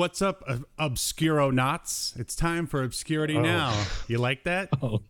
[0.00, 2.14] What's up, uh, Obscure-o-naughts?
[2.16, 3.78] It's time for Obscurity Now.
[4.08, 4.70] You like that?
[4.82, 5.02] Oh,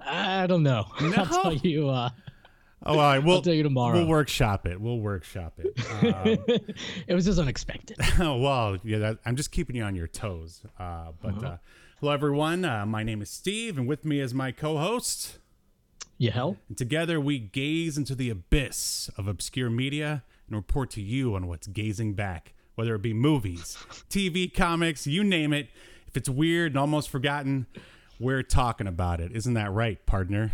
[0.00, 0.86] I don't know.
[1.00, 1.88] I'll tell you.
[1.88, 2.10] Uh,
[2.86, 3.18] Oh, all right.
[3.24, 3.98] We'll, tell you tomorrow.
[3.98, 4.80] We'll workshop it.
[4.80, 5.76] We'll workshop it.
[5.90, 6.58] Um,
[7.08, 7.96] it was just unexpected.
[8.20, 10.62] oh, well, yeah, that, I'm just keeping you on your toes.
[10.78, 11.56] Uh, but uh,
[11.98, 12.64] hello, everyone.
[12.64, 15.40] Uh, my name is Steve, and with me is my co-host.
[16.20, 16.56] Hell?
[16.68, 21.48] And together we gaze into the abyss of obscure media and report to you on
[21.48, 23.76] what's gazing back, whether it be movies,
[24.08, 25.68] TV, comics, you name it.
[26.08, 27.66] If it's weird and almost forgotten,
[28.18, 29.32] we're talking about it.
[29.36, 30.52] Isn't that right, partner?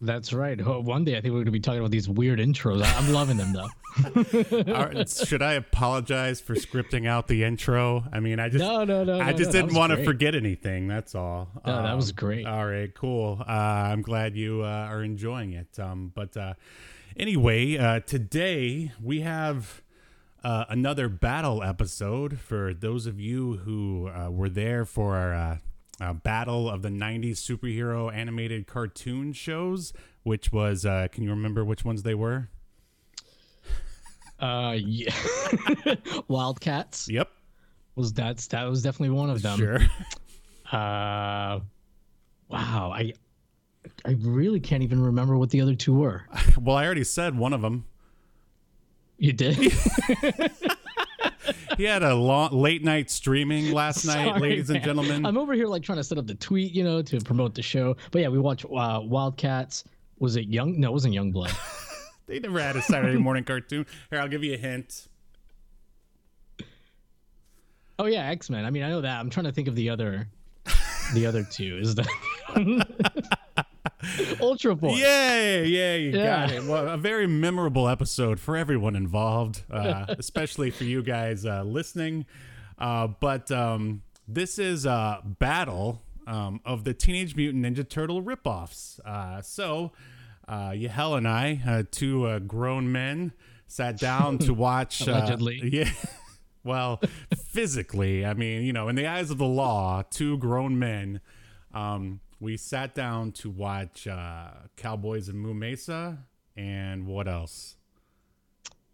[0.00, 0.60] That's right.
[0.60, 2.82] One day I think we're going to be talking about these weird intros.
[2.96, 3.68] I'm loving them though.
[4.72, 8.02] Right, should I apologize for scripting out the intro?
[8.12, 10.34] I mean, I just No, no, no, I no, just no, didn't want to forget
[10.34, 10.88] anything.
[10.88, 11.48] That's all.
[11.64, 12.44] Um, that was great.
[12.44, 13.40] All right, cool.
[13.40, 15.78] Uh, I'm glad you uh, are enjoying it.
[15.78, 16.54] Um, but uh,
[17.16, 19.82] anyway, uh, today we have
[20.44, 25.34] uh, another battle episode for those of you who uh, were there for our.
[25.34, 25.58] Uh,
[26.00, 29.92] uh, battle of the 90s superhero animated cartoon shows
[30.24, 32.48] which was uh, can you remember which ones they were
[34.40, 35.14] Uh, yeah.
[36.28, 37.28] Wildcats yep
[37.94, 39.58] was that's that was definitely one of them.
[39.58, 39.78] sure
[40.72, 41.60] Uh,
[42.48, 42.90] wow.
[42.94, 43.12] I
[44.04, 46.24] I really can't even remember what the other two were.
[46.60, 47.84] well i already said one of them
[49.22, 49.54] You did?
[51.76, 55.24] he had a long late night streaming last night, Sorry, ladies and gentlemen.
[55.24, 57.62] I'm over here like trying to set up the tweet, you know, to promote the
[57.62, 57.96] show.
[58.10, 59.84] But yeah, we watched uh, Wildcats.
[60.18, 60.80] Was it Young?
[60.80, 61.56] No, it wasn't Youngblood.
[62.26, 63.86] they never had a Saturday morning cartoon.
[64.10, 65.06] Here, I'll give you a hint.
[68.00, 68.64] Oh yeah, X Men.
[68.64, 69.20] I mean, I know that.
[69.20, 70.26] I'm trying to think of the other,
[71.14, 71.78] the other two.
[71.80, 72.08] Is that
[74.40, 74.94] Ultra Boy?
[74.96, 75.66] Yay!
[75.66, 76.64] Yeah, you got it.
[76.64, 82.26] Well, a very memorable episode for everyone involved, uh, especially for you guys uh, listening.
[82.78, 88.98] Uh, but um, this is a battle um, of the Teenage Mutant Ninja Turtle ripoffs.
[89.04, 89.92] Uh, so,
[90.48, 93.32] uh, Yahel and I, uh, two uh, grown men,
[93.68, 95.06] sat down to watch.
[95.06, 95.60] uh, Allegedly.
[95.72, 95.90] yeah.
[96.64, 97.00] Well,
[97.48, 101.20] physically, I mean, you know, in the eyes of the law, two grown men,
[101.74, 106.18] um, we sat down to watch uh, Cowboys and Moo Mesa,
[106.56, 107.76] and what else?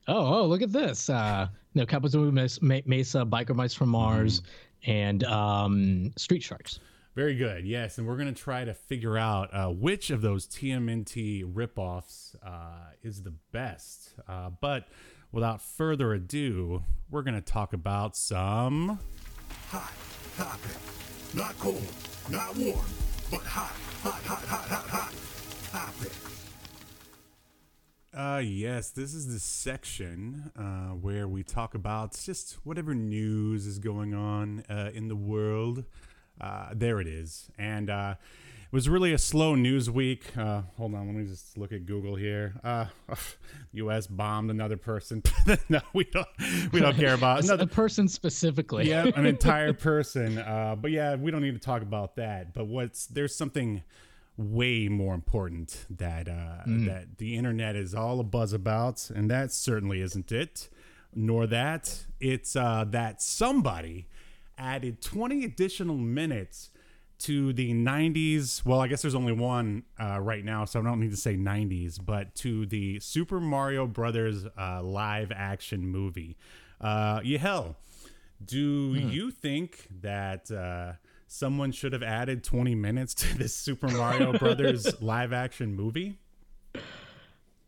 [0.07, 1.09] Oh, oh, look at this.
[1.09, 4.43] Uh, no, Cowboys of Mesa, Mesa, Biker Mice from Mars,
[4.87, 6.81] and um, Street Sharks.
[7.15, 11.51] Very good, yes, and we're gonna try to figure out uh, which of those TMNT
[11.51, 14.15] ripoffs uh, is the best.
[14.29, 14.89] Uh, but
[15.33, 18.99] without further ado, we're gonna talk about some.
[19.71, 19.93] Hot
[20.37, 20.77] topic.
[21.35, 21.83] Not cold,
[22.31, 22.85] not warm,
[23.31, 23.73] but hot,
[24.03, 25.13] hot, hot, hot, hot, hot.
[28.15, 33.79] Uh, yes, this is the section uh, where we talk about just whatever news is
[33.79, 35.85] going on uh, in the world.
[36.41, 37.51] Uh, there it is.
[37.59, 38.15] And uh,
[38.71, 40.37] it was really a slow news week.
[40.37, 42.53] Uh, hold on, let me just look at Google here.
[42.63, 42.85] Uh,
[43.73, 44.07] U.S.
[44.07, 45.23] bombed another person.
[45.71, 46.29] no, we don't.
[46.71, 48.87] We don't care about A another person specifically.
[48.87, 50.37] yeah, an entire person.
[50.37, 52.53] Uh, but yeah, we don't need to talk about that.
[52.53, 53.83] But what's there's something
[54.37, 59.51] way more important that uh, that the internet is all a buzz about, and that
[59.51, 60.69] certainly isn't it.
[61.15, 64.09] Nor that it's uh, that somebody
[64.59, 66.69] added 20 additional minutes
[67.21, 68.65] to the 90s.
[68.65, 71.37] Well, I guess there's only one uh, right now, so I don't need to say
[71.37, 76.37] 90s, but to the Super Mario Brothers uh, live action movie.
[76.81, 77.77] Uh, yeah, hell,
[78.45, 80.93] do you think that uh,
[81.27, 86.19] someone should have added 20 minutes to this Super Mario Brothers live action movie?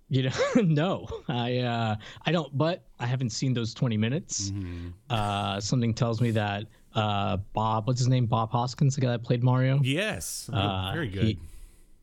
[0.08, 1.96] You know, no, I uh,
[2.26, 2.56] I don't.
[2.56, 4.52] But I haven't seen those 20 minutes.
[5.08, 6.64] Uh, something tells me that
[6.94, 11.08] uh, Bob, what's his name, Bob Hoskins, the guy that played Mario, Yes, Uh, very
[11.08, 11.24] good.
[11.24, 11.38] he-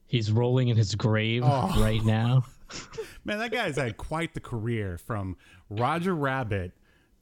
[0.07, 1.73] he's rolling in his grave Oh.
[1.81, 2.45] right now.
[3.25, 5.35] Man, that guy's had quite the career from
[5.69, 6.71] Roger Rabbit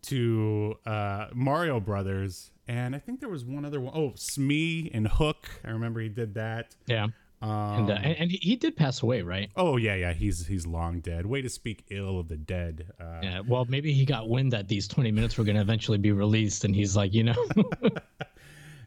[0.03, 3.93] to uh, Mario Brothers, and I think there was one other one.
[3.95, 5.49] Oh, Smee and Hook.
[5.63, 6.75] I remember he did that.
[6.87, 7.07] Yeah.
[7.49, 9.49] And, uh, and he, did pass away, right?
[9.55, 10.13] Oh yeah, yeah.
[10.13, 11.25] He's he's long dead.
[11.25, 12.87] Way to speak ill of the dead.
[12.99, 13.39] Uh, Yeah.
[13.47, 16.63] Well, maybe he got wind that these 20 minutes were going to eventually be released,
[16.65, 17.35] and he's like, you know,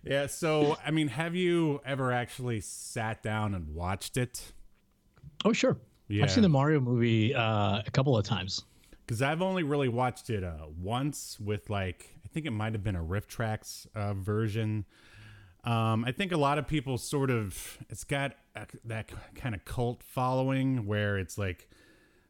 [0.05, 0.27] Yeah.
[0.27, 4.53] So I mean, have you ever actually sat down and watched it?
[5.45, 5.77] oh sure,
[6.09, 6.25] Yeah.
[6.25, 8.65] I've seen the Mario movie uh, a couple of times.
[9.07, 12.85] Because I've only really watched it uh, once with like I think it might have
[12.85, 14.85] been a RiffTrax uh, version.
[15.65, 18.35] Um, I think a lot of people sort of it's got
[18.85, 21.69] that kind of cult following where it's like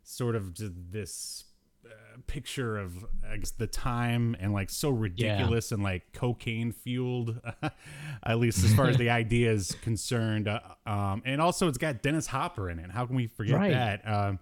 [0.03, 0.55] sort of
[0.91, 1.45] this
[1.87, 1.91] uh,
[2.27, 7.41] picture of I guess the time and like so ridiculous and like cocaine fueled,
[8.23, 10.49] at least as far as the idea is concerned.
[10.49, 12.91] Uh, um, and also it's got Dennis Hopper in it.
[12.91, 13.73] How can we forget Right.
[13.73, 14.09] that?
[14.09, 14.39] Um,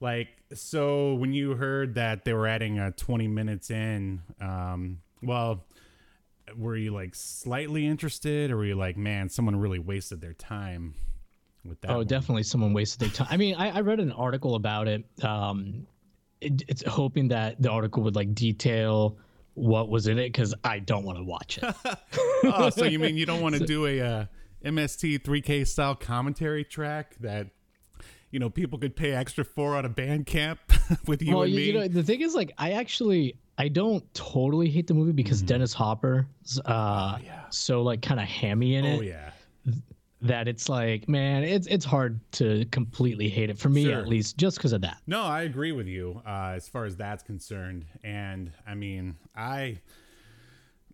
[0.00, 5.64] like so when you heard that they were adding uh, 20 minutes in, um, well,
[6.56, 10.94] were you like slightly interested, or were you like, man, someone really wasted their time
[11.68, 11.90] with that?
[11.90, 12.06] Oh, one?
[12.06, 13.28] definitely someone wasted their time.
[13.30, 15.04] I mean, I, I read an article about it.
[15.24, 15.86] Um,
[16.40, 19.16] it, it's hoping that the article would like detail
[19.54, 21.74] what was in it because I don't want to watch it.
[22.44, 24.24] oh, so you mean you don't want to do a uh,
[24.64, 27.48] MST 3K style commentary track that
[28.30, 30.58] you know people could pay extra for on a Bandcamp
[31.06, 31.64] with you well, and me?
[31.64, 35.40] you know, the thing is, like, I actually I don't totally hate the movie because
[35.40, 36.26] Dennis Hopper,
[36.66, 37.24] uh, Mm-hmm.
[37.24, 37.44] yeah.
[37.48, 39.30] so like kind of hammy in it oh yeah,
[40.22, 43.98] that it's like, man, it's it's hard to completely hate it for me Sure.
[43.98, 44.98] at least, just because of that.
[45.06, 47.84] no, I agree with you uh, as far as that's concerned.
[48.02, 49.78] And I mean, I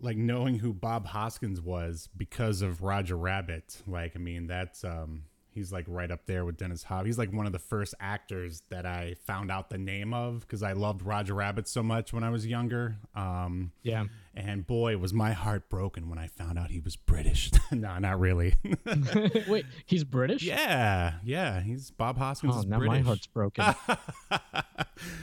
[0.01, 3.81] like knowing who Bob Hoskins was because of Roger Rabbit.
[3.87, 5.23] Like, I mean, that's um,
[5.55, 7.07] he's like right up there with Dennis Hopper.
[7.07, 10.63] He's like one of the first actors that I found out the name of because
[10.63, 12.97] I loved Roger Rabbit so much when I was younger.
[13.15, 14.05] Um, Yeah.
[14.35, 17.51] And boy, was my heart broken when I found out he was British.
[17.71, 18.55] no, not really.
[19.47, 20.43] Wait, he's British?
[20.43, 22.55] yeah, yeah, he's Bob Hoskins.
[22.57, 23.01] Oh, now British.
[23.01, 23.65] my heart's broken.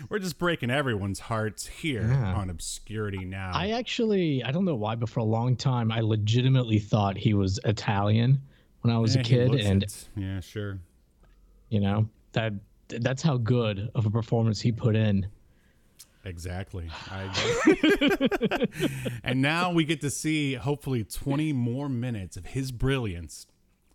[0.09, 2.33] We're just breaking everyone's hearts here Yeah.
[2.35, 3.51] on Obscurity now.
[3.53, 7.33] I actually, I don't know why, but for a long time, I legitimately thought he
[7.33, 8.41] was Italian
[8.81, 10.07] when I was Yeah, a kid, and it.
[10.15, 10.79] yeah, sure.
[11.69, 12.53] you know that
[12.87, 15.27] that's how good of a performance he put in.
[16.25, 16.89] Exactly.
[17.09, 18.67] I
[19.23, 23.47] and now we get to see hopefully 20 more minutes of his brilliance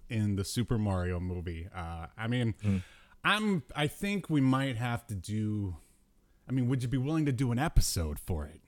[0.09, 1.69] in the Super Mario movie.
[1.75, 2.79] Uh, I mean, Hmm.
[3.27, 3.63] I'm.
[3.75, 5.77] I think we might have to do.
[6.49, 8.61] I mean, would you be willing to do an episode for it?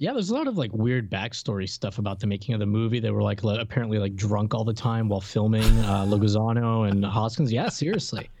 [0.00, 3.00] Yeah, there's a lot of like weird backstory stuff about the making of the movie.
[3.00, 7.04] They were like le- apparently like drunk all the time while filming uh, Leguizamo and
[7.04, 7.52] Hoskins.
[7.52, 8.28] Yeah, seriously.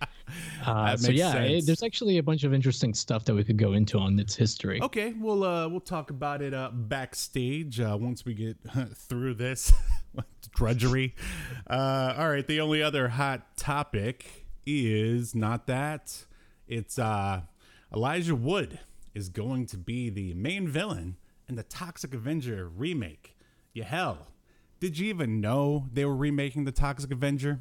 [0.64, 3.72] Uh, so yeah, it- there's actually a bunch of interesting stuff that we could go
[3.72, 4.80] into on its history.
[4.80, 8.56] Okay, we'll uh, we'll talk about it uh, backstage uh, once we get
[8.94, 9.72] through this
[10.54, 11.16] drudgery.
[11.68, 16.26] Uh, all right, the only other hot topic is not that
[16.68, 17.40] it's uh,
[17.92, 18.78] Elijah Wood
[19.14, 21.16] is going to be the main villain
[21.50, 23.36] in the Toxic Avenger remake.
[23.74, 24.28] Yahel,
[24.78, 27.60] did you even know they were remaking the Toxic Avenger?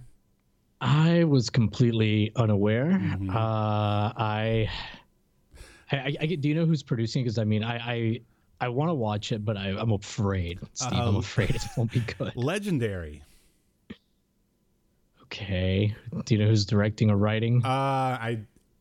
[0.80, 2.86] I was completely unaware.
[2.86, 3.32] Mm-hmm.
[3.32, 3.34] Uh,
[4.16, 4.70] I,
[5.92, 7.24] I, I, do you know who's producing?
[7.24, 8.22] Because I mean, I, I,
[8.62, 10.94] I want to watch it, but I, I'm afraid, Steve.
[10.94, 12.32] I'm afraid it won't be good.
[12.36, 13.24] Legendary.
[15.24, 15.96] Okay.
[16.26, 17.66] Do you know who's directing or writing?
[17.66, 18.40] Uh, I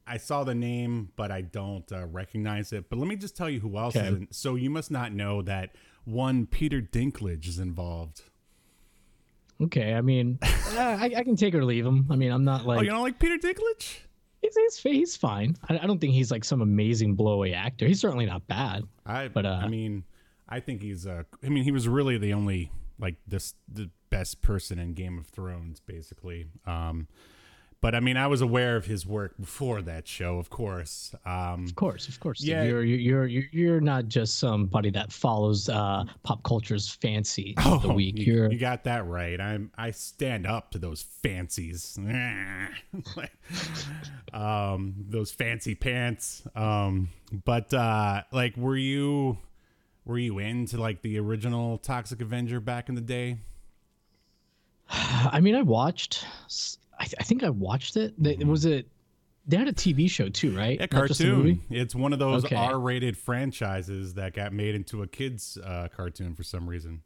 [0.08, 2.88] I saw the name, but I don't uh, recognize it.
[2.88, 4.06] But let me just tell you who else Okay.
[4.08, 4.28] is in.
[4.30, 8.22] So you must not know that one Peter Dinklage is involved.
[9.60, 9.94] Okay.
[9.94, 12.06] I mean, I, I can take or leave him.
[12.10, 13.98] I mean, I'm not like oh, you don't like Peter Dinklage?
[14.40, 15.56] he's, he's he's fine.
[15.68, 17.86] I, I don't think he's like some amazing blowaway actor.
[17.86, 18.84] He's certainly not bad.
[19.04, 20.04] I But, uh, I mean,
[20.48, 24.40] I think he's uh I mean, he was really the only like this the best
[24.42, 26.46] person in Game of Thrones, basically.
[26.66, 27.08] Um,
[27.80, 31.14] but I mean, I was aware of his work before that show, of course.
[31.24, 32.42] Um, Of course, of course.
[32.42, 32.64] Yeah.
[32.64, 37.92] You're you're you're you're not just somebody that follows uh, pop culture's fancy of the
[37.92, 38.16] week.
[38.18, 39.40] Oh, You, you got that right.
[39.40, 41.96] I'm I stand up to those fancies.
[44.32, 46.42] um those fancy pants.
[46.54, 47.08] Um
[47.44, 49.38] but uh like were you
[50.04, 53.38] were you into like the original Toxic Avenger back in the day?
[54.90, 56.24] I mean, I watched.
[56.98, 58.14] I, I think I watched it.
[58.18, 58.86] They, Was it?
[59.46, 60.78] They had a TV show too, right?
[60.78, 60.94] Mm-hmm.
[60.94, 61.54] Yeah, Not just a movie?
[61.56, 61.76] cartoon.
[61.76, 62.56] It's one of those Okay.
[62.56, 67.00] R-rated franchises that got made into a kids uh, cartoon for some reason.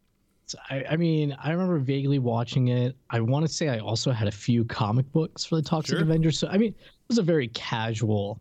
[0.46, 2.96] So, I, I mean, I remember vaguely watching it.
[3.10, 6.02] I want to say I also had a few comic books for the Toxic Sure.
[6.02, 6.32] Avenger.
[6.32, 8.40] So I mean, it was a very casual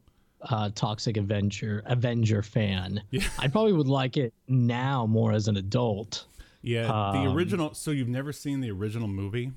[0.50, 3.04] uh, Toxic Avenger Avenger fan.
[3.12, 3.22] Yeah.
[3.38, 6.26] I probably would like it now more as an adult.
[6.64, 7.74] Yeah, the Um, original.
[7.76, 9.52] So you've never seen the original movie?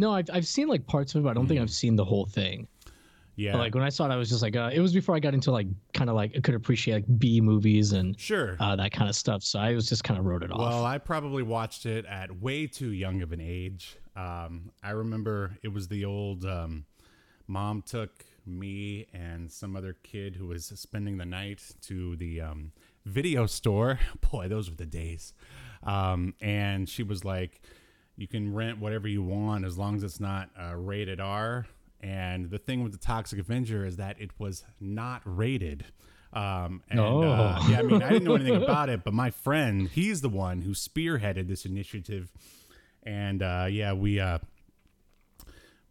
[0.00, 2.04] No, I've I've seen like parts of it, but I don't think I've seen the
[2.04, 2.66] whole thing.
[3.36, 5.20] Yeah, like when I saw it, I was just like, uh, it was before I
[5.20, 8.56] got into like kind of like I could appreciate like B movies and sure.
[8.60, 9.42] uh, that kind of stuff.
[9.42, 10.58] So I was just kind of wrote it off.
[10.58, 13.96] Well, I probably watched it at way too young of an age.
[14.16, 16.84] Um, I remember it was the old um,
[17.46, 22.72] mom took me and some other kid who was spending the night to the um,
[23.04, 23.98] video store.
[24.30, 25.34] Boy, those were the days.
[25.82, 27.62] Um, and she was like,
[28.16, 31.66] you can rent whatever you want as long as it's not uh, rated R.
[32.00, 35.84] And the thing with the Toxic Avenger is that it was not rated.
[36.32, 37.22] Um, and Oh.
[37.22, 40.28] uh, yeah, I mean, I didn't know anything about it, but my friend, he's the
[40.28, 42.30] one who spearheaded this initiative.
[43.02, 44.38] And uh, yeah, we uh,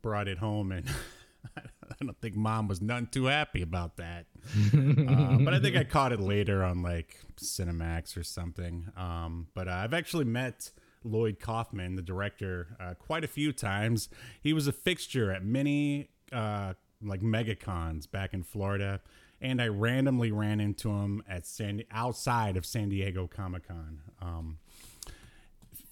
[0.01, 0.87] brought it home, and
[1.57, 1.61] I
[1.99, 4.25] don't think mom was none too happy about that.
[4.73, 8.87] uh, but I think I caught it later on like Cinemax or something.
[8.95, 10.71] Um, but uh, I've actually met
[11.03, 14.09] Lloyd Kaufman, the director, uh, quite a few times.
[14.41, 19.01] He was a fixture at many uh, like megacons back in Florida,
[19.41, 24.01] and I randomly ran into him at San outside of San Diego Comic Con.
[24.21, 24.59] Um,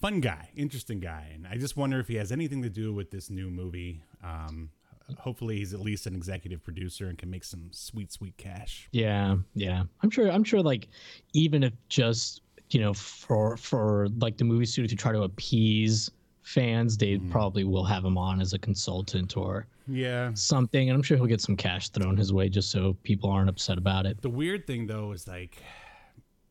[0.02, 3.12] fun guy, interesting guy, and I just wonder if he has anything to do with
[3.12, 4.04] this new movie.
[4.24, 4.70] Um,
[5.18, 8.90] hopefully, he's at least an executive producer and can make some sweet, sweet cash.
[8.92, 9.84] Yeah, yeah.
[10.02, 10.30] I'm sure.
[10.30, 10.62] I'm sure.
[10.62, 10.90] Like,
[11.34, 16.12] even if just you know, for for like the movie studio to try to appease
[16.42, 20.32] fans, they probably will have him on as a consultant or Yeah.
[20.34, 23.50] something, and I'm sure he'll get some cash thrown his way just so people aren't
[23.50, 24.22] upset about it.
[24.22, 25.62] The weird thing though is like,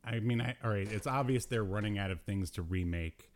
[0.04, 3.30] I mean, I, all right, it's obvious they're running out of things to remake.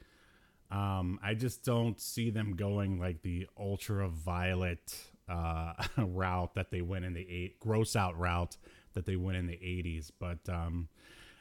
[0.70, 4.96] Um, I just don't see them going like the ultra violet
[5.28, 8.56] uh, route that they went in the eight gross out route
[8.92, 10.10] that they went in the 80s.
[10.18, 10.88] But um,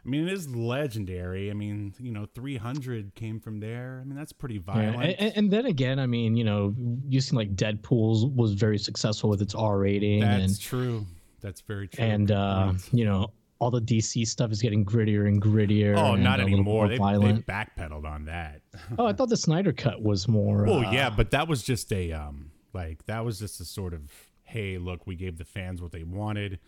[0.06, 1.52] I mean, it is legendary.
[1.52, 4.00] I mean, you know, 300 came from there.
[4.02, 5.16] I mean, that's pretty Yeah, violent.
[5.20, 6.74] and, and then again, I mean, you know,
[7.08, 11.06] you seem like Deadpool was very successful with its R rating, that's and true.
[11.42, 12.04] That's very true.
[12.04, 15.98] and uh, you know, all the DC stuff is getting grittier and grittier.
[15.98, 16.88] oh, and not anymore.
[16.88, 18.62] They, they backpedaled on that.
[18.98, 20.68] oh, I thought the Snyder cut was more.
[20.68, 23.94] Oh, uh, yeah, but that was just a um, like that was just a sort
[23.94, 24.12] of
[24.44, 26.60] hey, look, we gave the fans what they wanted.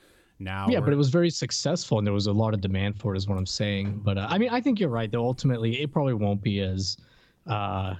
[0.44, 3.14] Now, Yeah, but it was very successful, and there was a lot of demand for
[3.14, 4.02] it, is what I'm saying.
[4.04, 5.12] But uh, I mean, I think you're right.
[5.12, 6.98] Though ultimately, it probably won't be as
[7.48, 7.96] uh,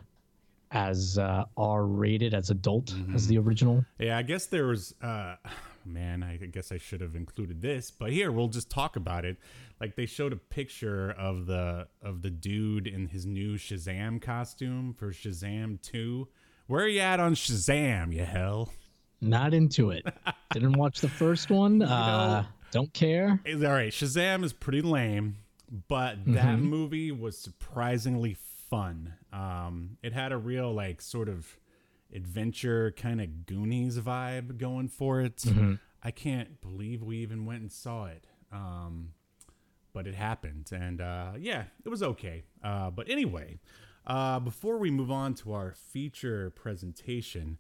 [0.72, 3.16] as uh, R-rated as adult Mm-hmm.
[3.16, 3.86] as the original.
[4.00, 4.18] yeah.
[4.18, 5.36] I guess there was uh,
[5.86, 9.38] man, I guess I should have included this, but here we'll just talk about it.
[9.80, 14.94] Like they showed a picture of the of the dude in his new Shazam costume
[14.94, 16.28] for Shazam Two.
[16.68, 18.14] Where are you at on Shazam?
[18.14, 18.72] Yahel.
[19.22, 20.06] Not into it.
[20.54, 21.82] Didn't watch the first one.
[21.82, 23.40] Uh, don't care.
[23.48, 25.38] All right, Shazam is pretty lame,
[25.88, 28.36] but that movie was surprisingly
[28.70, 29.14] fun.
[29.32, 31.58] Um, it had a real like sort of
[32.14, 35.44] adventure kind of Goonies vibe going for it.
[36.04, 38.26] I can't believe we even went and saw it.
[38.52, 39.14] Um,
[39.94, 42.44] but it happened, and uh, yeah, it was okay.
[42.64, 43.60] Uh, but anyway,
[44.08, 47.58] uh, before we move on to our feature presentation,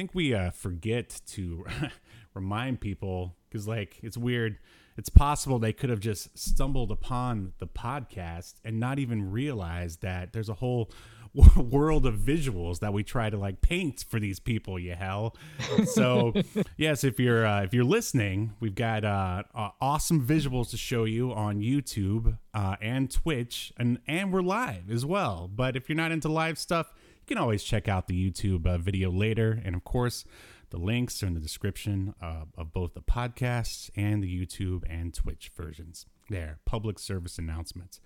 [0.00, 1.62] think we uh, forget to
[2.34, 4.56] remind people because, like, it's weird.
[4.96, 10.32] It's possible they could have just stumbled upon the podcast and not even realized that
[10.32, 10.90] there's a whole
[11.56, 14.78] world of visuals that we try to like paint for these people.
[14.78, 15.36] Yahel.
[15.84, 16.32] So
[16.78, 21.04] yes, if you're uh, if you're listening, we've got uh, uh, awesome visuals to show
[21.04, 25.50] you on YouTube uh, and Twitch, and and we're live as well.
[25.54, 26.90] But if you're not into live stuff,
[27.30, 30.24] can always check out the YouTube uh, video later, and of course.
[30.70, 35.12] The links are in the description uh, of both the podcasts and the YouTube and
[35.12, 36.06] Twitch versions.
[36.28, 37.98] There, public service announcements.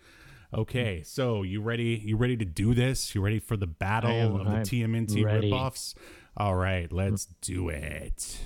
[0.55, 2.01] Okay, so you ready?
[2.03, 3.15] You ready to do this?
[3.15, 5.51] You ready for the battle am- of the I'm TMNT ready.
[5.51, 5.95] ripoffs?
[6.39, 8.39] All right, let's do it.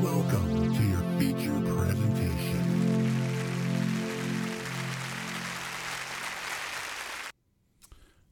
[0.00, 2.35] Welcome to your feature presentation.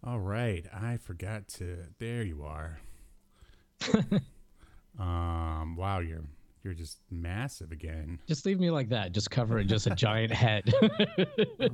[0.07, 1.79] All right, I forgot to.
[1.99, 2.79] There you are.
[4.99, 6.25] um, wow, you're
[6.63, 8.19] you're just massive again.
[8.27, 9.13] Just leave me like that.
[9.13, 9.65] Just cover it.
[9.65, 10.73] Just a giant head.
[11.61, 11.69] Oh,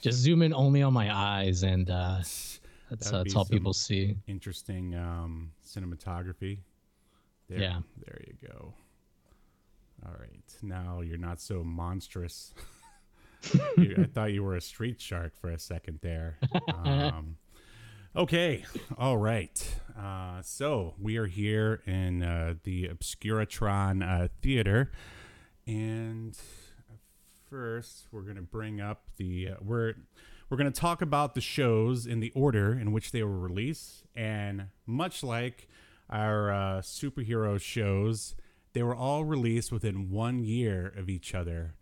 [0.00, 4.16] just zoom in only on my eyes, and uh, that's uh, that's all people see.
[4.26, 6.58] Interesting um, cinematography.
[7.48, 7.78] There, Yeah.
[8.04, 8.74] there you go.
[10.04, 12.52] All right, now you're not so monstrous.
[13.76, 16.38] You- I thought you were a street shark for a second there.
[16.68, 17.36] Um,
[18.16, 18.64] okay,
[18.98, 19.76] all right.
[19.98, 24.90] Uh, so we are here in uh, the Obscuratron uh, Theater,
[25.66, 26.36] and
[27.50, 29.94] first we're gonna bring up the uh, we're we're
[30.50, 34.04] we're going to talk about the shows in the order in which they were released.
[34.14, 35.68] And much like
[36.10, 38.34] our uh, superhero shows,
[38.74, 41.74] they were all released within one year of each other,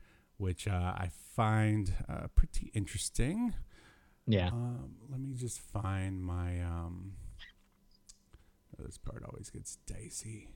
[0.42, 3.54] which uh, I find uh, pretty interesting.
[4.26, 4.48] Yeah.
[4.48, 6.60] Um, let me just find my.
[6.60, 7.12] Um,
[8.76, 10.48] oh, this part always gets dicey.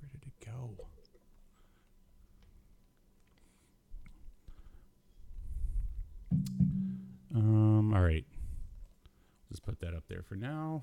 [0.00, 0.76] Where did it go?
[7.36, 8.24] Um, all right.
[9.48, 10.82] Just put that up there for now.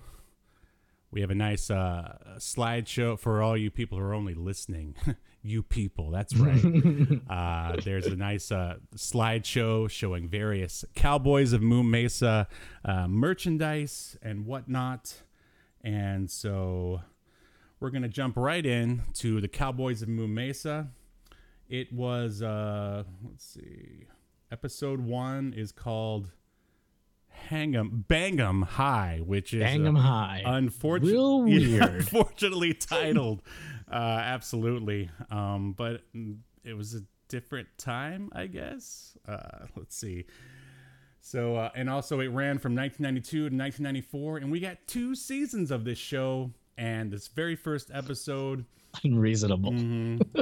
[1.12, 4.96] We have a nice uh, slideshow for all you people who are only listening.
[5.44, 6.64] you people, that's right.
[7.30, 12.48] uh, there's a nice uh, slideshow showing various Cowboys of Moo Mesa
[12.86, 15.22] uh, merchandise and whatnot.
[15.82, 17.02] And so
[17.82, 20.88] we're going to jump right in to the Cowboys of Moo Mesa.
[21.68, 24.06] It was, uh, let's see,
[24.50, 26.32] episode one is called
[27.50, 30.42] Hang'em Bang'em High, which is Bang 'em uh, high.
[30.46, 33.42] Unfortunately, unfortunately titled.
[33.92, 36.02] uh, absolutely, um, but
[36.64, 39.18] it was a different time, I guess.
[39.28, 40.26] Uh, let's see.
[41.22, 45.72] So, uh, and also it ran from 1992 to 1994, and we got two seasons
[45.72, 46.52] of this show.
[46.78, 48.66] And this very first episode
[49.04, 49.76] Unreasonable.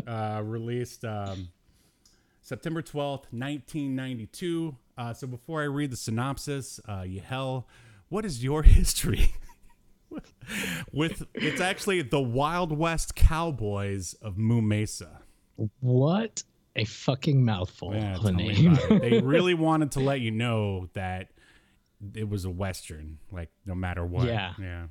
[0.07, 1.49] uh, released um,
[2.41, 4.75] September 12th, 1992.
[4.99, 7.69] Uh, so before I read the synopsis, uh, Yahel,
[8.09, 9.33] what is your history
[10.91, 11.25] with?
[11.33, 15.21] It's actually the Wild West Cowboys of Moo Mesa.
[15.79, 16.43] What
[16.75, 18.77] a fucking mouthful Yeah, of a name.
[18.89, 21.29] They really wanted to let you know that
[22.13, 24.25] it was a western, like no matter what.
[24.25, 24.53] Yeah.
[24.59, 24.87] yeah.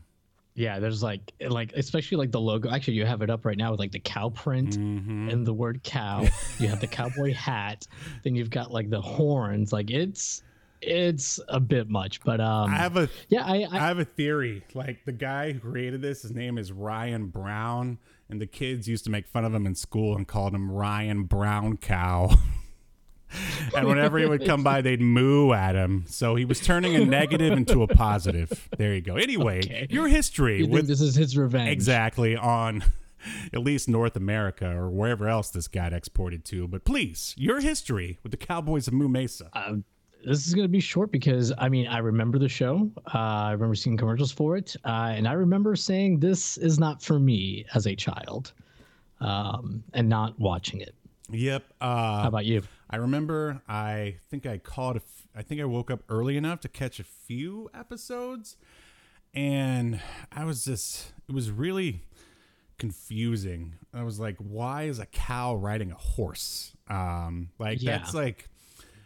[0.58, 2.68] Yeah, there's like like especially like the logo.
[2.70, 5.28] Actually, you have it up right now with like the cow print Mm-hmm.
[5.30, 6.26] and the word cow.
[6.58, 7.86] you have the cowboy hat.
[8.24, 9.72] Then you've got like the horns.
[9.72, 10.42] Like it's
[10.82, 14.04] it's a bit much, but um, I have a yeah, I, I I have a
[14.04, 14.64] theory.
[14.74, 19.04] Like the guy who created this, his name is Ryan Brown, and the kids used
[19.04, 22.30] to make fun of him in school and called him Ryan Brown Cow.
[23.76, 26.04] and whenever he would come by, they'd moo at him.
[26.08, 28.68] So he was turning a negative into a positive.
[28.76, 29.16] There you go.
[29.16, 29.86] Anyway, Okay.
[29.90, 31.70] your history you think with this is his revenge.
[31.70, 32.84] exactly on
[33.52, 36.66] at least North America or wherever else this got exported to.
[36.68, 39.50] But please, your history with the Cowboys of Moo Mesa.
[39.52, 39.84] Um,
[40.24, 42.90] this is going to be short because I mean I remember the show.
[43.14, 47.02] Uh, I remember seeing commercials for it, uh, and I remember saying this is not
[47.02, 48.52] for me as a child,
[49.20, 50.94] um, and not watching it.
[51.30, 51.64] yep.
[51.80, 52.62] Uh, How about you?
[52.90, 56.60] I remember I think I called a f- I think I woke up early enough
[56.60, 58.56] to catch a few episodes
[59.34, 60.00] and
[60.32, 62.02] I was just it was really
[62.78, 63.74] confusing.
[63.92, 66.72] I was like why is a cow riding a horse?
[66.88, 67.98] Um like Yeah.
[67.98, 68.48] that's like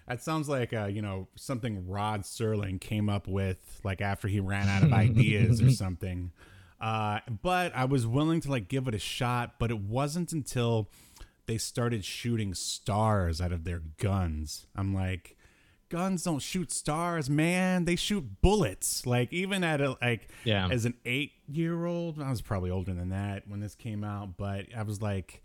[0.08, 4.40] that sounds like uh, you know something Rod Serling came up with like after he
[4.40, 6.32] ran out of ideas or something.
[6.80, 10.90] Uh, but I was willing to like give it a shot, but it wasn't until
[11.46, 14.66] they started shooting stars out of their guns.
[14.76, 15.36] I'm like,
[15.88, 17.84] guns don't shoot stars, man.
[17.84, 19.06] They shoot bullets.
[19.06, 20.68] Like even at a like Yeah.
[20.70, 24.36] as an eight year old, I was probably older than that when this came out,
[24.36, 25.42] but I was like,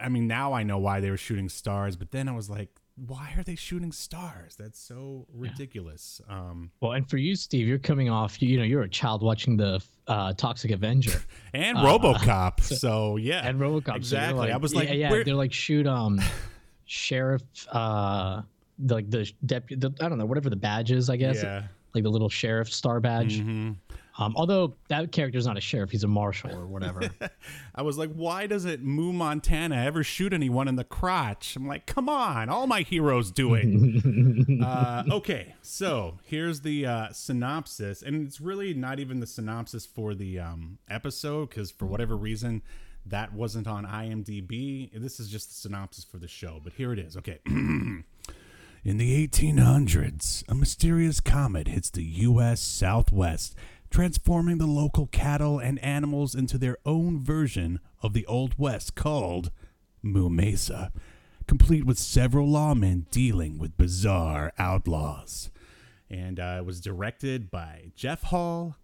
[0.00, 2.70] I mean, now I know why they were shooting stars, but then I was like,
[3.06, 4.56] why are they shooting stars?
[4.56, 6.20] That's so ridiculous.
[6.28, 8.40] Um, Well, and for you, Steve, you're coming off.
[8.42, 11.22] You, you know, you're a child watching the uh, Toxic Avenger
[11.54, 12.60] and RoboCop.
[12.78, 13.84] So, yeah, and RoboCop.
[13.84, 14.52] so you're Exactly.
[14.52, 16.20] I was like, yeah, yeah where- they're like shoot um,
[16.86, 18.42] sheriff, uh,
[18.78, 19.86] the, like the deputy.
[20.00, 21.10] I don't know, whatever the badge is.
[21.10, 21.42] I guess.
[21.42, 21.64] Yeah.
[21.94, 23.40] Like the little sheriff star badge.
[23.40, 23.72] Mm-hmm.
[24.18, 27.08] Um, although that character's not a sheriff, he's a marshal or whatever.
[27.74, 31.54] I was like, why doesn't Moo Montana ever shoot anyone in the crotch?
[31.54, 34.60] I'm like, come on, all my heroes do it.
[34.64, 40.14] uh, okay, so here's the uh, synopsis, and it's really not even the synopsis for
[40.16, 42.62] the um, episode because for whatever reason
[43.06, 44.90] that wasn't on IMDb.
[44.92, 47.16] This is just the synopsis for the show, but here it is.
[47.16, 47.38] Okay.
[48.84, 52.60] In the 1800s, a mysterious comet hits the U.S.
[52.60, 53.56] Southwest,
[53.90, 59.50] transforming the local cattle and animals into their own version of the Old West called
[60.02, 60.28] Moo
[61.48, 65.50] complete with several lawmen dealing with bizarre outlaws.
[66.10, 68.76] And uh, it was directed by Jeff Hall,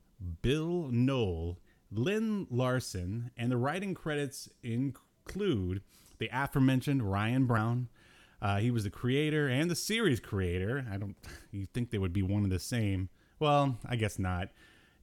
[0.42, 1.58] Bill Knoll,
[1.90, 5.82] Lynn Larson, and the writing credits include
[6.18, 7.88] the aforementioned Ryan Brown.
[8.40, 10.86] Uh, he was the creator and the series creator.
[10.90, 11.16] I don't.
[11.52, 13.08] You think they would be one and the same?
[13.38, 14.48] Well, I guess not.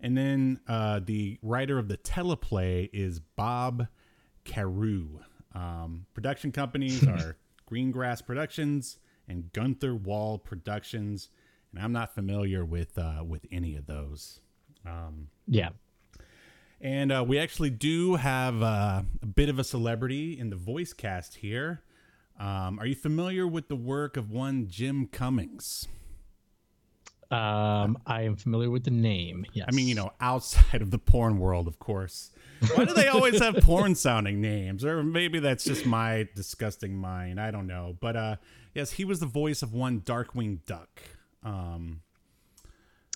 [0.01, 3.87] And then uh, the writer of the teleplay is Bob
[4.43, 5.19] Carew.
[5.53, 7.37] Um, production companies are
[7.71, 11.29] Greengrass Productions and Gunther-Wahl Productions.
[11.73, 14.39] And I'm not familiar with uh, with any of those.
[14.85, 15.69] Um, Yeah.
[16.81, 20.93] and uh, we actually do have uh, a bit of a celebrity in the voice
[20.93, 21.83] cast here.
[22.39, 25.87] Um, are you familiar with the work of one Jim Cummings?
[27.31, 29.45] Um, I am familiar with the name.
[29.53, 29.67] Yes.
[29.71, 32.31] I mean, you know, outside of the porn world, of course.
[32.75, 34.83] Why do they always have porn sounding names?
[34.85, 37.39] Or maybe that's just my disgusting mind.
[37.39, 37.95] I don't know.
[37.99, 38.35] But uh,
[38.75, 41.01] yes, he was the voice of one Darkwing Duck.
[41.43, 42.01] Um,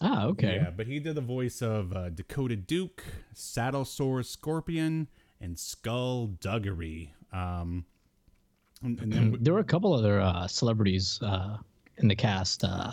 [0.01, 0.55] Ah, okay.
[0.61, 5.07] Yeah, but he did the voice of uh, Dakota Duke, Saddle Sore Scorpion,
[5.39, 7.11] and Skull Duggery.
[7.31, 7.85] Um,
[8.83, 11.57] and, and then There were a couple other uh, celebrities uh,
[11.97, 12.63] in the cast.
[12.65, 12.91] Uh,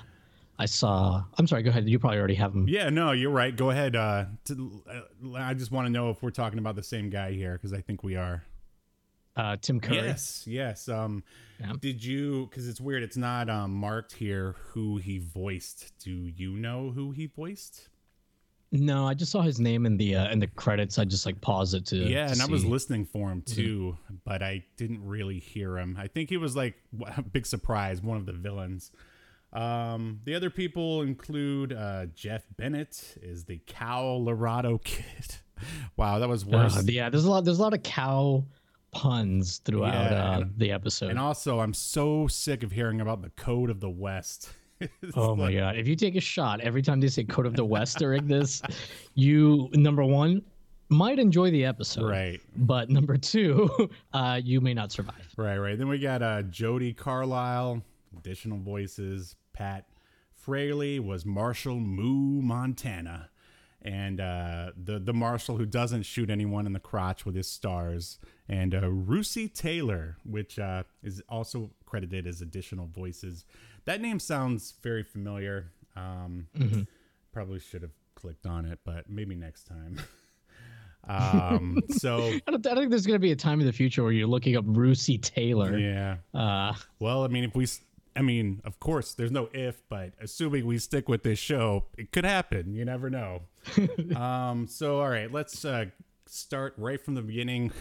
[0.58, 1.24] I saw.
[1.38, 1.62] I'm sorry.
[1.62, 1.88] Go ahead.
[1.88, 2.68] You probably already have them.
[2.68, 3.54] Yeah, no, you're right.
[3.56, 3.96] Go ahead.
[3.96, 7.32] Uh, to, uh, I just want to know if we're talking about the same guy
[7.32, 8.44] here because I think we are.
[9.34, 9.96] Uh, Tim Curry.
[9.96, 10.88] Yes, yes.
[10.88, 11.24] Um,
[11.58, 11.72] Yeah.
[11.80, 12.46] did you?
[12.50, 13.02] Because it's weird.
[13.02, 15.92] It's not um, marked here who he voiced.
[15.98, 17.88] Do you know who he voiced?
[18.74, 20.98] No, I just saw his name in the uh, in the credits.
[20.98, 21.96] I just like paused it to.
[21.96, 25.96] Yeah, to and I was listening for him too, but I didn't really hear him.
[25.98, 26.74] I think he was like
[27.16, 28.90] a big surprise, one of the villains.
[29.52, 35.36] Um, the other people include uh, Jeff Bennett is the cow Colorado Kid.
[35.96, 36.76] wow, that was worse.
[36.76, 37.44] Uh, yeah, there's a lot.
[37.44, 38.44] There's a lot of cow
[38.92, 41.10] puns throughout Yeah, uh, the episode.
[41.10, 44.50] And also, I'm so sick of hearing about the Code of the West.
[45.14, 45.76] Oh my like- god!
[45.76, 48.60] If you take a shot every time they say "Code of the West" during this,
[49.14, 50.42] you number one
[50.88, 55.24] might enjoy the episode, Right, But number two, uh, you may not survive.
[55.36, 55.78] right, right.
[55.78, 57.80] Then we got uh, Jody Carlisle,
[58.18, 59.36] additional voices.
[59.62, 59.86] Pat
[60.34, 63.30] Fraley was Marshall Moo Montana,
[63.80, 68.18] and uh, the the marshal who doesn't shoot anyone in the crotch with his stars,
[68.48, 73.44] and uh, Russi Taylor, which uh, is also credited as additional voices.
[73.84, 75.70] That name sounds very familiar.
[75.94, 76.48] Um,
[77.32, 80.00] Probably should have clicked on it, but maybe next time.
[81.08, 84.02] um, so I don't, I think there's going to be a time in the future
[84.02, 85.78] where you're looking up Russi Taylor.
[85.78, 86.16] yeah.
[86.34, 87.66] Uh, Well, I mean, if we,
[88.14, 92.12] I mean, of course, there's no if, but assuming we stick with this show, it
[92.12, 92.74] could happen.
[92.74, 93.42] You never know.
[94.16, 95.86] um, so all right, let's uh,
[96.26, 97.72] start right from the beginning.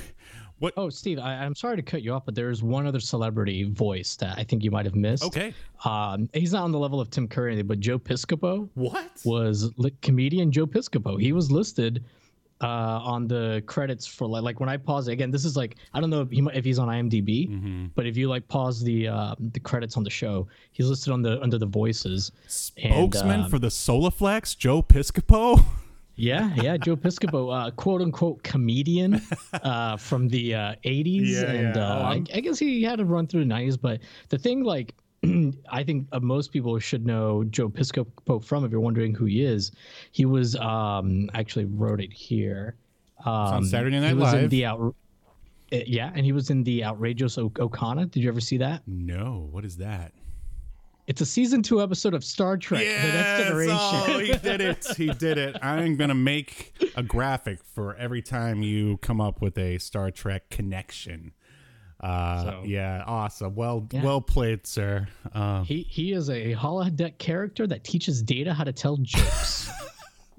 [0.60, 0.76] What?
[0.78, 4.16] oh, Steve, I, I'm sorry to cut you off, but there's one other celebrity voice
[4.18, 5.24] that I think you might have missed.
[5.24, 5.56] Okay.
[5.86, 9.10] Um, he's not on the level of Tim Curry, but Joe Piscopo What?
[9.26, 11.20] was li- comedian Joe Piscopo.
[11.20, 12.06] He was listed
[12.62, 12.68] uh,
[13.04, 15.32] on the credits for like, like when I pause it again.
[15.32, 17.86] This is like I don't know if, he, if he's on IMDb, Mm-hmm.
[17.96, 21.22] but if you like pause the uh, the credits on the show, he's listed on
[21.22, 22.32] the under the voices.
[22.78, 25.64] And, Spokesman um, for the Soloflex, Joe Piscopo.
[26.18, 29.22] Yeah, yeah, Joe Piscopo, uh, quote unquote comedian
[29.64, 31.30] uh, from the uh, 80s.
[31.30, 31.82] Yeah, and yeah.
[31.82, 33.80] Uh, Oh, I, I guess he had to run through the 90s.
[33.82, 34.94] But the thing, like,
[35.72, 39.44] I think uh, most people should know Joe Piscopo from, if you're wondering who he
[39.44, 39.72] is.
[40.12, 42.76] He was, um, actually wrote it here.
[43.26, 44.50] Um, on Saturday Night he was In Live.
[44.50, 44.96] the out,
[45.72, 48.10] uh, yeah, and he was in the Outrageous o- Okona.
[48.10, 48.82] Did you ever see that?
[48.88, 50.14] no, what is that?
[51.08, 53.78] It's a season two episode of Star Trek: The Next Generation.
[53.78, 54.88] Oh, he did it.
[54.96, 55.58] He did it.
[55.62, 60.10] I'm going to make a graphic for every time you come up with a Star
[60.12, 61.34] Trek connection.
[62.02, 63.54] Uh, So- yeah, awesome.
[63.56, 64.04] Well, Yeah.
[64.04, 65.08] well played, sir.
[65.34, 69.70] Uh, He he is a holodeck character that teaches Data how to tell jokes.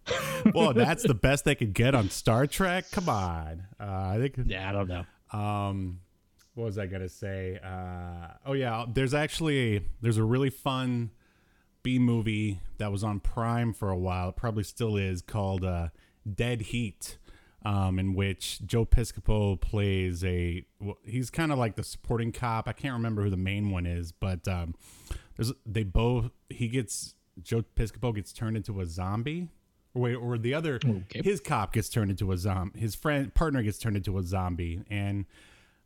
[0.54, 2.90] well, that's the best they could get on Star Trek.
[2.90, 3.62] Come on.
[3.78, 4.34] Uh, I think.
[4.46, 5.04] yeah, I don't know.
[5.32, 6.00] Um,
[6.54, 7.58] what was I gonna say?
[7.62, 11.10] Uh, oh yeah, there's actually a, there's a really fun
[11.84, 14.30] B movie that was on Prime for a while.
[14.30, 15.88] It probably still is called uh,
[16.30, 17.18] Dead Heat.
[17.64, 20.64] Um, in which Joe Piscopo plays a
[21.04, 22.66] he's kind of like the supporting cop.
[22.66, 24.74] I can't remember who the main one is, but um,
[25.36, 29.48] there's they both he gets Joe Piscopo gets turned into a zombie,
[29.94, 31.22] or wait, or the other Okay.
[31.22, 32.80] his cop gets turned into a zombie.
[32.80, 35.24] His friend partner gets turned into a zombie, and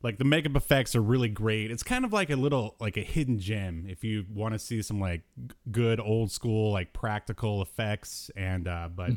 [0.03, 1.71] like the makeup effects are really great.
[1.71, 4.83] It's kind of like a little like a hidden gem if you want to see
[4.83, 8.31] some like g- good old school like practical effects.
[8.37, 9.11] And uh, but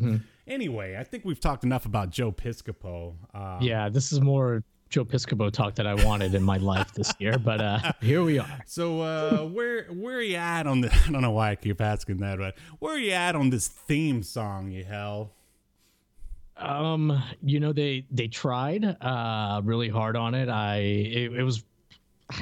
[0.47, 3.15] anyway, I think we've talked enough about Joe Piscopo.
[3.33, 7.13] Uh, Yeah, this is more Joe Piscopo talk that I wanted in my life this
[7.19, 8.59] year, but uh, here we are.
[8.65, 10.91] So uh, where where are you at on the?
[11.07, 13.67] I don't know why I keep asking that, but where are you at on this
[13.67, 14.71] theme song?
[14.71, 15.33] Yahel.
[16.59, 20.49] Um, you know they they tried uh really hard on it.
[20.49, 21.63] I it, it was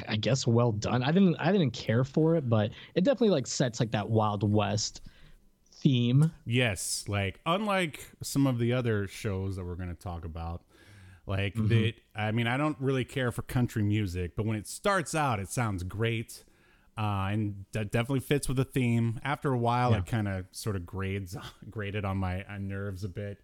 [0.08, 1.02] I guess well done.
[1.02, 4.42] I didn't I didn't care for it, but it definitely like sets like that Wild
[4.50, 5.00] West
[5.72, 6.32] theme.
[6.44, 10.62] Yes, like unlike some of the other shows that we're going to talk about,
[11.26, 11.92] like that.
[12.16, 15.48] I mean, I don't really care for country music, but when it starts out, it
[15.48, 16.44] sounds great.
[16.98, 19.20] Uh, and that definitely fits with the theme.
[19.22, 19.98] After a while, Yeah.
[19.98, 21.36] it kind of sort of grades
[21.70, 23.38] graded on my on nerves a bit.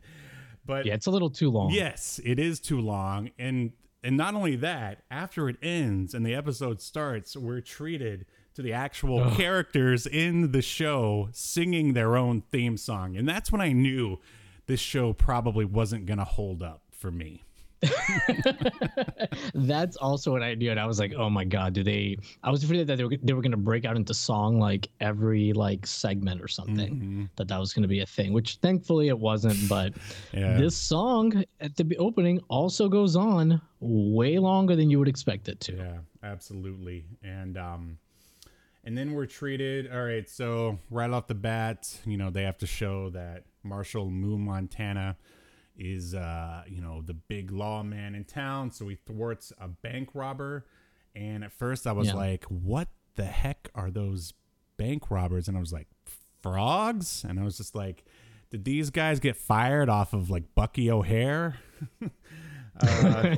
[0.67, 1.71] But Yeah, it's a little too long.
[1.71, 3.73] Yes, it is too long, and
[4.03, 8.73] and not only that, after it ends and the episode starts, we're treated to the
[8.73, 14.19] actual characters in the show singing their own theme song, and that's when I knew
[14.67, 17.44] this show probably wasn't gonna hold up for me.
[19.55, 22.51] That's also what I knew, and I was like, "Oh my god, do they?" I
[22.51, 25.87] was afraid that they were they were gonna break out into song like every like
[25.87, 26.95] segment or something.
[26.95, 27.25] Mm-hmm.
[27.37, 29.69] That that was gonna be a thing, which thankfully it wasn't.
[29.69, 29.95] But
[30.33, 30.57] Yeah.
[30.57, 35.61] this song at the opening also goes on way longer than you would expect it
[35.61, 35.77] to.
[35.77, 37.05] Yeah, absolutely.
[37.23, 37.99] And um
[38.85, 42.59] and then we're treated all right, so right off the bat, you know, they have
[42.59, 45.17] to show that Marshall Moo Montana
[45.77, 50.67] is uh, you know, the big lawman in town, so he thwarts a bank robber.
[51.17, 52.15] And at first I was Yeah.
[52.15, 54.33] like, what the heck are those
[54.77, 55.47] bank robbers?
[55.49, 55.87] And I was like,
[56.43, 57.25] frogs?
[57.29, 58.05] And I was just like,
[58.51, 61.59] did these guys get fired off of like Bucky O'Hare?
[62.81, 63.37] Uh,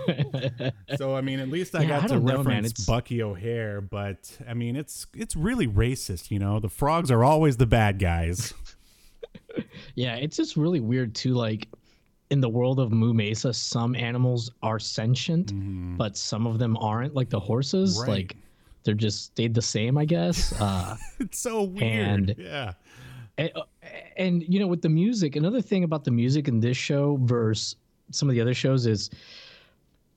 [0.96, 3.82] so I mean, at least I Yeah, got I to know, reference It's- Bucky O'Hare,
[3.82, 6.30] but I mean, it's it's really racist.
[6.30, 8.54] You know, the frogs are always the bad guys.
[9.94, 11.32] Yeah, it's just really weird too.
[11.34, 11.68] Like
[12.30, 15.52] in the world of Moo Mesa, some animals are sentient,
[15.96, 17.14] but some of them aren't.
[17.14, 18.08] Like the horses, Right.
[18.08, 18.36] like
[18.84, 20.52] they're just stayed the same, I guess.
[20.60, 22.30] Uh, it's so weird.
[22.30, 22.72] And- yeah,
[23.38, 23.50] and,
[24.16, 27.76] and you know, with the music, another thing about the music in this show versus
[28.10, 29.10] some of the other shows is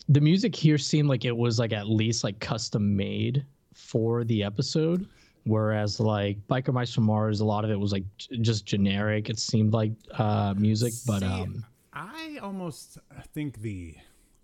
[0.07, 4.43] the music here seemed like it was like at least like custom made for the
[4.43, 5.07] episode.
[5.45, 9.29] Whereas like Biker Mice from Mars, a lot of it was like j- just generic.
[9.29, 11.65] It seemed like uh, music, but um,
[11.99, 12.97] I almost
[13.33, 13.95] think the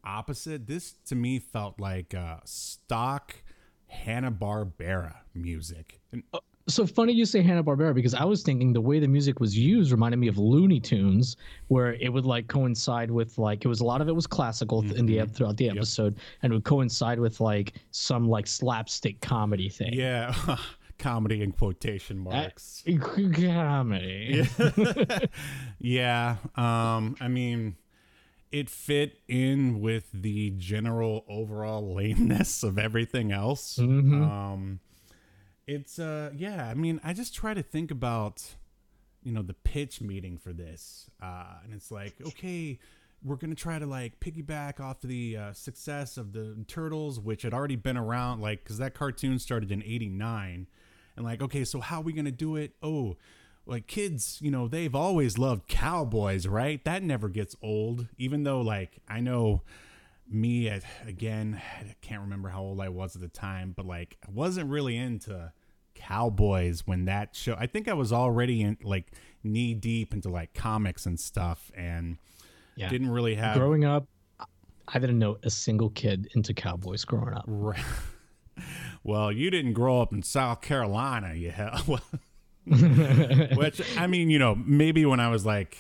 [0.04, 0.68] opposite.
[0.68, 3.34] This to me felt like uh, stock
[3.88, 6.02] Hanna Barbera music.
[6.12, 6.24] And
[6.68, 9.58] so funny you say Hanna Barbera because I was thinking the way the music was
[9.58, 11.38] used reminded me of Looney Tunes,
[11.68, 14.82] where it would like coincide with like it was a lot of it was classical
[14.82, 19.22] th- in the throughout the episode, and it would coincide with like some like slapstick
[19.22, 19.94] comedy thing.
[19.94, 20.34] yeah,
[20.98, 22.84] comedy in quotation Uh, marks.
[23.34, 24.48] comedy.
[25.80, 26.38] Yeah.
[26.56, 27.76] Um, I mean,
[28.52, 33.78] it fit in with the general overall lameness of everything else.
[33.80, 34.80] Um,
[35.68, 36.68] it's uh, yeah.
[36.70, 38.56] I mean, I just try to think about,
[39.24, 42.80] you know, the pitch meeting for this, uh, and it's like, okay.
[43.24, 47.56] We're gonna try to like piggyback off the uh, success of the Turtles, which had
[47.56, 50.68] already been around, like because that cartoon started in '89,
[51.16, 52.74] and like, okay, so how are we gonna do it?
[52.82, 53.18] Oh,
[53.66, 56.84] like kids, you know, they've always loved cowboys, right?
[56.86, 58.08] That never gets old.
[58.18, 59.64] Even though, like, I know
[60.28, 64.18] me at again, I can't remember how old I was at the time, but like,
[64.28, 65.52] I wasn't really into
[65.96, 67.56] cowboys when that show.
[67.58, 69.12] I think I was already in like
[69.44, 72.18] knee deep into like comics and stuff, and
[72.76, 72.90] Yeah.
[72.90, 73.58] didn't really have.
[73.58, 74.08] Growing up,
[74.88, 77.46] I didn't know a single kid into cowboys growing up.
[77.48, 77.80] Right.
[79.06, 82.00] Well, you didn't grow up in South Carolina, you hell.
[82.66, 85.78] Which I mean, you know, maybe when I was like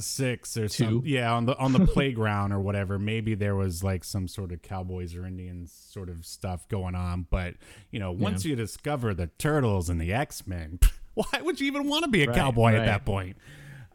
[0.00, 1.02] six or Two.
[1.04, 4.62] yeah, on the on the playground or whatever, maybe there was like some sort of
[4.62, 7.26] cowboys or Indians sort of stuff going on.
[7.30, 7.54] But
[7.92, 10.80] you know, once you discover the turtles and the X Men,
[11.14, 13.36] why would you even want to be a Right, cowboy at that point?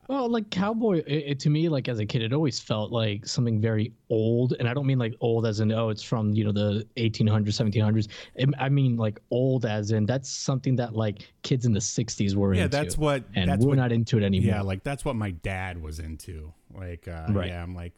[0.08, 3.26] Well, like cowboy, it, it- to me, like as a kid, it always felt like
[3.28, 6.46] something very old, and I don't mean like old as in oh, it's from you
[6.46, 8.08] know the 1800s, 1700s.
[8.36, 12.36] It- I mean like old as in that's something that like kids in the 60s
[12.36, 12.78] were Yeah, into.
[12.78, 14.48] that's what- and that's we're what- not into it anymore.
[14.56, 16.54] Yeah, like that's what my dad was into.
[16.74, 17.48] Like, uh, Right.
[17.48, 17.94] yeah, I'm like,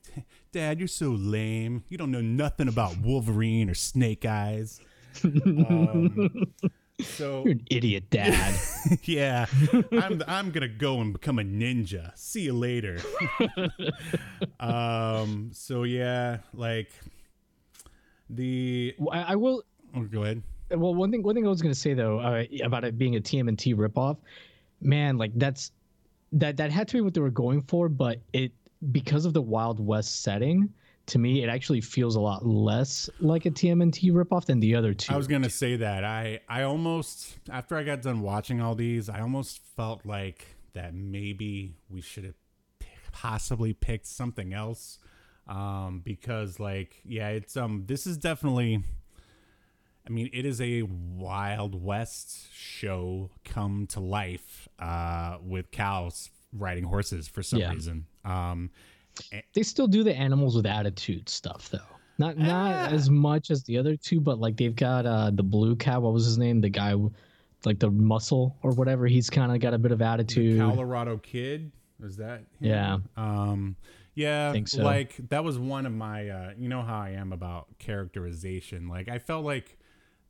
[0.52, 1.84] Dad, you're so lame.
[1.90, 4.80] You don't know nothing about Wolverine or Snake Eyes.
[5.24, 6.32] Um,
[7.02, 8.60] so You're an idiot, Dad.
[9.04, 9.46] yeah,
[9.92, 12.12] I'm I'm gonna go and become a ninja.
[12.18, 13.00] See you later.
[14.60, 15.50] um.
[15.54, 16.92] So yeah, like
[18.30, 18.96] the.
[19.12, 19.64] I, I will.
[19.96, 20.44] Oh, go ahead.
[20.72, 23.20] Well, one thing, one thing I was gonna say though uh, about it being a
[23.20, 24.18] TMNT ripoff,
[24.82, 25.72] man, like that's
[26.34, 28.52] that that had to be what they were going for, but it
[28.92, 30.72] because of the Wild West setting.
[31.10, 34.94] To me, it actually feels a lot less like a TMNT ripoff than the other
[34.94, 35.14] two.
[35.14, 36.04] I was gonna say that.
[36.04, 40.94] I I almost after I got done watching all these, I almost felt like that
[40.94, 42.36] maybe we should have
[43.12, 45.00] possibly picked something else,
[45.48, 48.84] um, because like yeah, it's um this is definitely.
[50.08, 56.86] I mean, it is a Wild West show come to life uh, with cows riding
[56.86, 57.72] horses for some Yeah.
[57.74, 58.08] reason.
[58.26, 58.72] Um,
[59.54, 61.80] they still do the animals with attitude stuff though.
[62.20, 65.76] Not not as much as the other two, but like they've got uh the blue
[65.76, 66.02] cat.
[66.02, 66.60] What was his name?
[66.60, 66.94] The guy,
[67.64, 69.08] like the muscle or whatever.
[69.08, 70.60] He's kind of got a bit of attitude.
[70.60, 71.72] Colorado Kid.
[71.98, 72.40] Was that?
[72.40, 72.46] him?
[72.60, 72.98] Yeah.
[73.16, 73.78] Um,
[74.16, 74.52] yeah.
[74.52, 74.84] Think so.
[74.84, 76.30] Like that was one of my.
[76.30, 78.90] Uh, you know how I am about characterization.
[78.90, 79.78] Like I felt like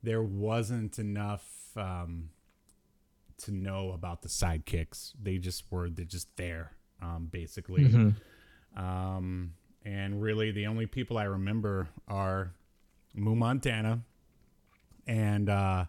[0.04, 1.44] there wasn't enough
[1.76, 2.30] um,
[3.38, 5.12] to know about the sidekicks.
[5.20, 5.90] They just were.
[5.90, 6.76] They're just there.
[7.02, 7.84] Um, basically.
[7.84, 8.10] Mm-hmm.
[8.76, 9.54] Um,
[9.84, 12.52] and really, the only people I remember are
[13.14, 14.00] Moo Montana
[15.06, 15.84] and uh,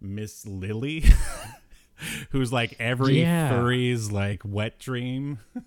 [0.00, 1.04] Miss Lily,
[2.30, 3.48] who's like every Yeah.
[3.50, 5.38] furry's like wet dream.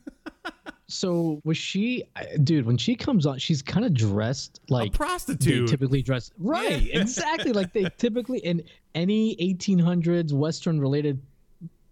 [0.91, 2.03] So was she,
[2.43, 2.65] dude?
[2.65, 5.69] When she comes on, she's kind of dressed like a prostitute.
[5.69, 7.51] typically dressed Right, exactly.
[7.53, 8.63] Like they typically in
[8.95, 11.21] any 1800s Western related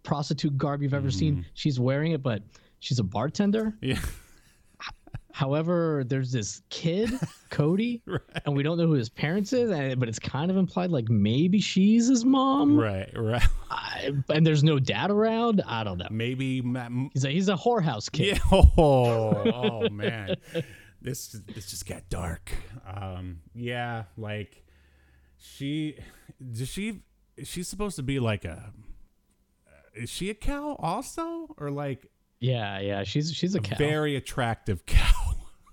[0.02, 1.16] prostitute garb you've ever Mm-hmm.
[1.20, 2.24] seen, she's wearing it.
[2.24, 2.42] But
[2.80, 3.76] she's a bartender.
[3.82, 4.00] yeah.
[5.38, 7.12] However, there's this kid,
[7.52, 8.02] Cody,
[8.44, 9.70] and we don't know who his parents is,
[10.00, 12.76] but it's kind of implied like maybe she's his mom.
[12.80, 13.44] Right, right.
[13.70, 15.62] I, and there's no dad around.
[15.68, 16.08] I don't know.
[16.10, 16.62] Maybe.
[16.64, 18.40] Ma- He's a he's a whorehouse kid.
[18.52, 18.62] Yeah.
[18.80, 20.38] Oh, oh man,
[21.04, 22.52] this this just got dark.
[22.92, 24.64] Um, yeah, like
[25.38, 26.00] she
[26.52, 27.02] does she
[27.36, 28.74] is she supposed to be like a
[29.94, 32.08] is she a cow also or like
[32.40, 33.04] Yeah, yeah.
[33.04, 33.78] She's she's a cow.
[33.78, 35.27] very attractive cow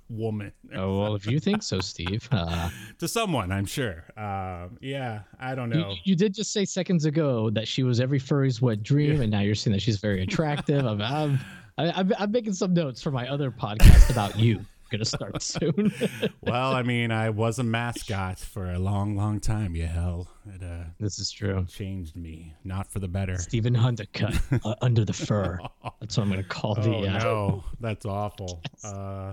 [0.08, 2.28] woman Oh well, if you think so, Steve.
[2.30, 4.04] Uh, to someone I'm sure.
[4.16, 5.94] Um, yeah, I don't know.
[6.04, 9.40] you did just say seconds ago that she was every furry's wet dream, and now
[9.40, 10.84] you're saying that she's very attractive.
[10.86, 11.38] I'm, I'm,
[11.78, 14.64] I- I'm, I'm making some notes for my other podcast about you.
[14.90, 15.92] Gonna start soon.
[16.42, 19.74] well, I mean, I was a mascot for a long, long time.
[19.74, 21.66] Yahel, it uh, this is true.
[21.68, 23.36] changed me, not for the better.
[23.38, 25.58] Stephen Undercut uh, under the fur.
[26.00, 26.90] That's what I'm gonna call the.
[26.90, 28.62] Oh uh, no, that's awful.
[28.84, 29.32] Uh,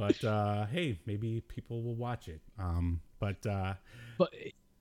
[0.00, 2.40] but uh, hey, maybe people will watch it.
[2.58, 3.74] Um, but uh,
[4.18, 4.30] But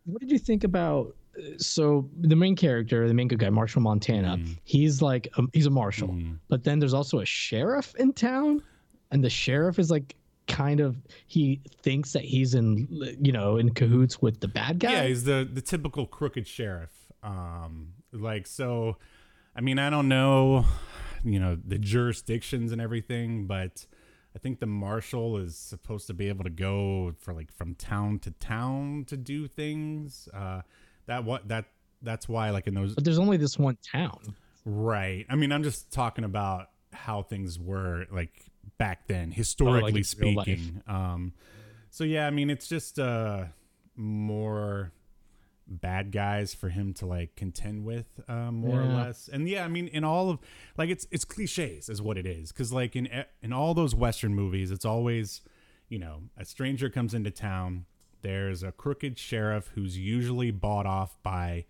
[0.05, 1.15] what did you think about?
[1.57, 4.57] So the main character, the main good guy, Marshall Montana, Mm.
[4.63, 6.11] he's like um, he's a marshal,
[6.47, 8.61] but then there's also a sheriff in town,
[9.11, 10.15] and the sheriff is like
[10.47, 12.87] kind of he thinks that he's in
[13.21, 14.91] you know in cahoots with the bad guy.
[14.93, 16.91] yeah, he's the the typical crooked sheriff.
[17.23, 18.97] Um, like so,
[19.55, 20.65] I mean, I don't know,
[21.23, 23.85] you know, the jurisdictions and everything, but
[24.35, 28.19] I think the marshal is supposed to be able to go for like from town
[28.19, 30.29] to town to do things.
[30.33, 30.61] Uh,
[31.07, 31.65] that what that
[32.01, 34.35] that's why like in those But there's only this one town.
[34.65, 35.25] Right.
[35.29, 38.45] I mean, I'm just talking about how things were like
[38.77, 40.45] back then, historically real life.
[40.45, 40.81] speaking.
[40.87, 41.33] Um,
[41.89, 43.45] so yeah, I mean, it's just uh,
[43.95, 44.91] more
[45.69, 49.29] bad guys for him to like contend with, uh, more or less.
[49.31, 50.39] And yeah, I mean, in all of
[50.77, 53.07] like it's it's cliches is what it is, because like in
[53.41, 55.41] in all those Western movies, it's always
[55.87, 57.85] you know a stranger comes into town.
[58.21, 61.65] There's a crooked sheriff who's usually bought off by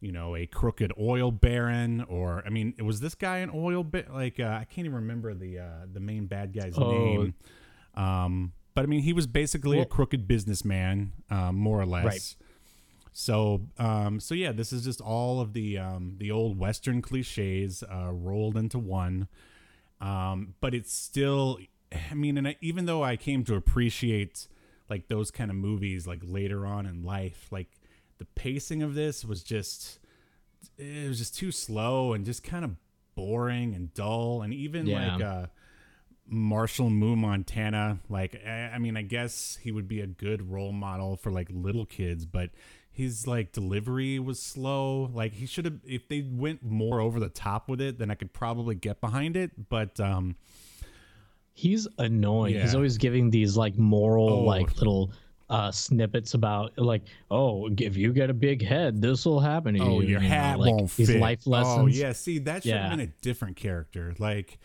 [0.00, 4.08] you know, a crooked oil baron, or I mean, was this guy an oil bit?
[4.12, 6.88] Like, uh, I can't even remember the uh, the main bad guy's Oh.
[6.88, 7.34] name.
[7.94, 12.04] Um, but I mean, he was basically a crooked businessman, um, more or less.
[12.04, 12.36] Right.
[13.20, 17.82] So, um, so yeah, this is just all of the um, the old Western cliches
[17.82, 19.26] uh, rolled into one.
[20.00, 21.58] Um, but it's still,
[22.12, 24.46] I mean, and I, even though I came to appreciate
[24.88, 27.66] like those kind of movies like later on in life, like
[28.18, 29.98] the pacing of this was just
[30.78, 32.76] it was just too slow and just kind of
[33.16, 35.14] boring and dull and even Yeah.
[35.14, 35.46] like uh
[36.24, 40.72] Marshall Moo Montana like I, I mean I guess he would be a good role
[40.72, 42.50] model for like little kids but
[42.98, 47.28] his like delivery was slow like he should have if they went more over the
[47.30, 50.36] top with it then I could probably get behind it but um
[51.54, 52.54] He's annoying.
[52.60, 54.40] He's always giving these like moral Oh.
[54.44, 55.10] like little
[55.50, 59.80] uh snippets about like oh if you get a big head this will happen to
[59.80, 61.20] Oh, you your you know, hat like, won't these fit.
[61.20, 62.12] life lessons Oh, yeah.
[62.12, 62.90] See, that should have Yeah.
[62.90, 64.14] been a different character.
[64.18, 64.58] Like,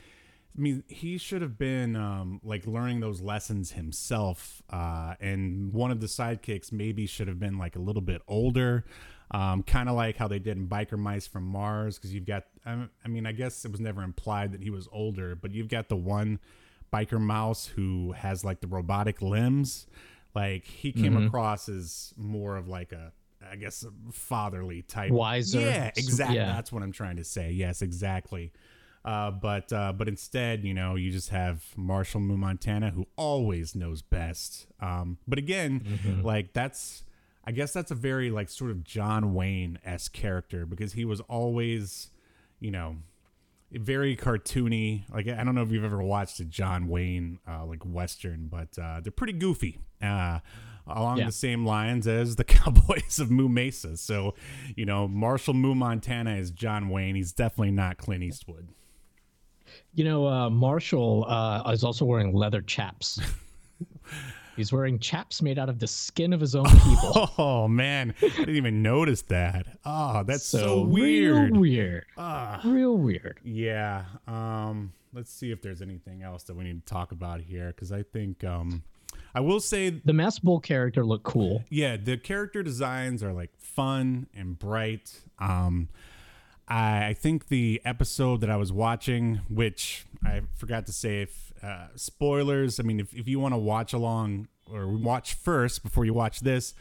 [0.56, 4.62] I mean, he should have been um, like learning those lessons himself.
[4.70, 8.86] Uh, and one of the sidekicks maybe should have been like a little bit older,
[9.32, 11.98] um, kind of like how they did in Biker Mice from Mars.
[11.98, 14.88] Because you've got, I I mean, I guess it was never implied that he was
[14.92, 16.40] older, but you've got the one
[16.94, 19.88] biker mouse who has like the robotic limbs.
[20.36, 21.28] Like he came Mm-hmm.
[21.28, 23.12] across as more of like a,
[23.52, 25.12] I guess, a fatherly type.
[25.12, 25.60] Wiser.
[25.62, 26.38] Yeah, exactly.
[26.38, 26.54] yeah.
[26.54, 27.52] That's what I'm trying to say.
[27.52, 28.52] Yes, exactly.
[29.06, 33.76] Uh, but uh, but instead, you know, you just have Marshall Moo Montana who always
[33.76, 34.68] knows best.
[34.80, 36.22] Um, but again, Mm-hmm.
[36.26, 37.04] like that's
[37.46, 41.20] I guess that's a very like sort of John Wayne esque character because he was
[41.22, 42.12] always,
[42.62, 42.96] you know,
[43.72, 45.04] very cartoony.
[45.14, 48.70] Like I don't know if you've ever watched a John Wayne uh, like western, but
[48.82, 49.80] uh, they're pretty goofy.
[50.02, 50.40] Uh,
[50.88, 51.26] along Yeah.
[51.26, 53.98] the same lines as the Cowboys of Moo Mesa.
[53.98, 54.34] So,
[54.76, 57.16] you know, Marshall Moo Montana is John Wayne.
[57.16, 58.70] He's definitely not Clint Eastwood.
[59.94, 63.20] You know, uh, Marshall uh, is also wearing leather chaps.
[64.56, 67.30] He's wearing chaps made out of the skin of his own people.
[67.40, 69.66] Oh man, I didn't even notice that.
[69.86, 71.52] Oh, that's so, so weird.
[71.52, 72.06] Real weird.
[72.18, 72.62] Ah.
[72.64, 73.40] Real weird.
[73.44, 74.06] Yeah.
[74.28, 77.92] Um, let's see if there's anything else that we need to talk about here because
[77.92, 78.84] I think um,
[79.34, 81.64] I will say The Masked Bull character looked cool.
[81.70, 85.20] yeah, the character designs are like fun and bright.
[85.40, 85.90] Um,
[86.68, 91.88] I, think the episode that I was watching, which I forgot to say, if uh,
[91.96, 92.80] spoilers.
[92.80, 96.42] I mean, if, if you want to watch along or watch first before you watch
[96.42, 96.74] this,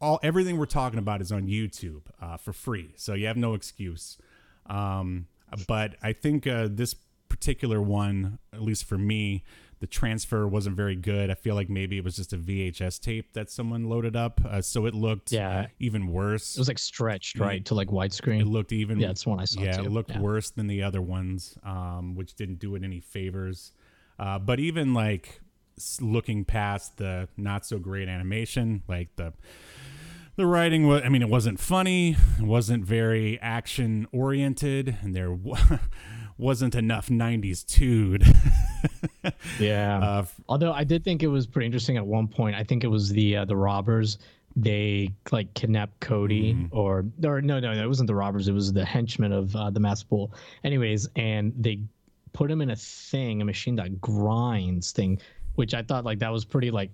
[0.00, 3.54] all everything we're talking about is on YouTube uh, for free, so you have no
[3.54, 4.18] excuse.
[4.66, 5.26] Um,
[5.66, 6.94] but I think uh, this
[7.28, 9.42] particular one, at least for me,
[9.80, 11.30] the transfer wasn't very good.
[11.30, 14.62] I feel like maybe it was just a VHS tape that someone loaded up, uh,
[14.62, 15.66] so it looked Yeah.
[15.78, 16.56] even worse.
[16.56, 18.40] It was like stretched, right, to like widescreen.
[18.40, 18.98] It looked even.
[18.98, 19.84] Yeah, that's one I saw, Yeah, too.
[19.84, 20.20] it looked Yeah.
[20.20, 23.72] worse than the other ones, um, which didn't do it any favors.
[24.18, 25.40] Uh, but even like
[26.00, 29.34] looking past the not so great animation, like the
[30.36, 31.02] the writing was.
[31.02, 32.16] I mean, it wasn't funny.
[32.38, 35.30] It wasn't very action oriented, and there
[36.38, 38.24] wasn't enough '90s tude.
[39.58, 39.98] Yeah.
[39.98, 42.54] uh, Although I did think it was pretty interesting at one point.
[42.54, 44.18] I think it was the uh, the robbers.
[44.54, 46.76] They like kidnapped Cody, Mm-hmm.
[46.76, 48.48] or or no, no, no, it wasn't the robbers.
[48.48, 50.32] It was the henchmen of uh, the Masked Bull.
[50.64, 51.80] Anyways, and they
[52.32, 55.18] put him in a thing, a machine that grinds thing,
[55.56, 56.90] which I thought like that was pretty like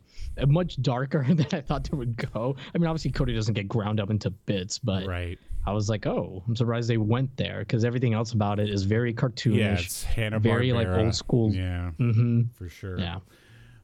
[0.46, 2.56] much darker than I thought they would go.
[2.74, 5.38] I mean, obviously Cody doesn't get ground up into bits, but right.
[5.64, 8.82] I was like, oh, I'm surprised they went there because everything else about it is
[8.82, 9.56] very cartoonish.
[9.56, 11.52] Yeah, it's Hanna very like old school.
[11.54, 12.98] Yeah, hmm for sure.
[12.98, 13.20] Yeah.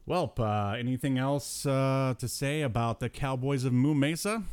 [0.05, 4.43] Well, uh, anything else uh, to say about the Cowboys of Moo Mesa?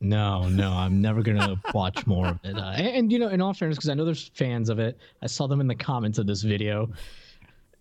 [0.00, 2.56] No, no, I'm never gonna watch more of it.
[2.56, 4.98] Uh, and, and, you know, in all fairness, because I know there's fans of it,
[5.22, 6.90] I saw them in the comments of this video,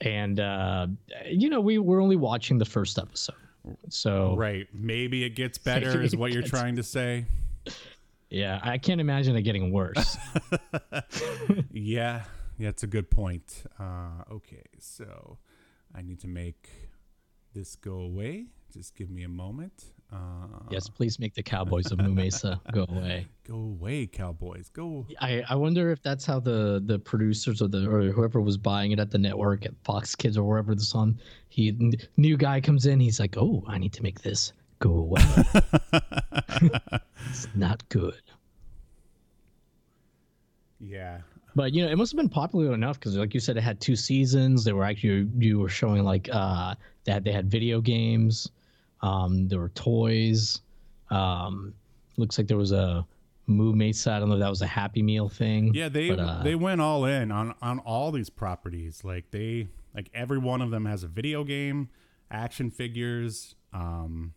[0.02, 0.88] and uh,
[1.26, 3.36] you know, we we're only watching the first episode,
[3.88, 4.68] so Right.
[4.74, 7.26] Maybe it gets better, is what you're trying to say.
[8.30, 10.18] Yeah, I can't imagine it getting worse.
[11.72, 12.24] Yeah,
[12.58, 13.64] yeah, it's a good point.
[13.80, 15.38] Uh, okay, so
[15.96, 16.70] I need to make
[17.54, 18.48] this go away.
[18.72, 19.86] Just give me a moment.
[20.12, 23.28] Uh, yes, please make the Cowboys of Mesa go away.
[23.48, 24.70] Go away, Cowboys.
[24.70, 25.08] Go.
[25.20, 28.92] I, I wonder if that's how the the producers or the or whoever was buying
[28.92, 32.86] it at the network at Fox Kids or wherever this on, he new guy comes
[32.86, 35.22] in, he's like, oh, I need to make this go away.
[37.30, 38.22] it's not good.
[40.80, 41.20] Yeah.
[41.56, 43.82] But you know, it must have been popular enough because, like you said, it had
[43.82, 44.64] two seasons.
[44.64, 46.76] They were actually you were showing like uh,
[47.06, 48.50] that they had video games,
[49.02, 50.62] um, there were toys.
[51.10, 51.74] Um,
[52.18, 53.06] looks like there was a
[53.48, 54.12] Moo Mesa.
[54.12, 55.74] I don't know if that was a Happy Meal thing.
[55.74, 59.04] Yeah, they but, uh, they went all in on on all these properties.
[59.04, 61.90] Like they like every one of them has a video game,
[62.30, 64.34] action figures, um,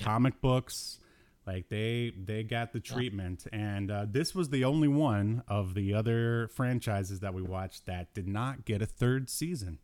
[0.00, 1.00] comic books.
[1.46, 5.94] Like they they got the treatment, and uh, this was the only one of the
[5.94, 9.78] other franchises that we watched that did not get a third season.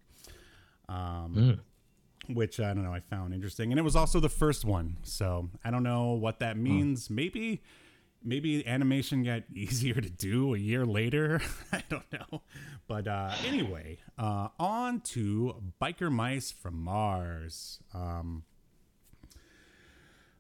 [0.88, 1.60] Um,
[2.28, 4.96] which I don't know, I found interesting, and it was also the first one.
[5.02, 7.08] So I don't know what that means.
[7.10, 7.62] Maybe
[8.24, 11.40] maybe animation got easier to do a year later.
[11.72, 12.42] I don't know.
[12.88, 17.78] But uh, anyway, uh, on to Biker Mice from Mars.
[17.94, 18.44] Um,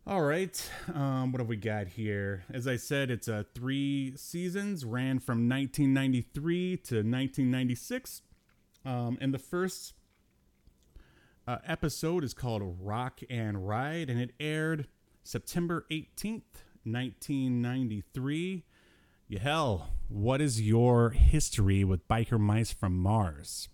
[0.06, 0.70] all right.
[0.92, 2.44] Um, what have we got here?
[2.52, 8.22] As I said, it's uh, three seasons, ran from 1993 to 1996.
[8.84, 9.94] Um, and the first
[11.46, 14.88] uh, episode is called Rock and Ride, and it aired
[15.22, 18.64] September 18th, 1993.
[19.28, 23.68] Yahel, what is your history with Biker Mice from Mars?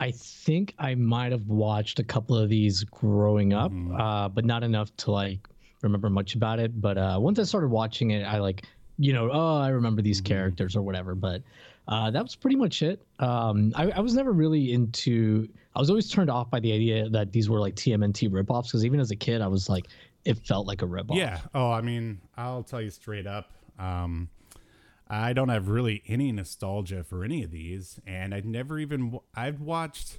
[0.00, 4.62] I think I might have watched a couple of these growing up, uh, but not
[4.62, 5.48] enough to like
[5.82, 6.80] remember much about it.
[6.80, 8.64] But uh, once I started watching it, I like,
[8.98, 11.14] you know, oh, I remember these characters or whatever.
[11.14, 11.42] But
[11.88, 13.04] uh, that was pretty much it.
[13.18, 15.48] Um, I, I was never really into.
[15.74, 18.84] I was always turned off by the idea that these were like TMNT ripoffs because
[18.84, 19.86] even as a kid, I was like,
[20.24, 21.16] it felt like a ripoff.
[21.16, 21.40] Yeah.
[21.54, 23.50] Oh, I mean, I'll tell you straight up.
[23.78, 24.28] Um,
[25.10, 29.60] I don't have really any nostalgia for any of these, and I'd never even I've
[29.60, 30.18] watched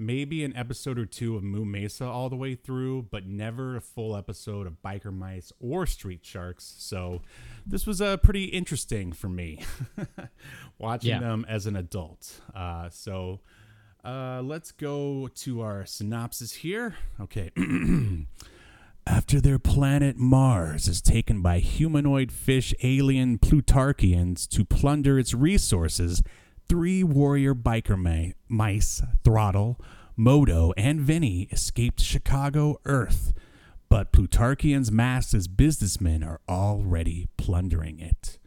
[0.00, 3.80] maybe an episode or two of Moo Mesa all the way through, but never a
[3.80, 6.74] full episode of Biker Mice or Street Sharks.
[6.78, 7.20] So
[7.66, 9.64] this was uh, pretty interesting for me
[10.78, 11.20] watching Yeah.
[11.20, 12.40] them as an adult.
[12.54, 13.40] Uh, so
[14.04, 16.94] uh, let's go to our synopsis here.
[17.20, 17.50] Okay.
[19.10, 26.22] After their planet Mars is taken by humanoid fish alien Plutarchians to plunder its resources,
[26.68, 29.80] three warrior biker mi- mice, Throttle,
[30.14, 33.32] Modo, and Vinny, escape Chicago, Earth.
[33.88, 38.38] But Plutarchians masked as businessmen are already plundering it.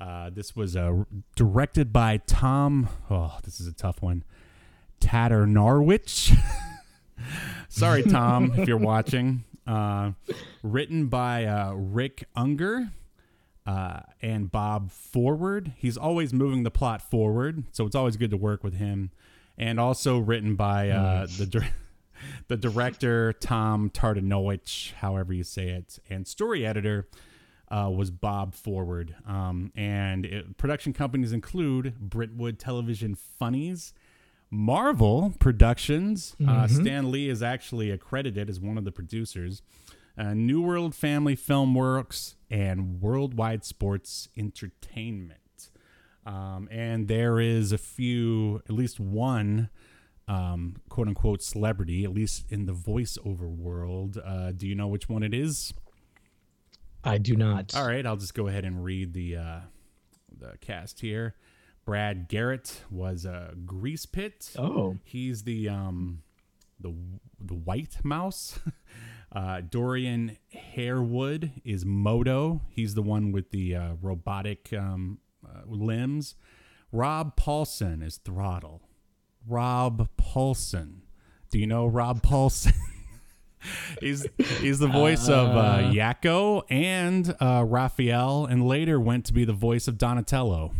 [0.00, 1.02] Uh, this was uh,
[1.34, 2.88] directed by Tom.
[3.10, 4.22] Oh, this is a tough one.
[5.00, 6.32] Tatter Norwich.
[7.68, 9.42] Sorry, Tom, if you're watching.
[9.68, 10.12] Uh,
[10.62, 12.90] written by uh, Rick Ungar
[13.66, 15.72] uh, and Bob Forward.
[15.76, 19.10] He's always moving the plot forward, so it's always good to work with him.
[19.58, 21.68] And also written by uh, the dir-
[22.48, 27.06] the director Tom Tataranowicz, however you say it, and story editor
[27.70, 29.16] uh, was Bob Forward.
[29.26, 33.92] Um, and it, production companies include Brentwood Television Funnies,
[34.50, 36.34] Marvel Productions.
[36.46, 39.62] Uh, Stan Lee is actually accredited as one of the producers.
[40.16, 45.38] Uh, New World Family Film Works and Worldwide Sports Entertainment.
[46.26, 49.70] Um, and there is a few, at least one,
[50.26, 54.18] um, quote unquote celebrity, at least in the voiceover world.
[54.22, 55.72] Uh, do you know which one it is?
[57.04, 57.74] I do not.
[57.76, 59.60] All right, I'll just go ahead and read the uh,
[60.36, 61.34] the cast here.
[61.88, 64.50] Brad Garrett was a Grease Pit.
[64.58, 64.98] Oh.
[65.04, 66.22] He's the um
[66.78, 66.94] the
[67.40, 68.60] the white mouse.
[69.30, 72.62] Uh, Dorian Harewood is Modo.
[72.70, 76.34] He's the one with the uh, robotic um, uh, limbs.
[76.92, 78.88] Rob Paulsen is Throttle.
[79.46, 81.00] Rob Paulsen.
[81.50, 82.72] Do you know Rob Paulsen?
[84.00, 89.44] he's he's the voice of uh, Yakko and uh, Raphael, and later went to be
[89.44, 90.72] the voice of Donatello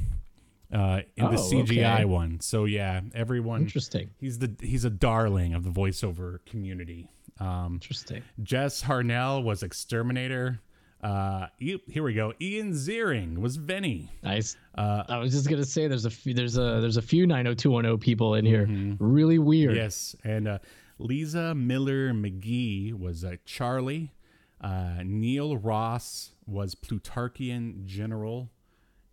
[0.72, 2.04] uh, in the Oh, CGI okay.
[2.04, 2.40] one.
[2.40, 3.62] So yeah, everyone.
[3.62, 4.10] Interesting.
[4.20, 7.08] He's the he's a darling of the voiceover community.
[7.40, 8.22] Um, Interesting.
[8.42, 10.60] Jess Harnell was Exterminator.
[11.00, 12.32] Uh, here we go.
[12.40, 14.10] Ian Ziering was Vinny.
[14.24, 14.56] Nice.
[14.76, 17.98] Uh, I was just gonna say there's a few, there's a there's a few 90210
[17.98, 18.66] people in here.
[18.98, 19.76] Really weird.
[19.76, 20.58] Yes, and uh,
[20.98, 24.12] Leeza Miller McGee was uh, Charlie.
[24.60, 28.50] Uh, Neil Ross was Plutarchian General,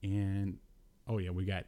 [0.01, 0.57] and
[1.07, 1.65] oh yeah, we got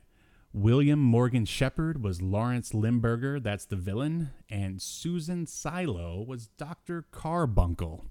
[0.53, 3.39] William Morgan Sheppard was Lawrence Limburger.
[3.39, 8.01] That's the villain, and Susan Silo was Doctor Karbunkle.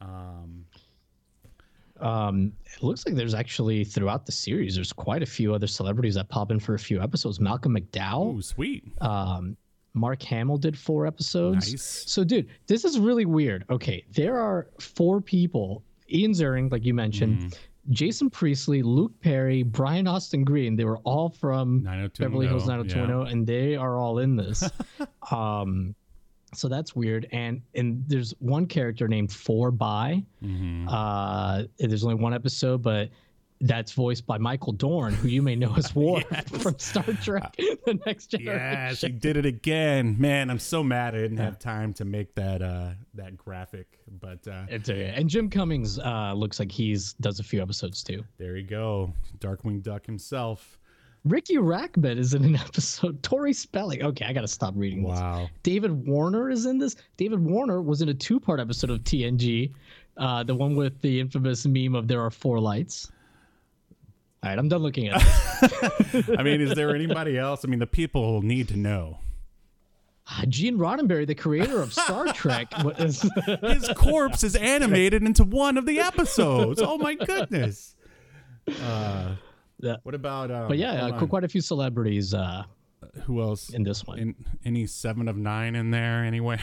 [0.00, 0.66] Um,
[2.00, 6.14] Um, it looks like there's actually throughout the series there's quite a few other celebrities
[6.16, 7.40] that pop in for a few episodes.
[7.40, 8.84] Malcolm McDowell, oh, sweet.
[9.00, 9.56] um,
[9.94, 11.72] Mark Hamill did four episodes.
[11.72, 12.04] Nice.
[12.06, 13.64] So, dude, this is really weird.
[13.70, 15.82] Okay, there are four people:
[16.12, 17.58] Ian Ziering, like you mentioned, Mm.
[17.90, 20.76] Jason Priestley, Luke Perry, Brian Austin Green.
[20.76, 22.76] They were all from 90210, Beverly Hills yeah.
[22.76, 24.68] 90210, and they are all in this.
[25.30, 25.94] um,
[26.54, 27.26] so that's weird.
[27.32, 30.24] And and there's one character named Four By.
[30.42, 30.88] Mm-hmm.
[30.88, 33.10] Uh, there's only one episode, but
[33.60, 36.24] that's voiced by Michael Dorn, who you may know as Worf
[36.62, 38.60] from Star Trek: The Next Generation.
[38.60, 40.16] Yes, he did it again.
[40.18, 43.98] Man, I'm so mad I didn't have time to make that uh that graphic.
[44.20, 45.12] But uh It's okay.
[45.14, 48.22] And Jim Cummings uh, looks like he's does a few episodes too.
[48.38, 49.12] there you go.
[49.38, 50.78] Darkwing Duck himself.
[51.24, 53.20] Rikki Rachtman is in an episode.
[53.22, 54.02] Tori Spelling.
[54.02, 55.18] Okay, I gotta stop reading this.
[55.18, 55.48] Wow.
[55.64, 56.94] David Warner is in this.
[57.16, 59.72] David Warner was in a two-part episode of TNG,
[60.18, 63.10] uh, the one with the infamous meme of "There are four lights."
[64.46, 65.20] All right, I'm done looking at
[66.14, 66.38] it.
[66.38, 67.64] I mean, is there anybody else?
[67.64, 69.18] I mean, the people need to know.
[70.28, 73.28] Ah, Gene Roddenberry, the creator of Star Trek, was
[73.62, 76.80] His corpse is animated into one of the episodes.
[76.80, 77.96] Oh my goodness.
[78.84, 79.34] Uh,
[80.04, 80.52] what about?
[80.52, 82.62] Um, but yeah, uh, quite a few celebrities uh,
[83.24, 83.70] who else?
[83.70, 84.20] in this one.
[84.20, 84.34] In,
[84.64, 86.60] any seven of nine in there anywhere?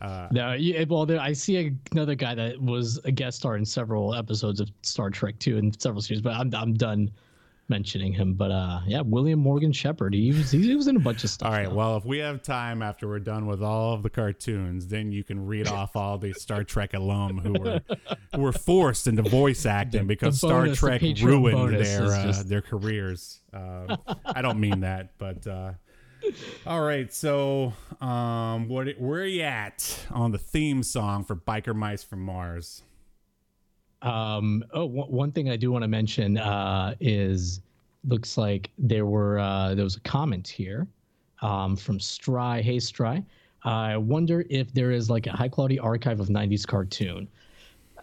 [0.00, 3.64] Uh, No, yeah, well, there, I see another guy that was a guest star in
[3.64, 6.20] several episodes of Star Trek too, in several series.
[6.22, 7.10] But I'm I'm done
[7.68, 8.34] mentioning him.
[8.34, 10.12] But uh, yeah, William Morgan Sheppard.
[10.14, 11.48] He was he was in a bunch of stuff.
[11.48, 11.68] All right.
[11.68, 11.74] now.
[11.74, 15.24] Well, if we have time after we're done with all of the cartoons, then you
[15.24, 17.80] can read off all the Star Trek alum who were
[18.34, 22.22] who were forced into voice acting because the Star bonus, the Trek ruined their uh,
[22.26, 23.40] just- their careers.
[23.52, 23.96] Uh,
[24.26, 25.72] I don't mean that, but uh,
[26.66, 27.12] all right.
[27.12, 32.20] So, um, what where are you at on the theme song for Biker Mice from
[32.20, 32.82] Mars?
[34.02, 37.60] Um, oh, one one thing I do want to mention uh, is
[38.06, 40.86] looks like there were uh, there was a comment here
[41.42, 42.62] um, from Stry.
[42.62, 43.24] Hey, Stry.
[43.64, 47.26] I wonder if there is like a high quality archive of 90s cartoon.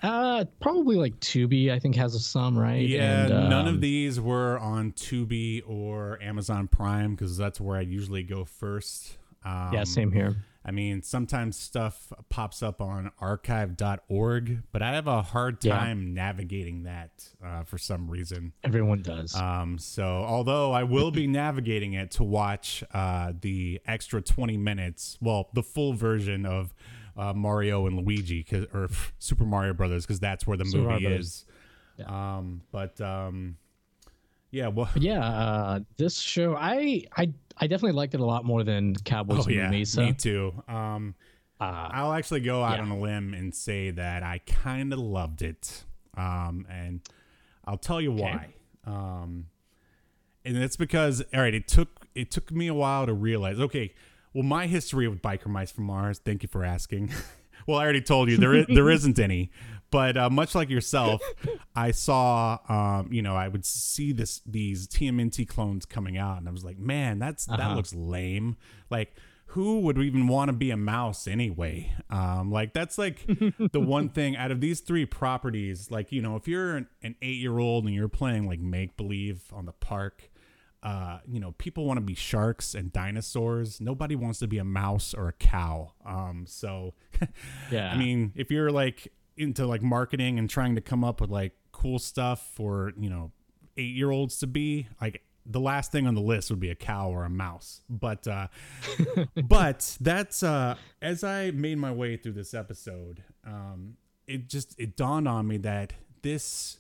[0.02, 2.88] Uh, probably like Tubi, I think has some, right?
[2.88, 7.78] Yeah, And, none of um, these were on Tubi or Amazon Prime because that's where
[7.78, 9.18] I usually go first.
[9.46, 10.36] Um, Yeah, same here.
[10.64, 15.76] I mean, sometimes stuff pops up on archive.org, but I have a hard Yeah.
[15.78, 17.10] time navigating that
[17.44, 18.54] uh, for some reason.
[18.64, 19.36] Everyone does.
[19.36, 25.18] Um, so, although I will be navigating it to watch uh, the extra 20 minutes,
[25.22, 26.74] well, the full version of
[27.18, 28.90] uh, Mario and Luigi, 'cause- or
[29.20, 31.46] Super Mario Brothers, because that's where the Super movie Brothers.
[31.98, 32.06] is.
[32.08, 33.58] Um, but um,
[34.50, 38.64] yeah, well, yeah, uh, this show, I, I, I definitely liked it a lot more
[38.64, 40.02] than Cowboys oh yeah, Mesa.
[40.02, 40.54] me too.
[40.68, 41.16] Um,
[41.60, 42.84] Uh, I'll actually go out yeah.
[42.86, 45.84] on a limb and say that I kind of loved it.
[46.18, 47.02] Um, and
[47.66, 48.48] I'll tell you why.
[48.84, 49.46] Um,
[50.44, 53.60] and it's because all right, it took it took me a while to realize.
[53.60, 53.94] Okay,
[54.34, 56.20] well, my history with biker mice from Mars.
[56.20, 57.12] Thank you for asking.
[57.68, 59.52] well, I already told you there is, there isn't any,
[59.92, 61.22] but uh, much like yourself,
[61.76, 66.48] I saw um, you know I would see this these TMNT clones coming out, and
[66.48, 67.76] I was like, man, that's that Uh-huh.
[67.76, 68.58] looks lame.
[68.90, 69.16] Like
[69.48, 71.94] who would even want to be a mouse anyway?
[72.10, 75.92] Um, like that's like the one thing out of these three properties.
[75.92, 78.96] Like you know, if you're an, an eight year old and you're playing like make
[78.96, 80.31] believe on the park,
[80.84, 83.80] uh, you know, people want to be sharks and dinosaurs.
[83.80, 85.94] Nobody wants to be a mouse or a cow.
[86.06, 86.96] Um, so
[87.72, 87.92] yeah.
[87.92, 91.54] I mean, if you're like into like marketing and trying to come up with like
[91.72, 93.32] cool stuff for, you know,
[93.78, 96.76] eight year olds to be, like the last thing on the list would be a
[96.76, 97.82] cow or a mouse.
[97.88, 98.48] But uh
[99.44, 104.98] but that's uh as I made my way through this episode, um, it just it
[104.98, 106.78] dawned on me that this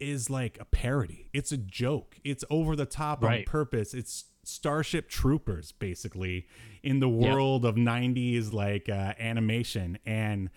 [0.00, 1.30] is like a parody.
[1.32, 2.16] It's a joke.
[2.24, 3.94] It's over the top on purpose.
[3.94, 6.46] It's Starship Troopers basically
[6.82, 10.50] in the world of 90s like uh, animation and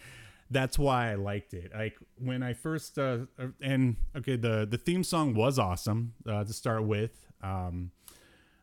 [0.50, 1.72] that's why I liked it.
[1.74, 3.20] Like when I first uh,
[3.62, 7.12] and okay the the theme song was awesome uh, to start with.
[7.42, 7.92] Um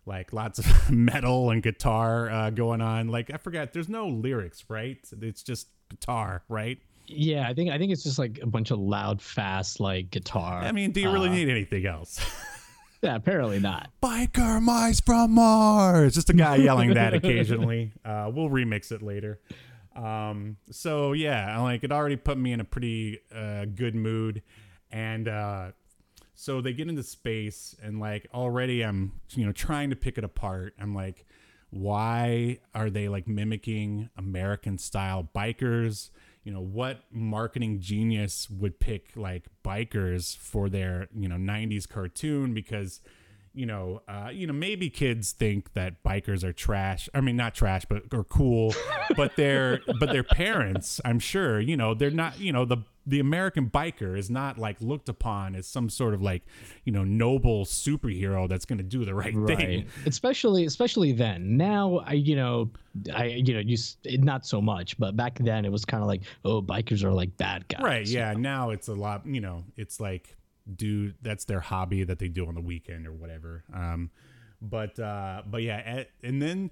[0.06, 3.08] like lots of metal and guitar uh, going on.
[3.08, 4.98] Like I forgot there's no lyrics, right?
[5.22, 6.78] It's just guitar, right?
[7.06, 10.60] Yeah, I think I think it's just like a bunch of loud, fast like guitar.
[10.62, 12.20] I mean, do you really Uh, need anything else?
[13.02, 13.90] Yeah, apparently not.
[14.02, 16.14] biker mice from Mars.
[16.14, 17.92] Just a guy yelling that occasionally.
[18.02, 19.40] Uh, we'll remix it later.
[19.94, 24.40] Um, so yeah, like it already put me in a pretty uh, good mood,
[24.90, 25.72] and uh,
[26.34, 30.24] so they get into space, and like already I'm you know trying to pick it
[30.24, 30.72] apart.
[30.80, 31.26] I'm like,
[31.68, 36.08] why are they like mimicking American style bikers?
[36.44, 42.52] You know, what marketing genius would pick like bikers for their, you know, 90s cartoon
[42.52, 43.00] because
[43.54, 47.08] you know, uh, you know, maybe kids think that bikers are trash.
[47.14, 48.74] I mean, not trash, but are cool.
[49.16, 52.40] but their but their parents, I'm sure, you know, they're not.
[52.40, 56.22] You know, the the American biker is not like looked upon as some sort of
[56.22, 56.42] like,
[56.84, 59.56] you know, noble superhero that's going to do the right, Right.
[59.58, 59.86] thing.
[60.06, 61.56] Especially especially then.
[61.56, 62.70] Now I you know
[63.14, 63.76] I you know you
[64.18, 67.36] not so much, but back then it was kind of like oh bikers are like
[67.36, 67.82] bad guys.
[67.82, 68.06] Right.
[68.06, 68.32] Yeah.
[68.36, 69.26] Now it's a lot.
[69.26, 70.36] You know, it's like
[70.72, 73.64] do that's their hobby that they do on the weekend or whatever.
[73.72, 74.10] Um,
[74.60, 76.70] but uh, but yeah, at, and then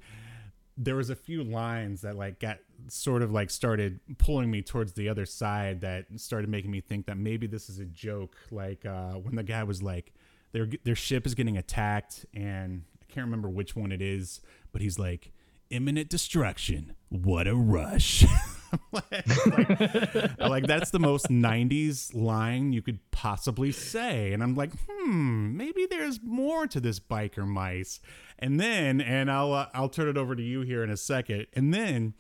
[0.77, 4.95] there was a few lines that like got sort of like started pulling me towards
[4.95, 8.37] the other side that started making me think that maybe this is a joke.
[8.51, 10.15] Like uh, when the guy was like,
[10.53, 14.41] their their ship is getting attacked, and I can't remember which one it is,
[14.73, 15.33] but he's like,
[15.73, 16.95] imminent destruction.
[17.09, 18.25] What a rush.
[18.93, 19.27] like,
[20.39, 25.87] like that's the most 90s line you could possibly say and i'm like hmm maybe
[25.91, 28.01] there's more to this biker mice
[28.39, 31.47] and then and i'll uh, i'll turn it over to you here in a second
[31.53, 32.15] and then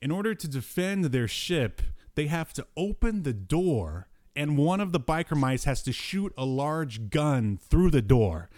[0.00, 1.82] in order to defend their ship
[2.14, 6.32] they have to open the door and one of the biker mice has to shoot
[6.38, 8.48] a large gun through the door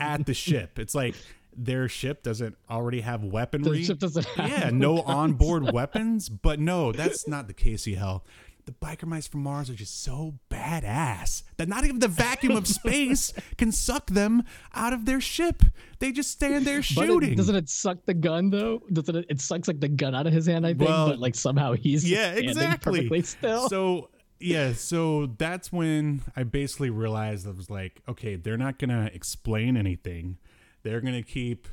[0.00, 1.14] at the ship it's like
[1.56, 6.92] their ship doesn't already have weaponry ship doesn't have yeah no onboard weapons but no
[6.92, 8.24] that's not the case hell
[8.66, 12.66] the biker mice from mars are just so badass that not even the vacuum of
[12.66, 14.42] space can suck them
[14.74, 15.62] out of their ship
[15.98, 18.82] they just stand there shooting it, doesn't it suck the gun though?
[18.92, 19.26] Doesn't it?
[19.28, 20.88] It sucks like the gun out of his hand, I think.
[20.88, 23.68] Well, but like somehow he's yeah exactly perfectly still.
[23.68, 29.08] so yeah so that's when i basically realized i was like okay they're not gonna
[29.14, 30.36] explain anything
[30.84, 31.66] they're gonna keep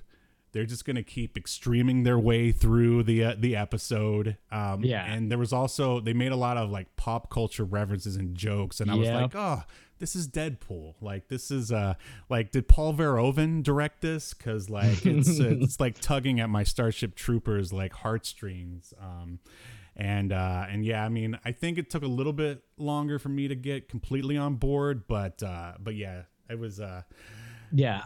[0.53, 4.36] they're just gonna keep extreming their way through the uh, the episode.
[4.51, 5.05] Um, Yeah.
[5.05, 8.82] and there was also they made a lot of like pop culture references and jokes,
[8.82, 9.22] and I was Yep.
[9.22, 9.64] like, oh,
[9.99, 10.95] this is Deadpool.
[10.99, 11.93] Like this is uh
[12.30, 14.34] like did Paul Verhoeven direct this?
[14.34, 18.93] Because like it's it's like tugging at my Starship Troopers like heartstrings.
[18.99, 19.39] Um,
[19.95, 23.30] and uh, and yeah, I mean, I think it took a little bit longer for
[23.30, 27.03] me to get completely on board, but uh, but yeah, it was uh,
[27.72, 28.03] Yeah,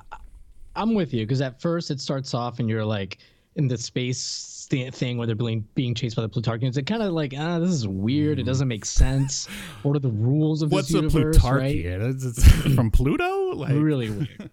[0.75, 3.19] I'm with you because at first it starts off and you're like
[3.55, 6.77] in the space thing where they're being being chased by the Plutarchians.
[6.77, 8.39] It kind of like ah, this is weird.
[8.39, 9.47] It doesn't make sense.
[9.83, 11.43] What are the rules of what's this a universe?
[11.43, 11.75] Right?
[11.75, 12.13] Plutarchian?
[12.13, 14.49] It's, it's from Pluto, like Really weird.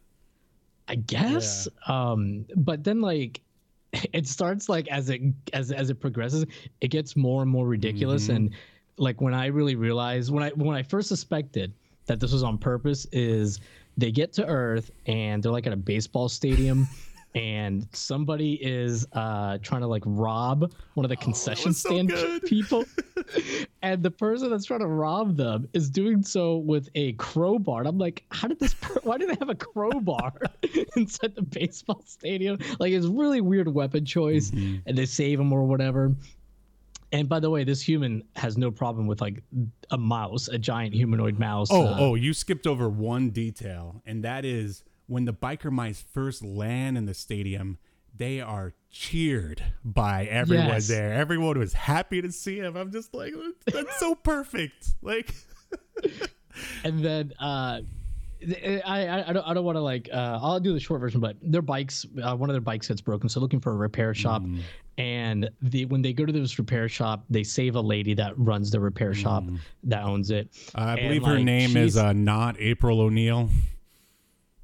[0.89, 1.69] I guess.
[1.87, 3.41] Um, but then like
[4.13, 6.47] it starts like as it as as it progresses,
[6.81, 8.25] it gets more and more ridiculous.
[8.25, 8.37] Mm-hmm.
[8.37, 8.51] And
[8.99, 11.73] like when I really realized when I when I first suspected
[12.07, 13.61] that this was on purpose is
[13.97, 16.87] they get to Earth and they're like at a baseball stadium.
[17.35, 21.89] And somebody is uh, trying to like rob one of the concession Oh, was so
[21.89, 22.85] stand people,
[23.83, 27.79] and the person that's trying to rob them is doing so with a crowbar.
[27.79, 28.75] And I'm like, how did this?
[28.75, 30.35] Per- why do they have a crowbar
[30.97, 32.59] inside the baseball stadium?
[32.79, 34.81] Like, it's really weird weapon choice, Mm-hmm.
[34.85, 36.15] and they save him or whatever.
[37.13, 39.43] And by the way, this human has no problem with like
[39.91, 41.69] a mouse, a giant humanoid mouse.
[41.71, 46.03] Oh, uh, oh, you skipped over one detail, and that is when the biker mice
[46.13, 47.77] first land in the stadium,
[48.17, 50.89] they are cheered by everyone Yes.
[50.89, 51.13] there.
[51.13, 52.77] Everyone was happy to see him.
[52.77, 53.35] I'm just like,
[53.67, 54.95] that's so perfect.
[55.03, 55.35] Like,
[56.85, 57.81] and then uh
[58.85, 61.21] I, I I don't I don't want to like uh I'll do the short version
[61.21, 64.15] but their bikes uh, one of their bikes gets broken so looking for a repair
[64.15, 64.61] shop Mm.
[64.99, 68.71] and the when they go to this repair shop they save a lady that runs
[68.71, 69.59] the repair shop Mm.
[69.85, 73.49] that owns it I And, believe her like, name is uh, not April O'Neil.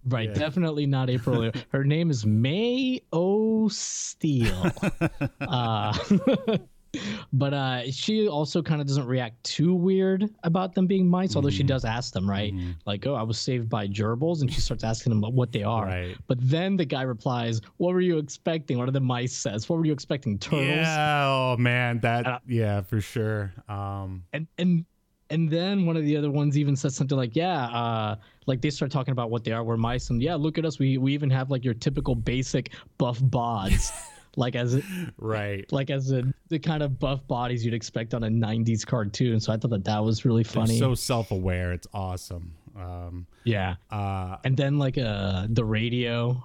[0.06, 4.72] right definitely not April her name is May O Steele
[5.40, 5.96] uh
[7.32, 11.48] But uh, she also kind of doesn't react too weird about them being mice, although
[11.48, 11.56] Mm-hmm.
[11.56, 12.52] she does ask them, right?
[12.86, 15.86] Like, oh, I was saved by gerbils, and she starts asking them what they are.
[15.86, 16.16] Right.
[16.26, 19.78] But then the guy replies, "What were you expecting?" One of the mice says, "What
[19.78, 20.38] were you expecting?
[20.38, 23.52] Turtles?" Yeah, oh man, that yeah for sure.
[23.68, 24.84] Um, And and
[25.30, 28.16] and then one of the other ones even says something like, "Yeah, uh,
[28.46, 29.62] like they start talking about what they are.
[29.62, 30.78] We're mice, and yeah, look at us.
[30.78, 33.92] We we even have like your typical basic buff bods."
[34.38, 34.80] Like as
[35.18, 35.70] right.
[35.72, 39.52] like as a, the kind of buff bodies you'd expect on a 90s cartoon so
[39.52, 41.72] i thought that that was really They're funny so self-aware.
[41.72, 42.52] It's awesome.
[42.76, 46.40] Um, yeah uh, and then like uh the radio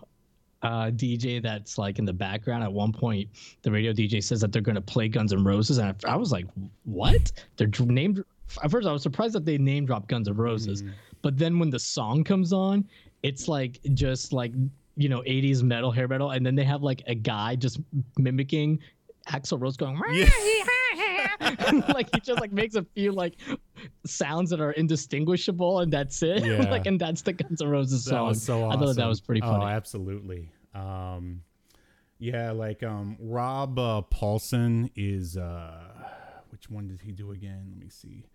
[0.63, 3.29] uh dj that's like in the background at one point
[3.61, 6.15] the radio dj says that they're going to play guns N' roses and I, I
[6.15, 6.47] was like
[6.85, 8.23] what they're named
[8.63, 10.83] at first i was surprised that they name dropped guns N' roses
[11.21, 12.87] but then when the song comes on
[13.21, 14.53] it's like just like
[14.95, 17.79] you know 80s metal hair metal and then they have like a guy just
[18.17, 18.79] mimicking
[19.29, 19.97] Axl Rose going
[21.93, 23.35] like he just like makes a few like
[24.05, 26.69] sounds that are indistinguishable and that's it Yeah.
[26.69, 29.41] like and that's the guns N' roses that song so i thought that was pretty
[29.41, 30.51] Oh, funny absolutely.
[30.73, 31.41] Um,
[32.19, 35.83] yeah, like um, Rob uh, Paulsen is uh,
[36.49, 37.65] which one did he do again?
[37.69, 38.25] Let me see.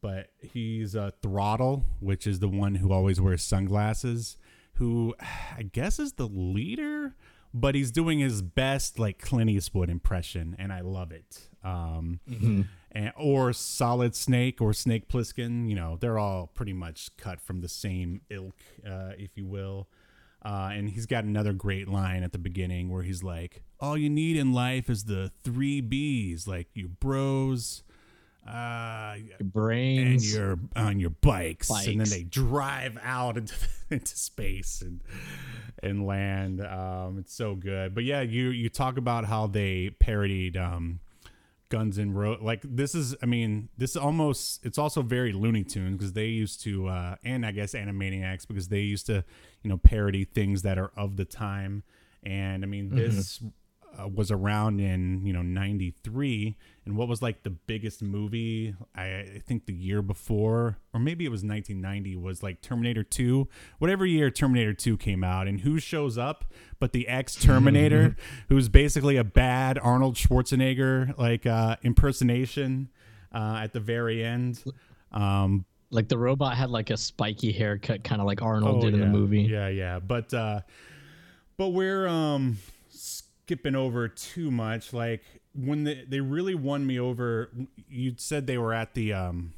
[0.00, 4.36] But he's uh, Throttle, which is the one who always wears sunglasses.
[4.74, 5.14] Who
[5.56, 7.14] I guess is the leader,
[7.54, 11.48] but he's doing his best like Clint Eastwood impression, and I love it.
[11.64, 12.20] Um,
[12.92, 17.60] and, or Solid Snake or Snake Plissken, you know, they're all pretty much cut from
[17.60, 18.56] the same ilk,
[18.86, 19.88] uh, if you will.
[20.44, 24.10] Uh, and he's got another great line at the beginning where he's like, "All you
[24.10, 27.84] need in life is the three B's, like you bros,
[28.46, 31.70] uh, Your and brains your on your bikes.
[31.70, 33.54] and then they drive out into
[33.90, 35.00] into space and
[35.82, 36.60] and land.
[36.64, 37.94] Um, it's so good.
[37.94, 41.00] But yeah, you you talk about how they parodied um,
[41.68, 45.64] Guns and Ro like this is I mean this is almost it's also very Looney
[45.64, 49.24] Tunes because they used to uh, and I guess Animaniacs because they used to
[49.62, 51.82] you know parody things that are of the time.
[52.24, 53.42] And I mean this
[54.00, 59.02] uh, was around in you know 93 and what was like the biggest movie I,
[59.04, 64.06] I think the year before or maybe it was 1990 was like terminator 2 whatever
[64.06, 66.44] year terminator 2 came out and who shows up
[66.78, 68.16] but the ex terminator
[68.48, 72.88] who's basically a bad arnold schwarzenegger like uh impersonation
[73.34, 74.62] uh at the very end.
[75.12, 78.94] Um like the robot had like a spiky haircut kind of like arnold Oh, did
[78.94, 79.42] in the movie.
[79.42, 79.98] Yeah, yeah.
[79.98, 80.60] But uh
[81.58, 82.56] but we're um
[83.52, 84.92] skipping over too much.
[84.92, 85.22] Like
[85.54, 87.50] when they they really won me over
[87.88, 89.52] you said they were at the um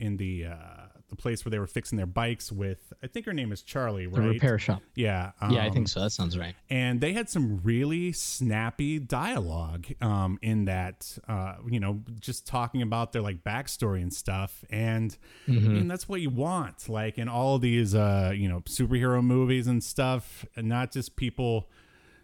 [0.00, 3.32] in the uh the place where they were fixing their bikes with I think her
[3.32, 4.14] name is Charlie, right?
[4.14, 4.28] The right?
[4.34, 4.80] repair shop.
[4.94, 5.32] Yeah.
[5.50, 6.00] yeah, I um, think so.
[6.00, 6.54] That sounds right.
[6.68, 12.82] and they had some really snappy dialogue um, in that uh, you know just talking
[12.82, 15.16] about their like backstory and stuff and
[15.48, 19.22] I mean, that's what you want like in all of these uh, you know superhero
[19.22, 21.68] movies and stuff and not just people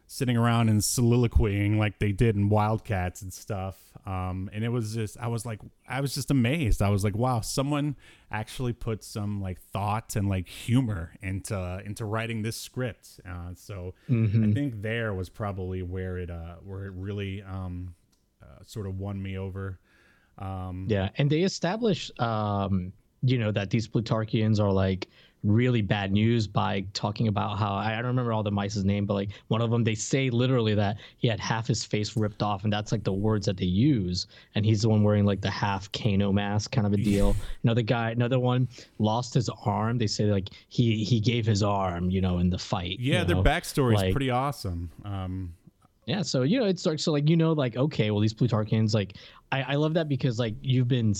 [0.06, 3.76] sitting around and soliloquying like they did in wildcats and stuff.
[4.06, 6.80] Um, and it was just i was like i was just amazed.
[6.80, 7.96] I was like wow someone
[8.30, 13.20] actually put some like thought and like humor into into writing this script.
[13.28, 17.94] Uh, so i think there was probably where it uh where it really um
[18.42, 19.80] uh, sort of won me over.
[20.38, 22.92] Um Yeah, and they establish, um,
[23.22, 25.08] you know, that these Plutarchians are like
[25.46, 29.14] really bad news by talking about how I don't remember all the mice's name, but
[29.14, 32.64] like one of them, they say literally that he had half his face ripped off,
[32.64, 34.26] and that's like the words that they use.
[34.54, 37.36] And he's the one wearing like the half Kano mask kind of a deal.
[37.64, 38.68] another guy, another one
[38.98, 39.98] lost his arm.
[39.98, 42.98] They say like he he gave his arm, you know, in the fight.
[43.00, 43.42] yeah their know?
[43.42, 45.52] backstory is like- pretty awesome um
[46.06, 48.94] Yeah, so you know, it's like so like you know, like okay, well these Plutarchians,
[48.94, 49.14] like
[49.52, 51.14] I, I love that because like you've been,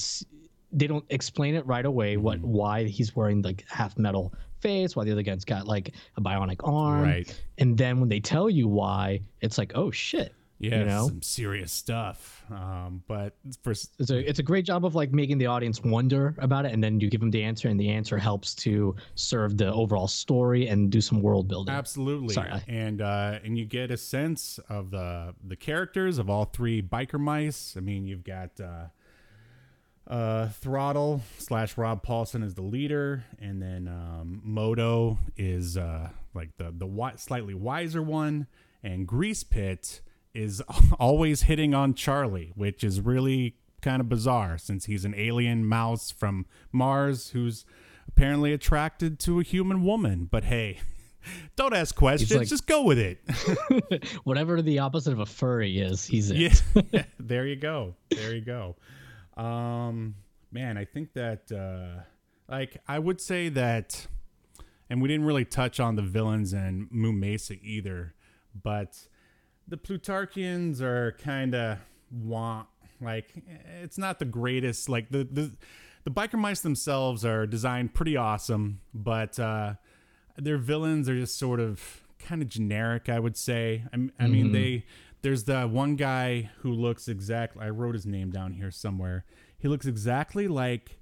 [0.77, 2.49] they don't explain it right away what Mm-hmm.
[2.61, 6.61] why he's wearing like half metal face, why the other guy's got like a bionic
[6.63, 7.43] arm, Right.
[7.59, 11.09] And then when they tell you why, it's like oh shit, yeah you know.
[11.09, 15.37] some serious stuff um but for It's a it's a great job of like making
[15.39, 18.17] the audience wonder about it, and then you give them the answer, and the answer
[18.19, 21.75] helps to serve the overall story and do some world building.
[21.75, 22.35] Absolutely.
[22.35, 26.81] Sorry, and uh, and you get a sense of the the characters of all three
[26.83, 27.75] biker mice.
[27.77, 28.87] I mean, you've got uh,
[30.07, 36.57] uh, Throttle slash Rob Paulsen is the leader, and then um, Modo is uh, like
[36.59, 38.47] the the wi- slightly wiser one,
[38.83, 40.01] and Grease Pit
[40.35, 40.61] is
[41.01, 46.11] always hitting on Charlie, which is really kind of bizarre since he's an alien mouse
[46.11, 47.65] from Mars who's
[48.09, 50.29] apparently attracted to a human woman.
[50.31, 50.81] But hey,
[51.57, 53.19] don't ask questions, like- just go with it.
[54.25, 56.63] Whatever the opposite of a furry is, he's it.
[56.93, 57.95] yeah, there you go.
[58.11, 58.77] There you go.
[59.37, 60.17] Um,
[60.51, 62.03] man, I think that uh,
[62.49, 64.07] like I would say that,
[64.89, 68.15] and we didn't really touch on the villains and Moo Mesa either,
[68.63, 68.97] but
[69.69, 71.79] the Plutarchians are kind of
[72.11, 72.69] want
[73.01, 73.33] like
[73.83, 74.89] it's not the greatest.
[74.89, 75.53] Like the the
[76.05, 79.75] the biker mice themselves are designed pretty awesome, but uh,
[80.37, 83.09] their villains are just sort of kind of generic.
[83.09, 83.85] I would say.
[83.93, 84.85] I, I mean they.
[85.27, 87.65] There's the one guy who looks exactly.
[87.65, 89.25] I wrote his name down here somewhere.
[89.59, 91.01] He looks exactly like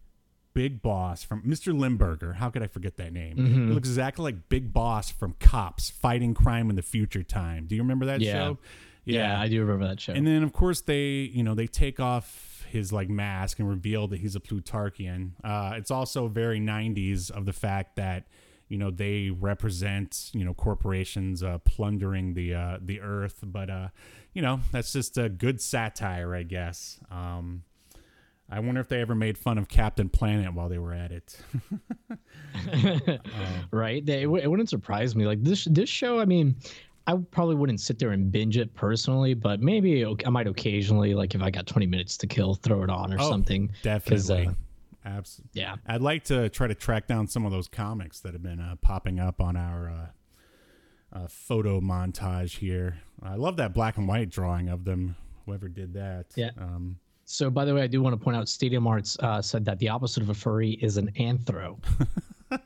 [0.55, 1.79] Big Boss from Mr.
[1.79, 2.33] Limburger.
[2.33, 3.37] How could I forget that name?
[3.37, 3.69] Mm-hmm.
[3.69, 7.67] He looks exactly like Big Boss from Cops Fighting Crime in the Future Time.
[7.67, 8.33] Do you remember that Yeah.
[8.33, 8.59] show?
[9.05, 10.15] Yeah, I do remember that show.
[10.15, 14.09] And then of course they, you know, they take off his like mask and reveal
[14.09, 15.33] that he's a Plutarchian.
[15.45, 18.25] Uh, it's also very 90s of the fact that
[18.69, 23.89] you know they represent you know corporations uh, plundering the uh, the earth, but uh,
[24.33, 26.99] you know that's just a good satire, I guess.
[27.11, 27.65] Um,
[28.51, 31.39] I wonder if they ever made fun of Captain Planet while they were at it.
[33.71, 34.05] right?
[34.05, 35.27] They, it, wou- it wouldn't surprise me.
[35.27, 36.57] Like this this show, I mean,
[37.07, 41.35] I probably wouldn't sit there and binge it personally, but maybe I might occasionally, like
[41.35, 43.71] if I got 20 minutes to kill, throw it on or Oh, something.
[43.83, 44.47] Definitely.
[44.49, 44.53] uh,
[45.05, 45.77] Abs- yeah.
[45.87, 48.77] I'd like to try to track down some of those comics that have been uh,
[48.81, 52.99] popping up on our uh, uh, photo montage here.
[53.23, 55.17] I love that black and white drawing of them.
[55.47, 56.27] Whoever did that.
[56.37, 56.51] Yeah.
[56.59, 59.65] Um, So, by the way, I do want to point out Stadium Arts uh, said
[59.67, 61.79] that the opposite of a furry is an anthro.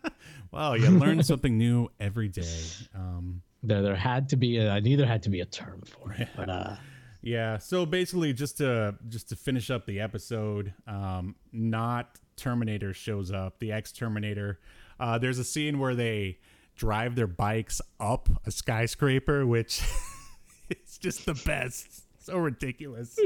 [0.52, 2.58] well, you learn something new every day.
[2.94, 6.28] Um, there, there had to be a, neither had to be a term for it,
[6.36, 6.76] but uh,
[7.20, 7.58] Yeah.
[7.58, 13.58] So basically, just to just to finish up the episode, um, not Terminator shows up.
[13.58, 14.58] The ex Terminator.
[15.00, 16.38] Uh, there's a scene where they
[16.76, 19.82] drive their bikes up a skyscraper, which
[20.70, 22.04] is just the best.
[22.20, 23.18] So ridiculous.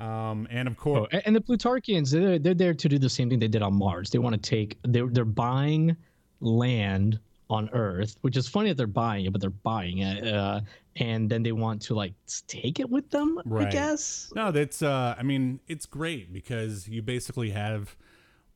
[0.00, 3.08] Um, and of Oh, course, a- and the Plutarchians, they're, they're there to do the
[3.08, 4.10] same thing they did on Mars.
[4.10, 5.96] They want to take, they're, they're buying
[6.40, 7.18] land
[7.50, 10.26] on Earth, which is funny that they're buying it, but they're buying it.
[10.28, 10.60] Uh,
[10.96, 12.12] and then they want to like
[12.46, 14.30] take it with them, I guess.
[14.34, 14.82] no, that's.
[14.82, 17.96] Uh, I mean, it's great because you basically have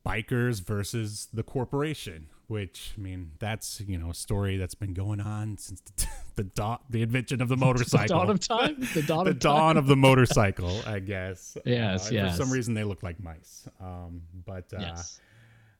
[0.06, 2.26] bikers versus the corporation.
[2.48, 6.44] Which I mean, that's you know a story that's been going on since the the,
[6.44, 8.88] dawn, the invention of the motorcycle The dawn of time?
[8.94, 11.56] The dawn the of dawn of the motorcycle, I guess.
[11.64, 12.36] Yes, Uh, yes.
[12.36, 13.66] For some reason, they look like mice.
[13.80, 15.20] Um, but uh, Yes.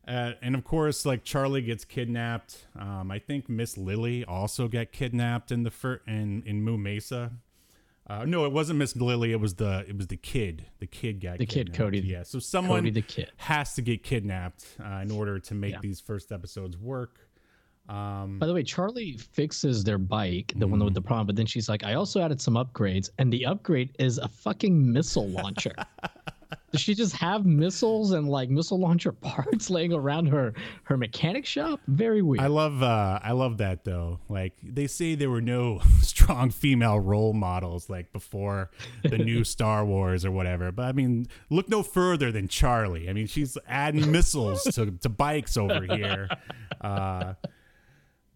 [0.09, 2.65] uh, and of course, like Charlie gets kidnapped.
[2.79, 7.33] Um, I think Miss Lily also got kidnapped in the fir- in in Moo Mesa.
[8.09, 9.33] Uh, no, it wasn't Miss Lily.
[9.33, 10.67] It was the it was the kid.
[10.81, 11.39] The kid got kidnapped.
[11.39, 11.73] The kid.
[11.73, 12.01] Cody.
[12.01, 13.31] Yeah, so someone Cody the kid.
[13.37, 15.79] has to get kidnapped uh, in order to make Yeah.
[15.81, 17.29] these first episodes work.
[17.89, 20.85] Um, By the way, Charlie fixes their bike, the one Mm.
[20.87, 23.95] with the problem, but then she's like, I also added some upgrades, and the upgrade
[23.99, 25.75] is a fucking missile launcher.
[26.71, 31.47] Does she just have missiles and like missile launcher parts laying around her her mechanic
[31.47, 31.81] shop?
[31.87, 32.43] Very weird.
[32.43, 34.21] I love uh, I love that though.
[34.29, 38.71] Like they say there were no strong female role models like before
[39.03, 40.73] the new Star Wars or whatever.
[40.73, 43.09] But I mean, look no further than Charlie.
[43.09, 46.29] I mean, she's adding missiles to, to bikes over here.
[46.81, 47.35] Uh,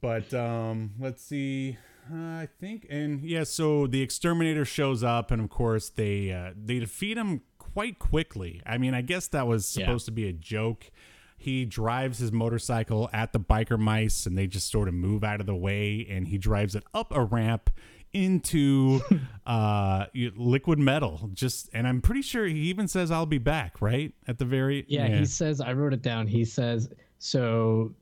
[0.01, 1.79] but um, let's see.
[2.13, 6.53] Uh, I think and yeah, so the exterminator shows up, and of course they uh,
[6.57, 7.41] they defeat him
[7.77, 8.63] quite quickly.
[8.65, 9.85] I mean, I guess that was Yeah.
[9.85, 10.91] supposed to be a joke.
[11.37, 15.41] He drives his motorcycle at the biker mice, and they just sort of move out
[15.41, 17.69] of the way, and he drives it up a ramp
[18.15, 19.01] into
[19.47, 20.07] uh
[20.37, 24.39] liquid metal just and i'm pretty sure he even says i'll be back right at
[24.39, 26.27] the very yeah, he says I wrote it down.
[26.27, 27.93] He says so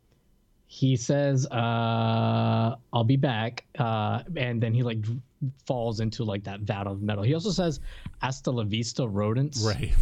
[0.74, 4.98] he says uh I'll be back uh and then he like
[5.66, 7.22] falls into like that vat of metal.
[7.22, 7.78] He also says
[8.20, 9.62] hasta la vista rodents.
[9.62, 9.94] right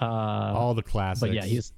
[0.00, 1.72] Uh all the classics but yeah, he's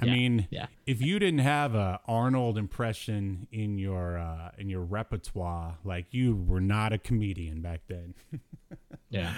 [0.00, 0.66] I Yeah, mean, yeah.
[0.84, 6.34] if you didn't have a Arnold impression in your uh, in your repertoire, like you
[6.34, 8.14] were not a comedian back then.
[9.10, 9.32] yeah.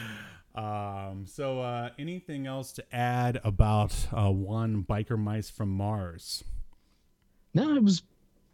[0.55, 6.43] um, so, uh, anything else to add about uh, one biker mice from Mars?
[7.53, 8.03] No, it was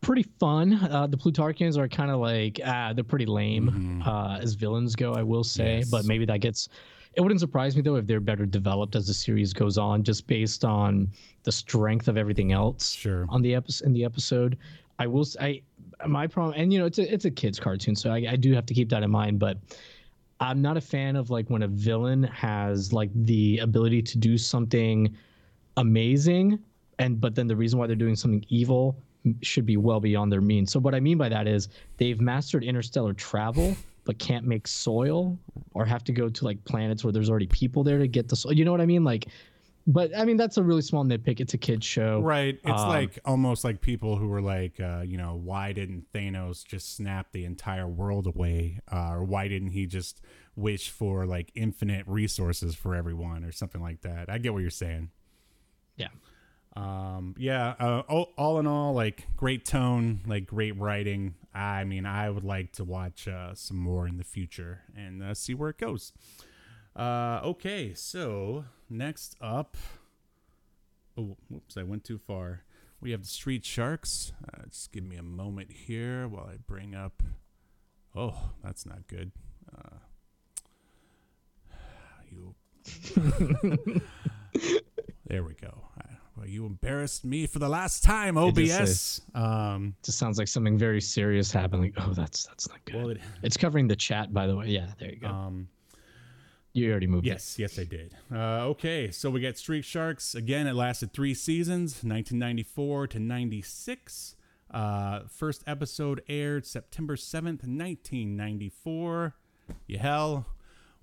[0.00, 0.74] pretty fun.
[0.90, 5.14] Uh, the Plutarkians are kind of like ah, they're pretty lame uh, as villains go,
[5.14, 5.64] I will say.
[5.64, 5.78] Mm-hmm.
[5.80, 5.90] Yes.
[5.90, 6.68] But maybe that gets.
[7.14, 10.26] It wouldn't surprise me though if they're better developed as the series goes on, just
[10.26, 11.08] based on
[11.42, 13.26] the strength of everything else Sure.
[13.28, 13.86] on the episode.
[13.86, 14.56] In the episode,
[14.98, 15.26] I will.
[15.40, 15.62] I
[16.06, 18.52] my problem, and you know, it's a it's a kids cartoon, so I, I do
[18.52, 19.38] have to keep that in mind.
[19.40, 19.58] But
[20.38, 24.38] I'm not a fan of like when a villain has like the ability to do
[24.38, 25.14] something
[25.76, 26.58] amazing
[26.98, 28.96] and but then the reason why they're doing something evil
[29.42, 30.72] should be well beyond their means.
[30.72, 31.68] So what I mean by that is
[31.98, 35.38] they've mastered interstellar travel but can't make soil
[35.74, 38.36] or have to go to like planets where there's already people there to get the
[38.36, 38.52] soil.
[38.52, 39.04] You know what I mean?
[39.04, 39.28] Like
[39.86, 41.40] but I mean that's a really small nitpick.
[41.40, 42.20] It's a kids show.
[42.20, 42.58] Right.
[42.62, 46.64] It's Um, like almost like people who were like, uh, you know, why didn't Thanos
[46.64, 48.80] just snap the entire world away?
[48.90, 50.20] Uh, or why didn't he just
[50.54, 54.28] wish for like infinite resources for everyone or something like that?
[54.28, 55.10] I get what you're saying.
[55.96, 56.08] Yeah.
[56.76, 57.74] Um, yeah.
[57.78, 61.34] Uh, all, all in all, like great tone, like great writing.
[61.54, 65.34] I mean, I would like to watch uh, some more in the future and uh,
[65.34, 66.12] see where it goes.
[66.94, 69.76] Uh, okay, so next up.
[71.16, 71.76] Oh, whoops!
[71.76, 72.62] I went too far.
[73.00, 74.32] We have the Street Sharks.
[74.44, 77.22] Uh, just give me a moment here while I bring up.
[78.14, 79.32] Oh, that's not good.
[79.74, 79.96] Uh,
[82.30, 82.54] you.
[85.26, 85.84] there we go.
[86.40, 89.20] Well, you embarrassed me for the last time, OBS.
[89.34, 91.82] Um, Just sounds like something very serious happened.
[91.82, 92.94] Like, oh, that's that's not good.
[92.94, 94.68] well, it, it's covering the chat, by the way.
[94.68, 95.28] Yeah, there you go.
[95.28, 95.68] um,
[96.72, 97.26] you already moved.
[97.26, 97.30] it.
[97.30, 98.14] Yes, yes, I did.
[98.32, 100.34] Uh, okay, so we got Street Sharks.
[100.34, 104.36] Again, it lasted three seasons, 1994 to 96.
[104.70, 109.34] Uh, first episode aired September 7th, 1994.
[109.86, 110.46] Yahel,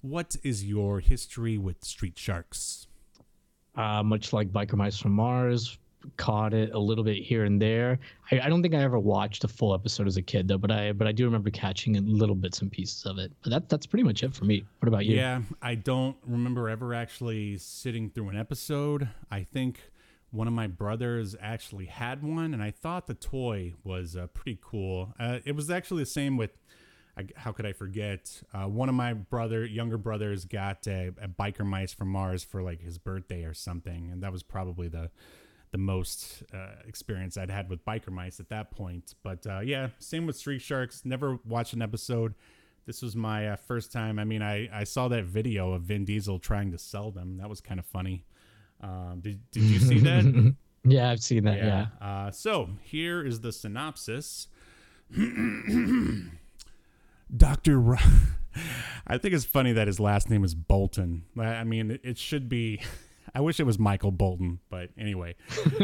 [0.01, 2.87] what is your history with Street Sharks?
[3.77, 5.77] Uh, much like Biker Mice from Mars.
[6.15, 7.99] Caught it a little bit here and there.
[8.31, 10.71] I, I don't think I ever watched a full episode as a kid though, but
[10.71, 13.31] I but I do remember catching little bits and pieces of it.
[13.41, 14.63] But that that's pretty much it for me.
[14.79, 15.17] What about you?
[15.17, 19.09] Yeah, I don't remember ever actually sitting through an episode.
[19.29, 19.81] I think
[20.31, 24.59] one of my brothers actually had one, and I thought the toy was uh, pretty
[24.63, 25.13] cool.
[25.19, 26.51] Uh, it was actually the same with.
[27.17, 28.41] I, how could I forget?
[28.53, 32.61] Uh, one of my brother, younger brothers, got a, a biker mice from Mars for
[32.61, 35.09] like his birthday or something, and that was probably the
[35.71, 39.15] the most uh, experience I'd had with biker mice at that point.
[39.21, 41.03] But uh, yeah, same with Street Sharks.
[41.03, 42.35] Never watched an episode.
[42.85, 44.17] This was my uh, first time.
[44.17, 47.37] I mean, I, I saw that video of Vin Diesel trying to sell them.
[47.37, 48.23] That was kind of funny.
[48.79, 50.55] Um, did, did you see that?
[50.89, 51.57] Yeah, I've seen that.
[51.57, 51.87] Yeah.
[51.99, 54.47] Uh, so here is the synopsis.
[57.35, 57.79] Dr.
[57.79, 57.97] Ro-
[59.07, 61.23] I think it's funny that his last name is Bolton.
[61.39, 62.81] I mean, it, it should be.
[63.35, 65.35] I wish it was Michael Bolton, but anyway.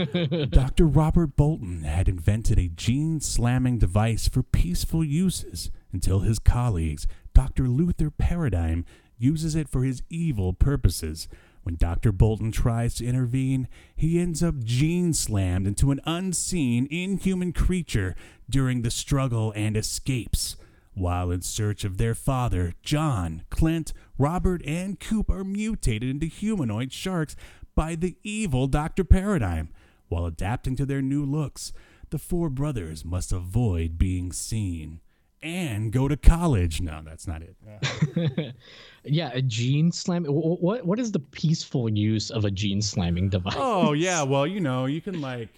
[0.49, 0.87] Dr.
[0.87, 7.67] Robert Bolton had invented a gene slamming device for peaceful uses until his colleagues, Dr.
[7.67, 8.85] Luther Paradigm,
[9.19, 11.27] uses it for his evil purposes.
[11.63, 12.11] When Dr.
[12.11, 18.15] Bolton tries to intervene, he ends up gene slammed into an unseen, inhuman creature
[18.49, 20.55] during the struggle and escapes.
[20.95, 26.91] While in search of their father, John, Clint, Robert, and Coop are mutated into humanoid
[26.91, 27.35] sharks
[27.75, 29.03] by the evil Dr.
[29.03, 29.69] Paradigm.
[30.09, 31.73] While adapting to their new looks,
[32.11, 34.99] the four brothers must avoid being seen
[35.41, 36.79] and go to college.
[36.81, 38.55] No, that's not it.
[39.05, 40.23] Yeah, a gene slam.
[40.23, 43.55] What what is the peaceful use of a gene slamming device?
[43.57, 45.49] Oh yeah, well you know you can like,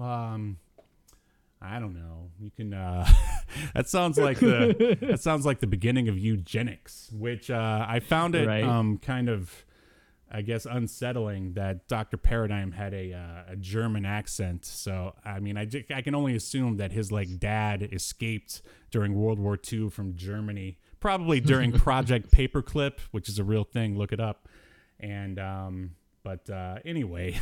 [0.00, 0.56] um,
[1.64, 2.30] I don't know.
[2.38, 2.74] You can.
[2.74, 3.06] uh
[3.74, 8.34] That sounds like the that sounds like the beginning of eugenics, which uh I found
[8.34, 8.64] it Right.
[8.64, 9.64] um kind of,
[10.30, 12.16] I guess, unsettling that Dr.
[12.16, 14.64] Paradigm had a uh, a German accent.
[14.64, 18.60] So I mean, I I can only assume that his like dad escaped
[18.90, 23.96] during World War II from Germany, probably during Project Paperclip, which is a real thing.
[23.96, 24.48] Look it up.
[25.00, 25.90] And um,
[26.24, 27.38] but uh, anyway,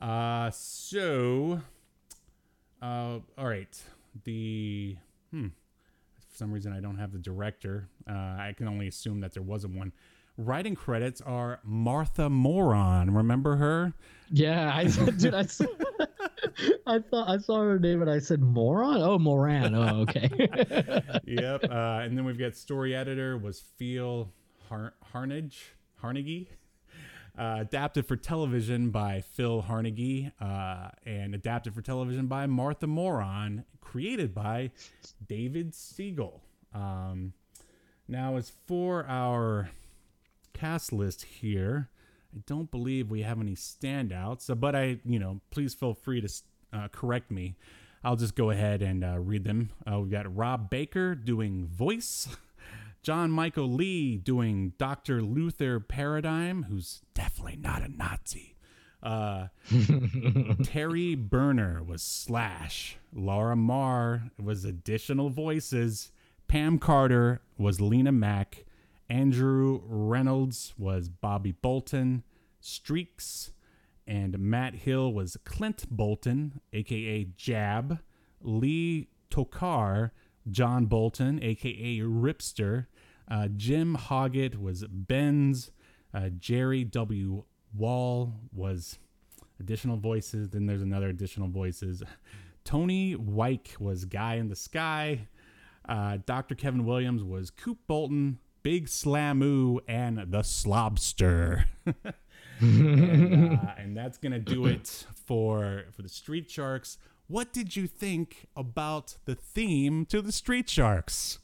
[0.00, 1.60] uh, so
[2.82, 3.82] uh, all right,
[4.24, 4.96] the
[5.30, 5.48] hmm.
[6.14, 7.88] For some reason, I don't have the director.
[8.08, 9.92] Uh, I can only assume that there wasn't one.
[10.38, 13.10] Writing credits are Martha Moron.
[13.10, 13.94] Remember her?
[14.30, 14.84] Yeah, I
[15.16, 15.64] dude, I saw,
[16.86, 19.00] I thought I saw her name and I said moron.
[19.00, 19.74] Oh, Moran.
[19.74, 20.28] Oh, okay.
[21.24, 21.64] yep.
[21.64, 24.30] Uh, and then we've got story editor was Phil
[24.68, 25.56] Har- Harnage,
[26.02, 26.48] Harnage.
[27.38, 33.64] Uh, adapted for television by Phil Harnage uh, and adapted for television by Martha Moron,
[33.82, 34.70] created by
[35.28, 36.42] David Siegel.
[36.74, 37.34] Um,
[38.08, 39.68] now, as for our
[40.54, 41.90] cast list here,
[42.34, 46.28] I don't believe we have any standouts, but I, you know, please feel free to
[46.72, 47.56] uh, correct me.
[48.04, 49.70] I'll just go ahead and uh, read them.
[49.90, 52.28] Uh, we've got Rob Baker doing voice,
[53.06, 55.22] John Michael Lee doing Dr.
[55.22, 58.56] Luther Paradigm, who's definitely not a Nazi.
[59.00, 59.46] Uh,
[60.64, 62.98] Terry Burner was Slash.
[63.14, 66.10] Laura Marr was additional voices.
[66.48, 68.64] Pam Carter was Lena Mack.
[69.08, 72.24] Andrew Rannells was Bobby Bolton.
[72.60, 73.52] Streex
[74.04, 78.00] and Matt Hill was Clint Bolton, aka Jab.
[78.40, 80.10] Lee Tockar,
[80.50, 82.86] John Bolton, aka Ripster.
[83.28, 85.70] Uh, Jim Hoggett was Ben's.
[86.14, 87.44] Uh, Jerry W.
[87.74, 88.98] Wall was
[89.60, 90.50] additional voices.
[90.50, 92.02] Then there's another additional voices.
[92.64, 95.28] Tony Wyke was Guy in the Sky.
[95.88, 96.54] Uh, Dr.
[96.54, 101.66] Kevin Williams was Coop Bolton, Big Slammu, and the Slobster.
[102.60, 106.98] and, uh, and that's gonna do it for for the Street Sharks.
[107.28, 111.38] What did you think about the theme to the Street Sharks?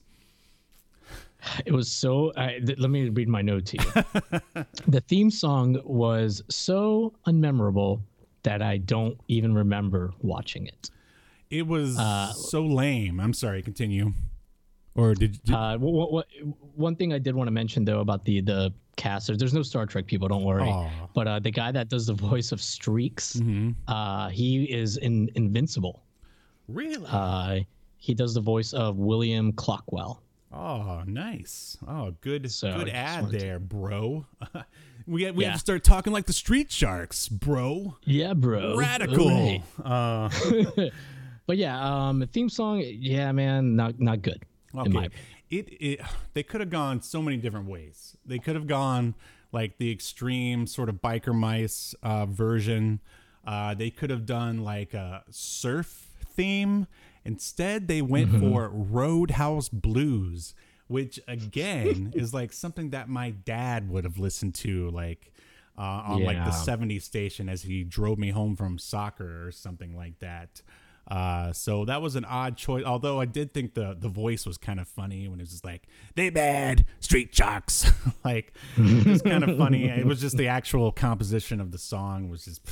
[1.67, 2.33] It was so.
[2.37, 4.65] I th- let me read my note to you.
[4.87, 8.01] the theme song was so unmemorable
[8.45, 10.91] that I don't even remember watching it.
[11.51, 11.97] It was
[12.35, 13.21] so lame.
[13.21, 13.63] I'm sorry.
[13.63, 14.13] Continue.
[14.95, 16.27] Or did, did Uh, what, what,
[16.75, 19.87] one thing I did want to mention though about the the casters, there's no Star
[19.87, 20.69] Trek people, don't worry.
[20.69, 20.91] Aw.
[21.15, 26.03] But uh, the guy that does the voice of Streex, uh, he is in Invincible.
[26.69, 27.07] really?
[27.09, 27.61] Uh,
[27.97, 30.21] he does the voice of William Clockwell.
[30.53, 31.77] Oh, nice.
[31.87, 32.51] Oh, good.
[32.51, 34.27] So, good ad there, bro.
[35.07, 37.97] we we have to start talking like the Street Sharks, bro.
[38.05, 38.77] Yeah, bro.
[38.77, 39.63] Radical.
[39.85, 40.29] Uh,
[41.47, 44.43] But yeah, um, theme song, yeah, man, not not good.
[44.77, 45.09] Okay.
[45.51, 46.01] It, it
[46.35, 48.17] they could have gone so many different ways.
[48.25, 49.15] They could have gone
[49.51, 53.01] like the extreme sort of biker mice uh, version.
[53.47, 56.87] Uh, they could have done like a surf theme.
[57.25, 60.55] Instead, they went for Roadhouse Blues,
[60.89, 65.33] which again is like something that my dad would have listened to, like
[65.79, 66.65] uh, on like the Yeah.
[66.77, 70.63] 70s station as he drove me home from soccer or something like that.
[71.09, 72.85] Uh, so that was an odd choice.
[72.85, 75.65] Although I did think the the voice was kind of funny when it was just
[75.65, 77.91] like they bad street sharks.
[78.25, 79.85] like it was kind of funny.
[79.85, 82.63] It was just the actual composition of the song was just.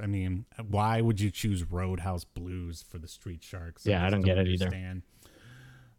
[0.00, 3.86] I mean, why would you choose Roadhouse Blues for the Street Sharks?
[3.86, 5.02] Yeah, I don't get it either.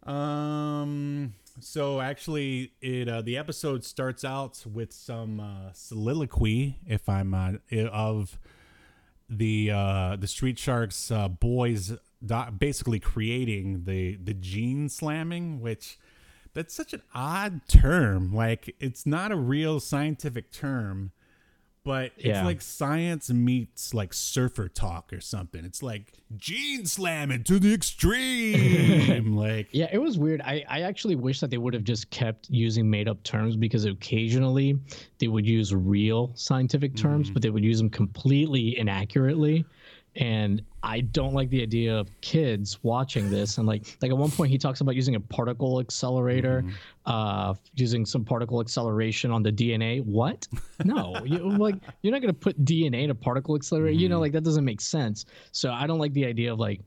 [0.04, 1.34] Um.
[1.60, 7.54] So actually, it uh, the episode starts out with some uh, soliloquy, if I'm uh,
[7.92, 8.40] of
[9.30, 11.94] the uh, the Street Sharks uh, boys,
[12.26, 16.00] do- basically creating the the gene slamming, which
[16.54, 18.34] that's such an odd term.
[18.34, 21.12] Like it's not a real scientific term,
[21.84, 22.46] but it's Yeah.
[22.46, 25.64] like science meets like surfer talk or something.
[25.66, 29.36] It's like gene slamming to the extreme.
[29.36, 30.42] like Yeah, it was weird.
[30.42, 33.86] I, I actually wish that they would have just kept using made up terms because
[33.86, 34.78] occasionally
[35.20, 37.34] they would use real scientific terms, mm.
[37.34, 39.66] but they would use them completely inaccurately.
[40.16, 43.58] and I don't like the idea of kids watching this.
[43.58, 46.72] And like, like at one point, he talks about using a particle accelerator, Mm-hmm.
[47.06, 50.04] uh, using some particle acceleration on the DNA.
[50.06, 50.48] What?
[50.86, 53.92] No, you, like you're not gonna put DNA in a particle accelerator.
[53.94, 54.14] You Mm-hmm.
[54.14, 55.26] know, like that doesn't make sense.
[55.52, 56.80] So I don't like the idea of like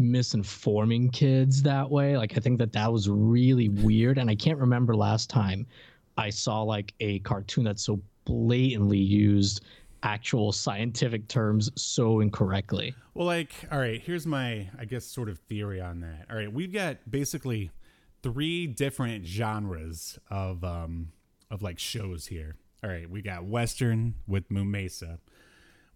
[0.00, 2.16] misinforming kids that way.
[2.16, 5.66] Like I think that that was really weird, and I can't remember last time
[6.16, 9.64] I saw like a cartoon that so blatantly used
[10.02, 12.94] actual scientific terms so incorrectly.
[13.14, 16.26] Well, like, all right, here's my, I guess, sort of theory on that.
[16.30, 17.70] All right, we've got basically
[18.22, 21.08] three different genres of um
[21.50, 22.56] of like shows here.
[22.82, 25.18] All right, we got Western with Moo Mesa.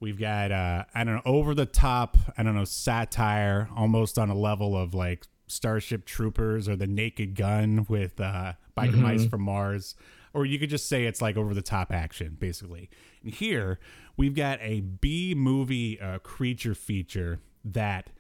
[0.01, 4.29] We've got uh I don't know, over the top, I don't know, satire, almost on
[4.31, 9.43] a level of like Starship Troopers or the Naked Gun with uh Biker Mice from
[9.43, 9.95] Mars.
[10.37, 12.91] Or you could just say it's like over the top action, basically.
[13.25, 13.79] And here
[14.17, 18.11] we've got a B movie uh, creature feature that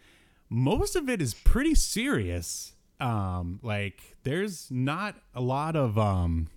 [0.49, 2.73] most of it is pretty serious.
[3.01, 6.49] Um, like there's not a lot of um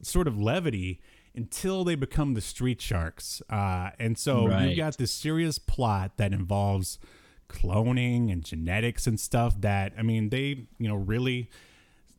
[0.00, 1.00] sort of levity
[1.34, 3.42] until they become the street sharks.
[3.50, 4.68] Uh, and so Right.
[4.68, 6.98] you've got this serious plot that involves
[7.48, 11.50] cloning and genetics and stuff that I mean they, you know, really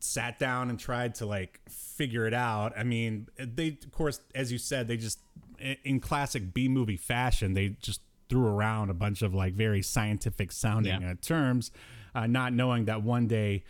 [0.00, 2.72] sat down and tried to like figure it out.
[2.76, 5.18] I mean, they of course, as you said, they just
[5.84, 10.52] in classic B movie fashion, they just threw around a bunch of like very scientific
[10.52, 11.12] sounding Yeah.
[11.12, 11.70] uh, terms,
[12.14, 13.64] uh, not knowing that one day,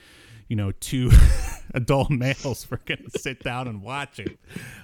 [0.48, 1.10] you know, two
[1.74, 4.38] adult males were going to sit down and watch it.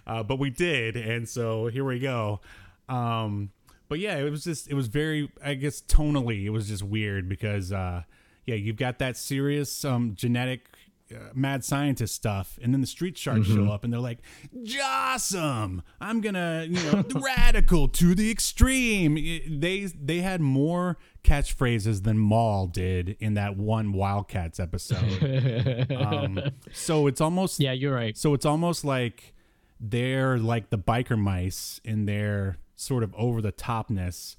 [0.06, 2.40] Uh, but we did, and so here we go.
[2.89, 3.51] Um,
[3.89, 7.28] but yeah, it was just it was very I guess tonally it was just weird
[7.28, 8.02] because uh,
[8.47, 10.66] yeah, you've got that serious um, genetic
[11.15, 14.19] uh, mad scientist stuff, and then the street sharks show up and they're like,
[14.65, 22.03] "Jawsome, I'm gonna you know radical to the extreme." It- they they had more catchphrases
[22.03, 25.91] than Maul did in that one Wildcats episode.
[25.93, 26.41] um,
[26.73, 28.17] so it's almost Yeah, you're right.
[28.17, 29.35] so it's almost like
[29.81, 34.37] they're like the biker mice in their sort of over the topness,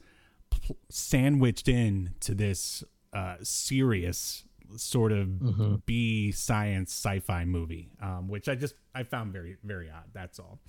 [0.90, 2.84] sandwiched in to this
[3.14, 4.44] uh, serious
[4.78, 10.06] sort of B science sci-fi movie, um, which I just I found very very odd.
[10.14, 10.60] That's all.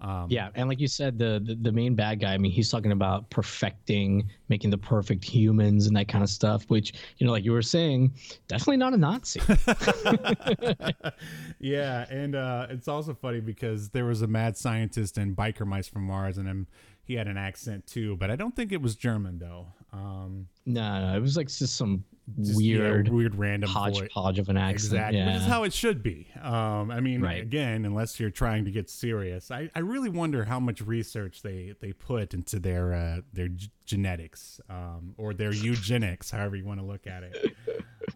[0.00, 2.34] Um, Yeah, and like you said, the, the the main bad guy.
[2.34, 6.64] I mean, he's talking about perfecting, making the perfect humans and that kind of stuff.
[6.68, 8.12] Which you know, like you were saying,
[8.48, 9.40] definitely not a Nazi.
[11.60, 15.88] yeah, and uh, it's also funny because there was a mad scientist in Biker Mice
[15.88, 16.66] from Mars, and him,
[17.04, 19.68] he had an accent too, but I don't think it was German though.
[19.94, 22.04] Um, no, no, it was like just some
[22.42, 24.94] just, yeah, weird weird random hodgepodge of an accent.
[24.94, 25.26] Exactly, Yeah.
[25.34, 26.26] which is how it should be.
[26.42, 27.40] Um, I mean, Right.
[27.42, 31.74] again, unless you're trying to get serious, I, I really wonder how much research they,
[31.80, 36.80] they put into their uh, their g- genetics um, or their eugenics, however you want
[36.80, 37.54] to look at it.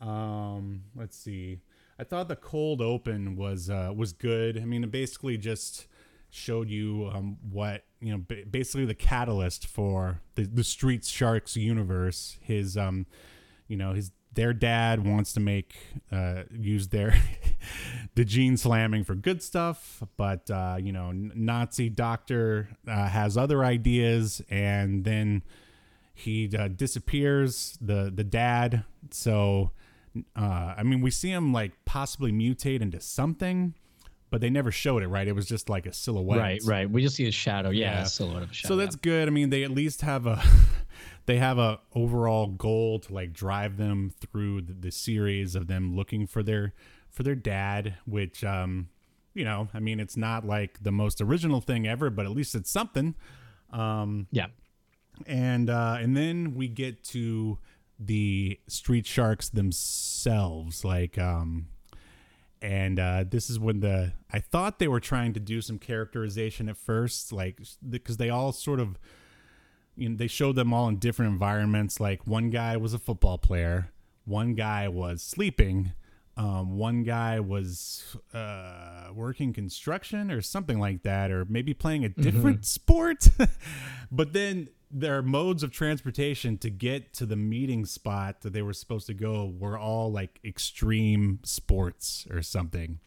[0.00, 1.60] Um, let's see.
[1.98, 4.56] I thought the cold open was uh, was good.
[4.56, 5.86] I mean, it basically just
[6.30, 11.56] showed you um, what you know, ba- basically the catalyst for the the Street Sharks
[11.56, 12.38] universe.
[12.40, 13.06] His um,
[13.66, 15.74] you know, his their dad wants to make
[16.12, 17.14] uh, use their
[18.14, 23.64] the gene slamming for good stuff, but uh, you know, Nazi doctor uh, has other
[23.64, 25.42] ideas, and then
[26.14, 27.78] he uh, disappears.
[27.80, 28.84] The the dad.
[29.10, 29.72] So,
[30.36, 33.74] uh, I mean, we see him like possibly mutate into something,
[34.30, 35.08] but they never showed it.
[35.08, 35.26] Right?
[35.28, 36.38] It was just like a silhouette.
[36.38, 36.90] right, right.
[36.90, 37.70] We just see a shadow.
[37.70, 38.02] Yeah, Yeah.
[38.02, 38.74] a silhouette of a shadow.
[38.74, 39.28] So that's good.
[39.28, 40.42] I mean, they at least have a
[41.26, 45.94] they have a overall goal to like drive them through the, the series of them
[45.96, 46.74] looking for their
[47.10, 48.88] for their dad, which um
[49.34, 52.54] you know, I mean, it's not like the most original thing ever, but at least
[52.54, 53.14] it's something.
[53.72, 54.46] Um yeah.
[55.26, 57.58] and uh and then we get to
[58.00, 61.66] the street sharks themselves like um
[62.60, 66.68] and uh this is when the i thought they were trying to do some characterization
[66.68, 68.98] at first like because they all sort of
[69.96, 73.38] you know they showed them all in different environments like one guy was a football
[73.38, 73.90] player
[74.24, 75.92] one guy was sleeping
[76.38, 82.08] um, one guy was uh, working construction or something like that, or maybe playing a
[82.10, 83.28] different sport.
[84.12, 88.72] but then their modes of transportation to get to the meeting spot that they were
[88.72, 93.00] supposed to go were all like extreme sports or something.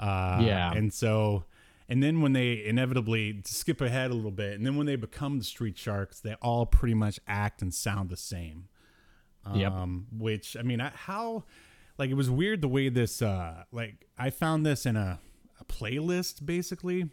[0.00, 0.72] Uh, Yeah.
[0.72, 1.44] And so,
[1.88, 5.38] and then when they inevitably skip ahead a little bit, and then when they become
[5.38, 8.68] the street sharks, they all pretty much act and sound the same.
[9.54, 9.72] Yep.
[9.72, 11.44] Um, which I mean, I, how
[11.98, 15.18] like it was weird the way this uh like I found this in a,
[15.60, 17.10] a playlist basically,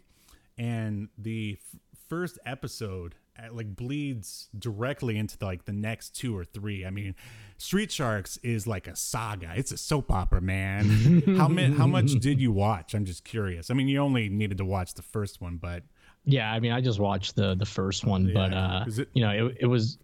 [0.56, 3.16] and the f- first episode
[3.50, 6.84] like bleeds directly into the, like the next two or three.
[6.84, 7.14] I mean,
[7.58, 9.52] Street Sharks is like a saga.
[9.56, 11.22] It's a soap opera, man.
[11.38, 12.94] how mi- how much did you watch?
[12.94, 13.70] I'm just curious.
[13.70, 15.82] I mean, you only needed to watch the first one, but
[16.24, 19.46] Yeah, I mean, I just watched the the first one, but uh, it- you know,
[19.48, 19.98] it, it was,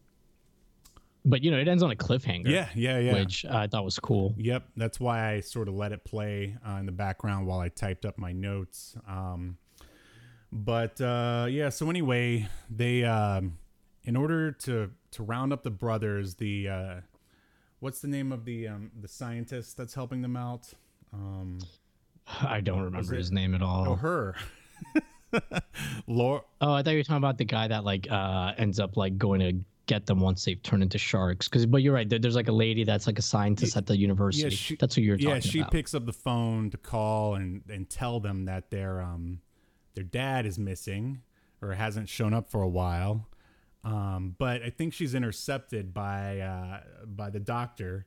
[1.24, 2.48] but you know, it ends on a cliffhanger.
[2.48, 3.14] yeah, yeah, yeah.
[3.14, 4.34] which I thought was cool.
[4.38, 7.68] Yep, that's why I sort of let it play uh, in the background while I
[7.68, 8.96] typed up my notes.
[9.08, 9.56] Um,
[10.64, 13.58] but uh, yeah, so anyway, they um,
[14.04, 16.94] in order to to round up the brothers, the uh,
[17.80, 20.72] what's the name of the um, the scientist that's helping them out?
[21.12, 21.58] Um,
[22.42, 23.88] I don't remember his name at all.
[23.90, 24.34] oh, her.
[26.06, 26.42] Laura.
[26.60, 29.18] Oh, I thought you were talking about the guy that like uh ends up like
[29.18, 29.52] going to
[29.86, 31.48] get them once they've turned into sharks.
[31.48, 32.08] Because, but you're right.
[32.08, 34.50] There, there's like a lady that's like a scientist at the university.
[34.50, 35.44] she- that's who you're talking about.
[35.44, 35.72] yeah, she about.
[35.72, 39.40] picks up the phone to call and and tell them that their um
[39.96, 41.22] their dad is missing
[41.60, 43.26] or hasn't shown up for a while.
[43.82, 48.06] Um, but I think she's intercepted by uh, by the doctor,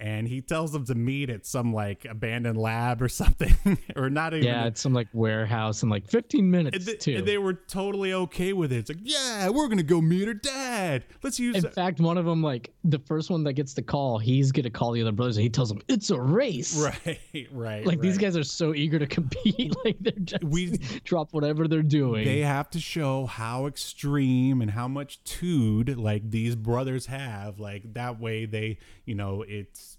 [0.00, 3.54] and he tells them to meet at some like abandoned lab or something,
[3.96, 4.46] or not even.
[4.46, 7.16] yeah, it's some like warehouse in like 15 minutes and they, too.
[7.16, 8.78] and they were totally okay with it.
[8.78, 11.04] It's like, yeah, we're gonna go meet her dad.
[11.22, 11.62] Let's use.
[11.62, 14.70] in fact, one of them, like the first one that gets the call, he's gonna
[14.70, 16.76] call the other brothers, and he tells them it's a race.
[17.06, 17.86] right, right.
[17.86, 21.82] Like these guys are so eager to compete, like they're just We- drop whatever they're
[21.82, 22.24] doing.
[22.24, 27.92] they have to show how extreme and how much tude like these brothers have like
[27.94, 29.89] that way they you know it's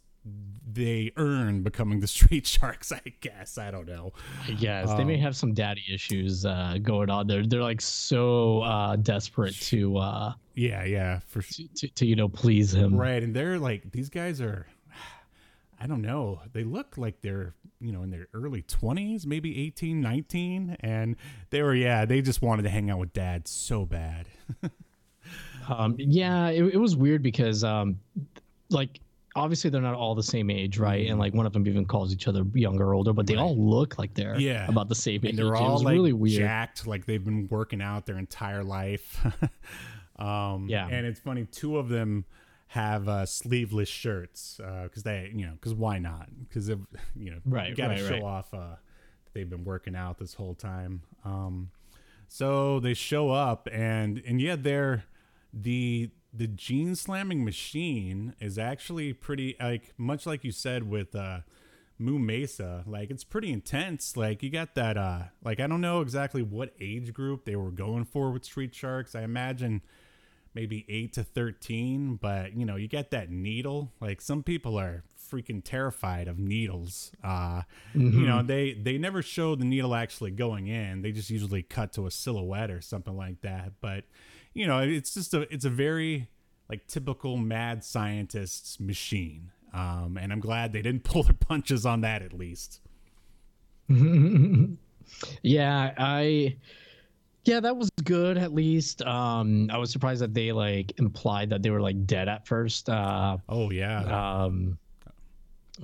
[0.72, 3.58] they earn becoming the street sharks i guess.
[3.58, 4.14] I don't know.
[4.58, 7.28] Yes, they may Um, have some daddy issues uh, going on.
[7.28, 7.46] There.
[7.46, 12.28] They're like so uh, desperate to, uh, yeah yeah for to, to to you know
[12.30, 12.96] please him.
[12.98, 14.68] right and they're like these guys are
[15.80, 16.42] i don't know.
[16.54, 21.16] They look like they're you know in their early 20s maybe 18 19 and
[21.50, 24.28] they were yeah they just wanted to hang out with dad so bad.
[25.70, 28.00] Um, yeah, it, it was weird because um,
[28.70, 29.00] like
[29.36, 31.08] obviously they're not all the same age, right?
[31.10, 33.56] And like one of them even calls each other younger or older, but they all
[33.58, 34.68] look like they're Yeah.
[34.68, 35.32] about the same age.
[35.32, 36.40] and they're all like really weird.
[36.40, 39.26] jacked, like they've been working out their entire life.
[40.20, 40.88] um, Yeah.
[40.88, 41.46] and it's funny.
[41.46, 42.26] Two of them
[42.68, 46.30] have uh, sleeveless shirts because they, you know, because why not?
[46.48, 46.78] Because you
[47.16, 48.24] know, Right, got to right, show right.
[48.24, 48.76] off uh,
[49.34, 51.02] they've been working out this whole time.
[51.26, 51.70] Um,
[52.28, 55.04] so they show up, and and yeah, they're
[55.54, 61.40] the the gene slamming machine is actually pretty like much like you said with uh
[61.98, 64.18] Moo Mesa, like it's pretty intense.
[64.18, 67.72] Like you got that uh like I don't know exactly what age group they were
[67.72, 69.14] going for with Street Sharks.
[69.14, 69.82] I imagine
[70.54, 73.92] maybe 8 to 13, but you know, you get that needle.
[74.02, 77.12] Like some people are freaking terrified of needles.
[77.24, 77.64] Uh
[77.94, 81.02] you know, they they never show the needle actually going in.
[81.04, 83.74] They just usually cut to a silhouette or something like that.
[83.80, 84.06] But
[84.54, 86.28] you know, it's just a it's a very
[86.70, 89.52] like typical mad scientist's machine.
[89.74, 92.82] Um, and I'm glad they didn't pull their punches on that at least.
[95.44, 96.56] Yeah, I
[97.44, 99.02] yeah, that was good at least.
[99.02, 102.90] Um I was surprised that they like implied that they were like dead at first.
[102.90, 104.78] Uh Oh yeah, um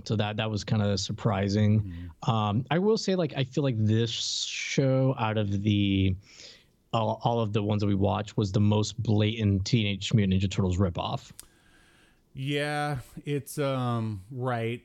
[0.04, 1.92] so that that was kind of surprising.
[2.24, 6.16] Um I will say like I feel like this show out of the
[6.98, 10.50] all, all of the ones that we watched was the most blatant Teenage Mutant Ninja
[10.50, 11.32] Turtles ripoff.
[12.34, 12.98] yeah.
[13.26, 14.82] It's um right.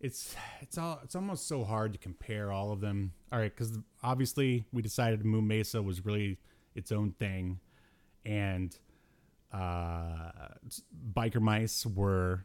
[0.00, 3.12] It's it's all it's almost so hard to compare all of them.
[3.32, 6.38] All right, because obviously we decided Moo Mesa was really
[6.74, 7.58] its own thing,
[8.24, 8.76] and
[9.52, 10.30] uh,
[11.14, 12.44] biker mice were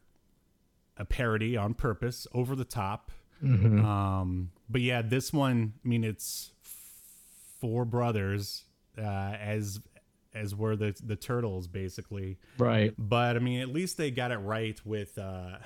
[0.97, 3.11] a parody on purpose, over the top.
[3.43, 6.51] Um, but yeah, this one, I mean, it's
[7.59, 8.63] four brothers,
[8.97, 9.79] uh, as
[10.33, 12.37] as were the the turtles, basically.
[12.57, 12.93] Right.
[12.97, 15.57] But I mean, at least they got it right with, uh,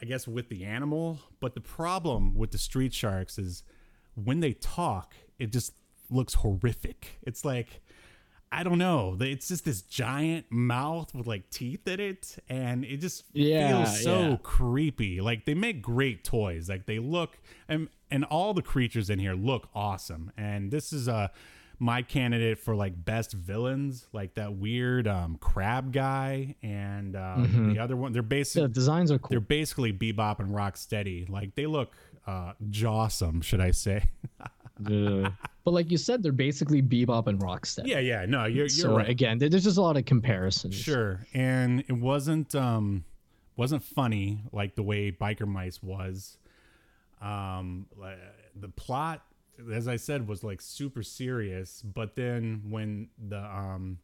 [0.00, 1.18] I guess, with the animal.
[1.40, 3.62] But the problem with the street sharks is
[4.14, 5.72] when they talk, it just
[6.10, 7.18] looks horrific.
[7.22, 7.82] It's like,
[8.52, 9.16] I don't know.
[9.20, 14.02] It's just this giant mouth with like teeth in it, and it just Yeah, feels
[14.04, 14.36] so yeah.
[14.42, 15.20] creepy.
[15.20, 16.68] Like they make great toys.
[16.68, 20.30] Like they look, and and all the creatures in here look awesome.
[20.36, 21.28] And this is uh,
[21.78, 27.78] my candidate for like best villains, like that weird um, crab guy, and um, the
[27.78, 28.12] other one.
[28.12, 29.28] They're The basically designs are cool.
[29.30, 31.28] they're basically Bebop and Rocksteady.
[31.28, 31.92] Like they look
[32.26, 34.04] uh, jawsome, should I say?
[34.90, 35.32] Ugh.
[35.64, 37.86] but like you said, they're basically Bebop and Rocksteady.
[37.88, 38.26] yeah, yeah.
[38.26, 39.08] No, you're you're so right.
[39.08, 40.74] again, there's just a lot of comparisons.
[40.74, 43.04] Sure, and it wasn't um
[43.56, 46.36] wasn't funny like the way Biker Mice was.
[47.20, 47.86] Um,
[48.54, 49.22] the plot
[49.74, 51.82] as I said, was like super serious.
[51.82, 53.98] But then when the um,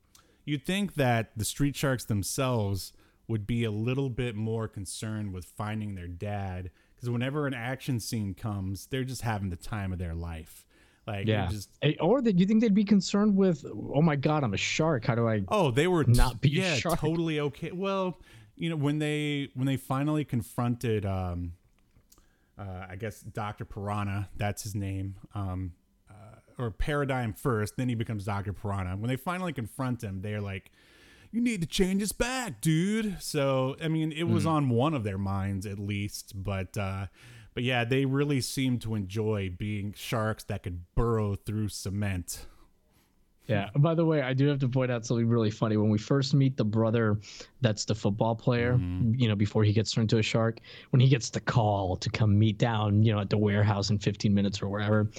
[0.45, 2.93] you'd think that the street sharks themselves
[3.29, 8.01] would be a little bit more concerned with finding their dad because whenever an action
[8.01, 10.65] scene comes, they're just having the time of their life.
[11.07, 11.49] Like Yeah.
[11.49, 13.65] just Eh, Or that you think they'd be concerned with?
[13.67, 15.05] Oh my God, I'm a shark.
[15.05, 15.43] How do I?
[15.49, 16.99] Oh, they were not be a yeah, shark.
[16.99, 17.73] totally okay.
[17.73, 18.19] Well,
[18.57, 21.53] you know when they when they finally confronted, um,
[22.59, 25.73] uh, I guess Doctor Piranha, that's his name, um,
[26.11, 28.97] uh, or Paradigm first, then he becomes Doctor Piranha.
[28.97, 30.71] When they finally confront him, they're like,
[31.31, 35.05] "You need to change his back, dude." So I mean, it was on one of
[35.05, 36.77] their minds at least, but.
[36.77, 37.07] uh
[37.55, 42.47] but yeah, they really seem to enjoy being sharks that could burrow through cement.
[43.47, 43.71] Yeah.
[43.77, 45.77] By the way, I do have to point out something really funny.
[45.77, 47.19] When we first meet the brother,
[47.61, 48.75] that's the football player.
[48.75, 49.15] Mm-hmm.
[49.17, 50.61] You know, before he gets turned into a shark,
[50.91, 53.99] when he gets the call to come meet down, you know, at the warehouse in
[53.99, 55.11] 15 minutes or wherever,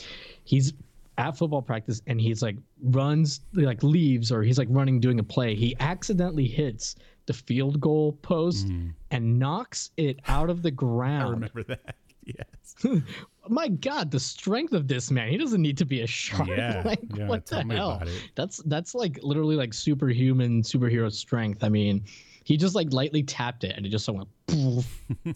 [0.46, 0.74] he's
[1.18, 5.24] at football practice and he's like runs like leaves or he's like running doing a
[5.24, 5.56] play.
[5.56, 6.96] He accidentally hits
[7.26, 8.94] the field goal post mm.
[9.12, 11.24] and knocks it out of the ground.
[11.24, 11.96] I remember that.
[12.26, 13.02] Yes.
[13.50, 15.30] My God, the strength of this man.
[15.30, 16.48] He doesn't need to be a shark.
[16.58, 18.02] Yeah, like, yeah, what the hell?
[18.36, 21.64] That's that's like literally like superhuman superhero strength.
[21.64, 22.04] I mean,
[22.44, 25.04] he just like lightly tapped it and it just went poof.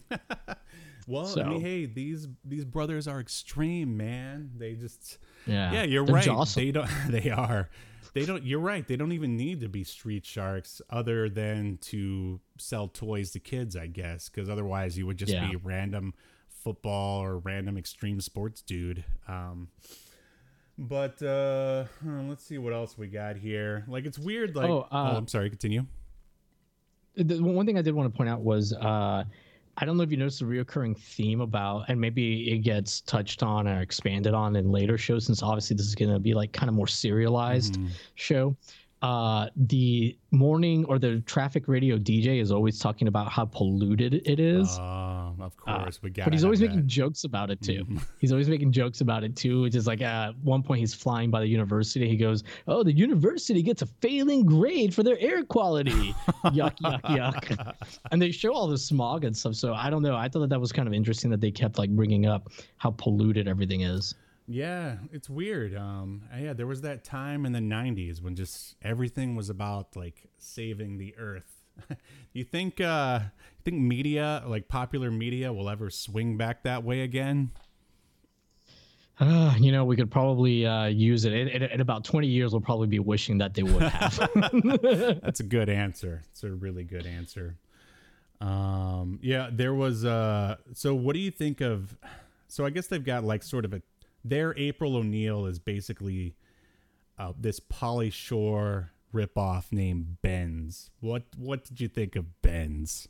[1.06, 4.50] Well, I mean, hey, these these brothers are extreme, man.
[4.58, 5.16] They just
[5.46, 5.72] Yeah.
[5.72, 6.26] yeah, you're They're right.
[6.28, 6.54] jawsome.
[6.56, 6.90] They don't.
[7.08, 7.70] They are.
[8.12, 8.42] They don't.
[8.44, 8.86] You're right.
[8.86, 13.74] They don't even need to be street sharks, other than to sell toys to kids,
[13.74, 14.28] I guess.
[14.28, 15.48] Because otherwise, you would just Yeah.
[15.48, 16.12] be random
[16.72, 19.02] football or random extreme sports dude.
[19.26, 19.68] Um,
[20.76, 23.84] but uh, let's see what else we got here.
[23.88, 24.54] Like it's weird.
[24.54, 25.48] Like Oh, uh, I'm sorry.
[25.48, 25.86] Continue.
[27.16, 29.24] the one thing I did want to point out was uh,
[29.78, 33.42] I don't know if you noticed the reoccurring theme about, and maybe it gets touched
[33.42, 36.52] on or expanded on in later shows, since obviously this is going to be like
[36.52, 37.86] kind of more serialized Mm-hmm.
[38.14, 38.54] show.
[39.00, 44.40] Uh, the morning or the traffic radio DJ is always talking about how polluted it
[44.40, 44.76] is.
[44.78, 46.24] Uh, of Uh, course, we got.
[46.24, 47.86] but he's always making jokes about it too.
[48.18, 49.62] He's always making jokes about it too.
[49.62, 52.08] Which is like uh, at one point he's flying by the university.
[52.08, 55.90] He goes, "Oh, the university gets a failing grade for their air quality."
[56.46, 57.74] yuck, yuck, yuck.
[58.10, 59.54] And they show all the smog and stuff.
[59.54, 60.16] So I don't know.
[60.16, 62.48] I thought that that was kind of interesting that they kept like bringing up
[62.78, 64.16] how polluted everything is.
[64.48, 65.76] Yeah, it's weird.
[65.76, 70.26] Um, yeah, there was that time in the '90s when just everything was about like
[70.38, 71.62] saving the Earth.
[72.32, 72.80] you think?
[72.80, 77.50] Uh, you think media, like popular media, will ever swing back that way again?
[79.20, 81.32] Uh, you know, we could probably uh, use it.
[81.32, 84.30] In, in, in about 20 years, we'll probably be wishing that they would have.
[85.22, 86.22] That's a good answer.
[86.30, 87.56] It's a really good answer.
[88.40, 90.04] Um, yeah, there was.
[90.04, 91.96] Uh, so, what do you think of?
[92.46, 93.82] So, I guess they've got like sort of a.
[94.28, 96.34] Their April O'Neil is basically
[97.18, 100.90] uh, this Pauly Shore ripoff named Benz.
[101.00, 103.08] What What did you think of Benz?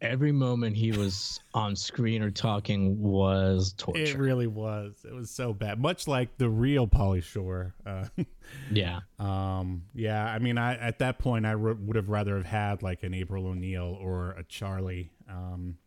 [0.00, 4.02] Every moment he was on screen or talking was torture.
[4.02, 4.94] It really was.
[5.08, 5.80] It was so bad.
[5.80, 7.74] Much like the real Pauly Shore.
[7.84, 8.04] Uh,
[8.70, 9.00] yeah.
[9.18, 12.82] Um, yeah, I mean, I at that point I r- would have rather have had
[12.82, 15.78] like an April O'Neil or a Charlie, um,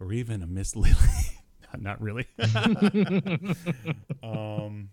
[0.00, 0.94] or even a Miss Lily.
[1.78, 2.26] Not really.
[4.22, 4.88] um,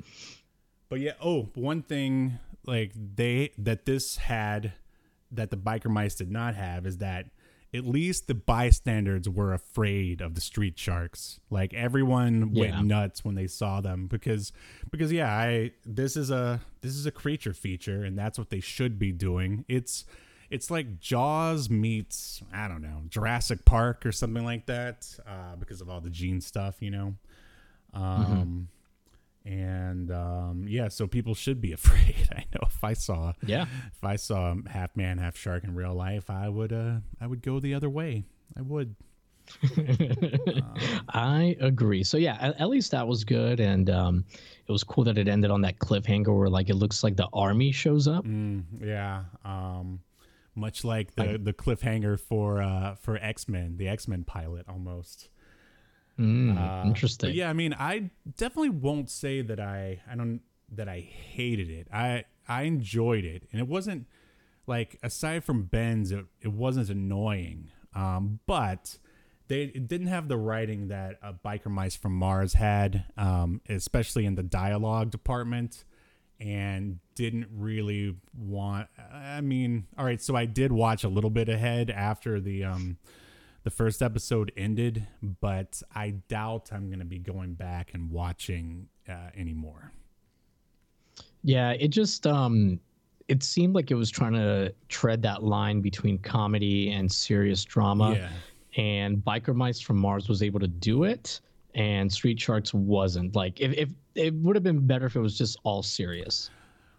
[0.89, 1.13] but yeah.
[1.21, 4.73] Oh, one thing like they that this had
[5.31, 7.27] that the biker mice did not have is that
[7.73, 11.39] at least the bystanders were afraid of the street sharks.
[11.49, 12.81] Like everyone went Yeah.
[12.81, 14.51] nuts when they saw them because
[14.91, 18.59] because yeah, I this is a this is a creature feature and that's what they
[18.61, 19.65] should be doing.
[19.67, 20.05] It's
[20.49, 25.81] it's like Jaws meets I don't know Jurassic Park or something like that uh, because
[25.81, 27.15] of all the gene stuff, you know.
[27.93, 28.67] Um,
[29.45, 32.27] and um, yeah, so people should be afraid.
[32.35, 33.65] I know if I saw Yeah.
[33.95, 37.41] if I saw half man, half shark in real life, I would uh I would
[37.41, 38.23] go the other way.
[38.57, 38.95] I would.
[41.09, 42.03] I agree.
[42.03, 44.25] So yeah, at, at least that was good, and um,
[44.67, 47.27] it was cool that it ended on that cliffhanger where like it looks like the
[47.33, 48.25] army shows up.
[48.25, 49.23] Mm, yeah.
[49.43, 49.99] Um
[50.55, 55.29] much like the the cliffhanger for uh for X-Men, the X-Men pilot almost.
[56.19, 57.33] Mm, Uh, interesting.
[57.33, 60.41] Yeah, I mean, I definitely won't say that I I don't
[60.71, 61.87] that I hated it.
[61.93, 64.07] I I enjoyed it, and it wasn't
[64.67, 67.69] like aside from Ben's, it, it wasn't annoying.
[67.93, 68.97] Um, but
[69.47, 74.25] they it didn't have the writing that uh, Biker Mice from Mars had, um, especially
[74.25, 75.83] in the dialogue department,
[76.39, 78.87] and didn't really want.
[79.11, 82.97] I mean, all right, so I did watch a little bit ahead after the um
[83.63, 85.07] the first episode ended,
[85.41, 89.91] but I doubt I'm going to be going back and watching uh, anymore.
[91.41, 92.79] Yeah, it just um
[93.27, 98.13] it seemed like it was trying to tread that line between comedy and serious drama.
[98.13, 98.29] Yeah.
[98.77, 101.39] And Biker Mice from Mars was able to do it
[101.75, 103.35] and Street Sharks wasn't.
[103.35, 106.49] Like if, if it would have been better if it was just all serious.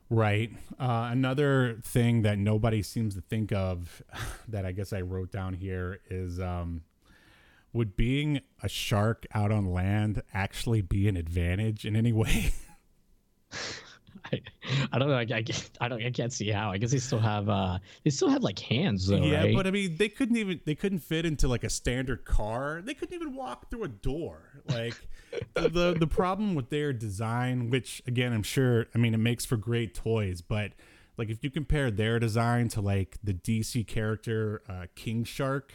[0.09, 0.53] Right.
[0.79, 4.03] Uh, another thing that nobody seems to think of
[4.49, 6.83] that I guess I wrote down here is um,
[7.73, 12.53] would being a shark out on land actually be an advantage in any way?
[14.33, 14.41] I,
[14.93, 15.15] I don't know.
[15.17, 15.45] I, I,
[15.81, 16.03] I don't.
[16.03, 16.71] I can't see how.
[16.71, 17.49] I guess they still have.
[17.49, 19.17] uh They still have like hands though.
[19.17, 19.55] yeah, right?
[19.55, 22.83] but I mean, they couldn't even they couldn't fit into like a standard car.
[22.85, 24.63] They couldn't even walk through a door.
[24.69, 24.95] Like
[25.55, 29.45] the, the the problem with their design, which again, I'm sure, I mean, it makes
[29.45, 30.73] for great toys, but
[31.17, 35.73] like if you compare their design to like the DC character uh, King Shark,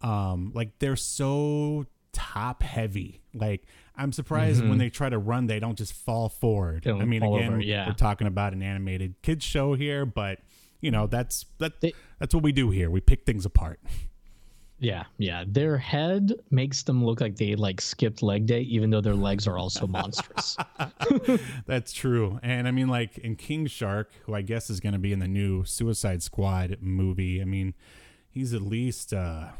[0.00, 3.20] um, like they're so top heavy.
[3.34, 3.64] Like
[3.96, 6.82] I'm surprised when they try to run, they don't just fall forward.
[6.82, 6.90] Mm-hmm.
[6.90, 7.86] Don't I mean, again, over, yeah.
[7.86, 10.40] we're talking about an animated kids show here, but
[10.80, 12.90] you know that's that They- that's what we do here.
[12.90, 13.80] We pick things apart.
[14.80, 15.44] yeah, yeah.
[15.46, 19.46] Their head makes them look like they like skipped leg day, even though their legs
[19.46, 20.56] are also monstrous.
[21.66, 22.38] That's true.
[22.42, 25.20] And I mean, like in King Shark, who I guess is going to be in
[25.20, 27.74] the new Suicide Squad movie, I mean,
[28.28, 29.50] he's at least, uh,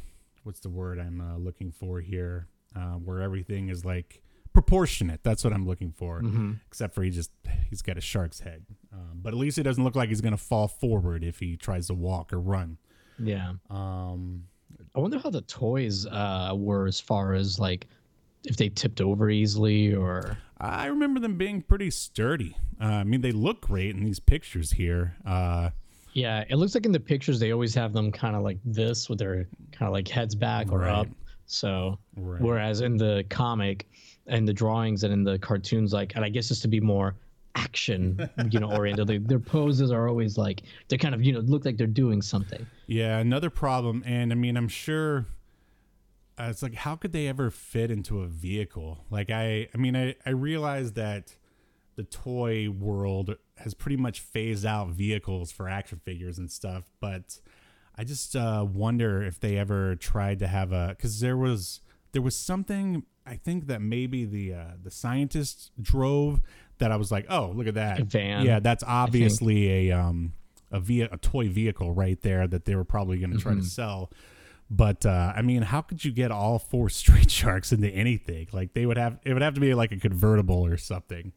[0.43, 2.49] what's the word I'm uh, looking for here?
[2.77, 4.21] Uh, where everything is like
[4.55, 5.23] proportionate.
[5.23, 6.23] That's what I'm looking for.
[6.69, 7.31] Except for he just,
[7.69, 8.65] he's got a shark's head.
[8.93, 11.57] Um, but at least it doesn't look like he's going to fall forward if he
[11.59, 12.79] tries to walk or run.
[13.19, 13.53] yeah.
[13.69, 14.45] Um,
[14.97, 17.87] I wonder how the toys uh, were as far as like
[18.45, 22.57] if they tipped over easily or I remember them being pretty sturdy.
[22.81, 25.17] Uh, I mean, they look great in these pictures here.
[25.27, 25.71] Uh,
[26.13, 29.09] yeah, it looks like in the pictures they always have them kind of like this
[29.09, 30.91] with their kind of like heads back or Right.
[30.91, 31.09] up.
[31.47, 32.41] So Right.
[32.41, 33.89] whereas in the comic
[34.27, 37.15] and the drawings and in the cartoons, like and I guess just to be more
[37.55, 41.41] action, you know, oriented, they, their poses are always like they're kind of you know
[41.41, 42.67] look like they're doing something.
[42.87, 45.27] Yeah, another problem, and I mean, I'm sure
[46.39, 49.05] uh, it's like, how could they ever fit into a vehicle?
[49.11, 51.37] Like, I, I mean, I, I realize that
[51.97, 57.39] the toy world has pretty much phased out vehicles for action figures and stuff, but
[57.97, 61.81] I just uh, wonder if they ever tried to have a, because there was,
[62.11, 66.41] there was something I think that maybe the uh, the scientists drove
[66.79, 70.33] that I was like, oh, look at that A van, Yeah, that's obviously a um
[70.71, 73.63] a via a toy vehicle right there that they were probably going to try to
[73.63, 74.11] sell.
[74.71, 78.49] But uh, I mean, how could you get all four street sharks into anything?
[78.53, 81.33] Like they would have it would have to be like a convertible or something.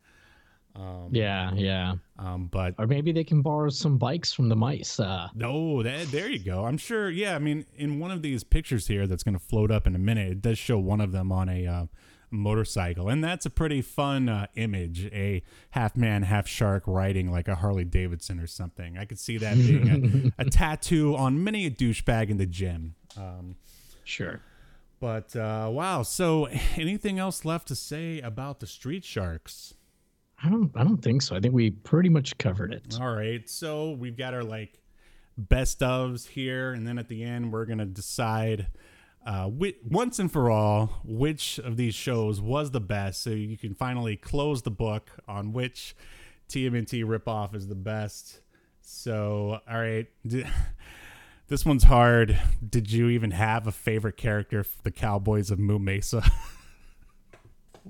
[1.12, 1.96] Yeah, yeah.
[2.20, 5.00] Um, but Or maybe they can borrow some bikes from the mice.
[5.00, 6.66] Uh, No, that, there you go.
[6.66, 7.10] I'm sure.
[7.10, 9.96] Yeah, I mean, in one of these pictures here that's going to float up in
[9.96, 11.86] a minute, it does show one of them on a uh,
[12.30, 15.06] motorcycle, and that's a pretty fun uh, image.
[15.14, 18.98] A half man, half shark riding like a Harley Davidson or something.
[18.98, 22.96] I could see that being a, a tattoo on many a douchebag in the gym.
[23.16, 23.56] Um,
[24.04, 24.42] sure.
[25.00, 26.04] but uh, wow.
[26.04, 26.46] So,
[26.76, 29.74] anything else left to say about the Street Sharks?
[30.44, 30.72] I don't.
[30.76, 31.36] I don't think so.
[31.36, 32.98] I think we pretty much covered it.
[33.02, 33.48] All right.
[33.50, 34.80] So we've got our like
[35.38, 38.68] best ofs here, and then at the end we're gonna decide
[39.26, 43.24] uh, whi- once and for all which of these shows was the best.
[43.24, 45.96] So you can finally close the book on which
[46.50, 48.42] TMNT ripoff is the best.
[48.82, 50.08] So all right.
[51.50, 52.38] This one's hard.
[52.70, 56.22] Did you even have a favorite character the Cowboys of Moo Mesa?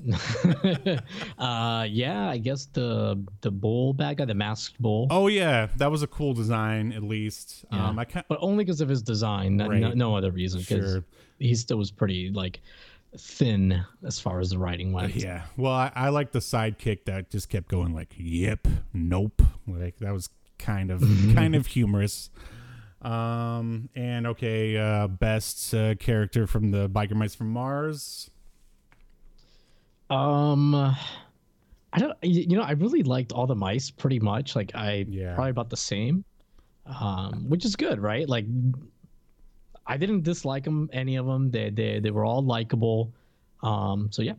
[1.37, 2.29] Uh, yeah.
[2.29, 5.07] I guess the the bull bad guy, the masked bull.
[5.11, 7.65] oh yeah, that was a cool design at least.
[7.71, 7.87] Yeah.
[7.89, 10.59] Um, I can but only because of his design, no, no, no other reason.
[10.61, 11.03] Because Sure.
[11.39, 12.61] he still was pretty like
[13.17, 15.15] thin as far as the writing went.
[15.15, 15.43] Yeah.
[15.55, 20.13] Well, I, I like the sidekick that just kept going like, "Yep, nope." Like that
[20.13, 21.01] was kind of
[21.35, 22.29] kind of humorous.
[23.01, 28.31] Um and okay, uh best uh, character from the Biker Mice from Mars.
[30.09, 32.17] Um, I don't.
[32.23, 34.55] You know, I really liked all the mice pretty much.
[34.55, 35.35] Like I Yeah.
[35.35, 36.23] probably about the same.
[36.85, 38.27] Um, which is good, right?
[38.29, 38.45] Like
[39.85, 41.51] I didn't dislike them, any of them.
[41.51, 43.13] They they they were all likable.
[43.63, 44.33] Um, so yeah,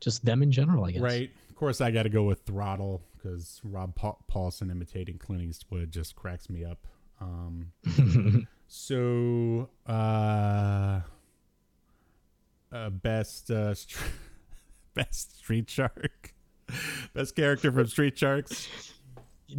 [0.00, 1.02] just them in general, I guess.
[1.02, 1.30] Right.
[1.48, 5.90] Of course, I got to go with Throttle because Rob pa- Paulsen imitating Clint Eastwood
[5.92, 6.86] just cracks me up.
[7.20, 7.72] Um,
[8.68, 11.00] so, uh,
[12.72, 13.98] uh, best uh, str-
[14.94, 16.34] best Street Shark,
[17.14, 18.68] best character from Street Sharks.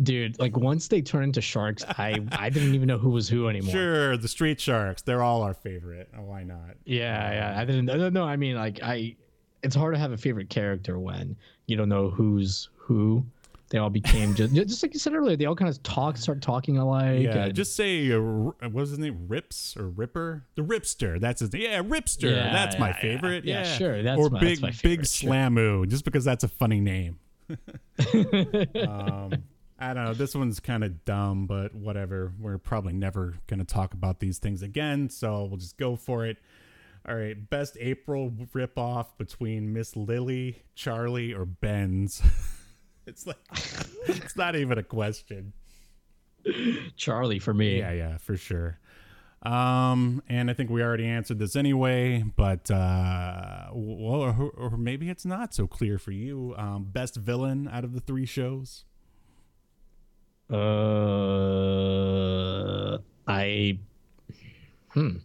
[0.04, 3.50] Dude, like once they turn into sharks, I I didn't even know who was who
[3.50, 3.72] anymore.
[3.72, 5.02] Sure, the Street Sharks.
[5.02, 6.10] They're all our favorite.
[6.18, 6.76] Oh, why not?
[6.86, 7.56] Yeah, um, yeah.
[7.58, 7.86] I didn't.
[7.86, 8.24] No, no.
[8.24, 9.18] I mean, like I,
[9.64, 11.36] it's hard to have a favorite character when
[11.68, 13.26] you don't know who's who.
[13.72, 15.38] They all became just just like you said earlier.
[15.38, 17.22] They all kind of talk, start talking alike.
[17.22, 19.26] Yeah, and- just say uh, what was his name?
[19.30, 20.46] Rips or Ripper?
[20.56, 21.20] The Ripster.
[21.22, 21.54] That's his.
[21.54, 22.32] Yeah, Ripster.
[22.36, 23.02] Yeah, that's my yeah, yeah.
[23.02, 23.46] favorite.
[23.46, 25.32] Yeah, Yeah, sure, that's or my- big that's my big sure.
[25.32, 27.18] Slammu, just because that's a funny name.
[27.50, 29.32] um,
[29.80, 30.14] I don't know.
[30.14, 32.34] This one's kind of dumb, but whatever.
[32.40, 36.38] We're probably never gonna talk about these things again, so we'll just go for it.
[37.08, 42.22] All right, best April ripoff between Miss Lily, Charlie, or Ben's.
[43.06, 43.38] it's like
[44.08, 45.54] it's not even a question.
[46.96, 47.80] Charlie for me.
[47.80, 48.80] Yeah, yeah, for sure.
[49.44, 55.10] Um, and I think we already answered this anyway, but uh, well, or, or maybe
[55.10, 56.54] it's not so clear for you.
[56.58, 58.86] Um, best villain out of the three shows.
[60.50, 60.58] Uh,
[63.28, 63.80] I,
[64.90, 65.18] hmm.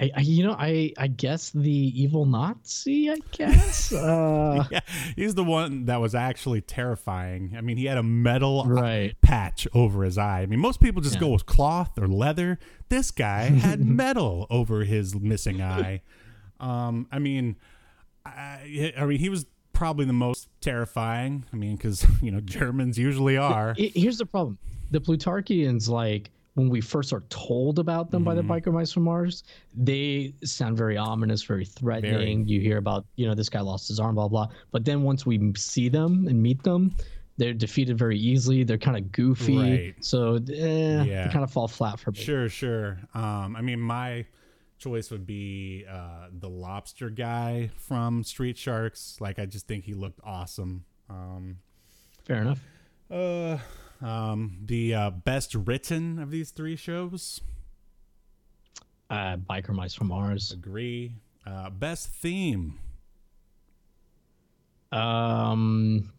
[0.00, 3.10] I, I, you know, I, I guess the evil Nazi.
[3.10, 3.92] I guess.
[4.00, 4.80] Uh, Yeah,
[5.14, 7.54] he's the one that was actually terrifying.
[7.56, 9.14] I mean, he had a metal Right.
[9.20, 10.40] patch over his eye.
[10.40, 11.20] I mean, most people just Yeah.
[11.20, 12.58] go with cloth or leather.
[12.88, 16.00] This guy had metal over his missing eye.
[16.60, 17.56] Um, I mean,
[18.24, 21.44] I, I mean, he was probably the most terrifying.
[21.52, 23.74] I mean, because you know Germans usually are.
[23.76, 24.58] Here's the problem:
[24.90, 28.48] the Plutarkians, like when we first are told about them by Mm-hmm.
[28.48, 29.44] the biker mice from Mars,
[29.74, 32.46] they sound very ominous, very threatening.
[32.46, 34.48] You hear about, you know, this guy lost his arm, blah blah.
[34.72, 36.94] But then once we see them and meet them,
[37.36, 38.64] they're defeated very easily.
[38.64, 39.94] They're kind of goofy, Right.
[40.04, 41.26] so eh, Yeah.
[41.26, 42.18] they kind of fall flat for me.
[42.18, 42.98] Sure, sure.
[43.14, 44.26] Um, I mean, my
[44.78, 49.16] choice would be uh, the lobster guy from Street Sharks.
[49.20, 50.84] Like, I just think he looked awesome.
[51.08, 51.58] Um,
[52.24, 52.60] Fair enough.
[53.10, 53.58] uh,
[54.02, 57.40] um, the uh, best written of these three shows.
[59.08, 60.52] Uh, biker mice from Mars.
[60.52, 61.12] Agree.
[61.46, 62.78] Uh, best theme.
[64.92, 66.10] Um,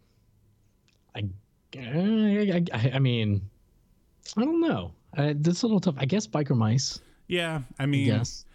[1.15, 1.23] I,
[1.77, 3.41] I, I, I mean,
[4.37, 4.91] I don't know.
[5.17, 5.95] Uh, this is a little tough.
[5.97, 6.99] I guess biker mice.
[7.27, 8.45] Yeah, I mean, Yes.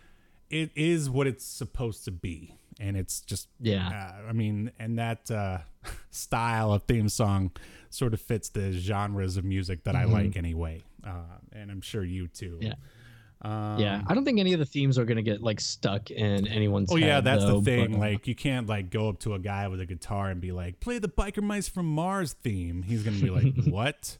[0.50, 3.88] it is what it's supposed to be, and it's just Yeah.
[4.24, 5.58] Uh, I mean, and that uh,
[6.10, 7.52] style of theme song
[7.96, 12.04] sort of fits the genres of music that I like anyway, uh, and I'm sure
[12.04, 12.58] you too.
[12.60, 12.66] Mm-hmm.
[12.66, 12.74] Yeah.
[13.42, 16.46] Um, Yeah, I don't think any of the themes are gonna get like stuck in
[16.46, 16.90] anyone's.
[16.92, 17.92] Oh yeah, that's though, the thing.
[17.92, 20.52] but- Like you can't like go up to a guy with a guitar and be
[20.52, 24.18] like, "Play the Biker Mice from Mars theme." He's gonna be like, "What?"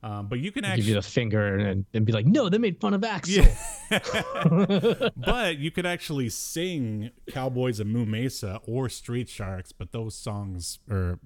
[0.00, 2.58] Um, but you can give actually you the finger and, and be like, no, they
[2.58, 3.42] made fun of Axl.
[5.16, 10.78] but you could actually sing Cowboys of Moo Mesa or Street Sharks, but those songs
[10.88, 11.18] are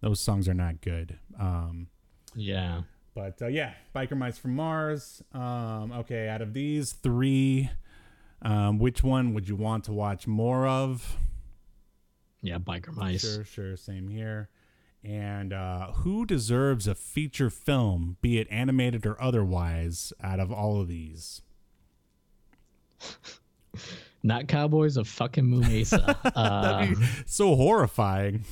[0.00, 1.18] those songs are not good.
[1.38, 1.88] Um,
[2.34, 2.82] Yeah.
[3.14, 5.22] but uh, yeah, Biker Mice from Mars.
[5.32, 7.70] Um, okay, out of these three,
[8.42, 11.16] um, which one would you want to watch more of?
[12.40, 13.22] Yeah, biker mice.
[13.22, 14.48] Sure, sure, same here.
[15.02, 20.80] And uh, who deserves a feature film, be it animated or otherwise, out of all
[20.80, 21.42] of these?
[24.22, 26.16] Not Cowboys of fucking Moo Mesa.
[26.24, 28.44] uh, That'd be so horrifying.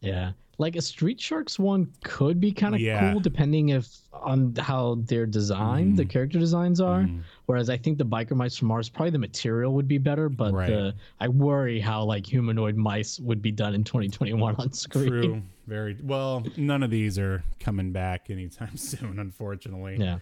[0.00, 0.32] yeah.
[0.58, 3.00] Like a Street Sharks one could be kind of Yeah.
[3.02, 3.12] Mm.
[3.12, 7.08] cool depending if on how their design, the character designs are.
[7.46, 10.52] Whereas I think the biker mice from Mars, probably the material would be better, but
[10.52, 10.68] Right.
[10.68, 15.08] the I worry how like humanoid mice would be done in 2021 on screen.
[15.08, 15.42] True.
[15.66, 16.44] Very well.
[16.56, 19.96] None of these are coming back anytime soon, unfortunately.
[19.98, 20.18] Yeah.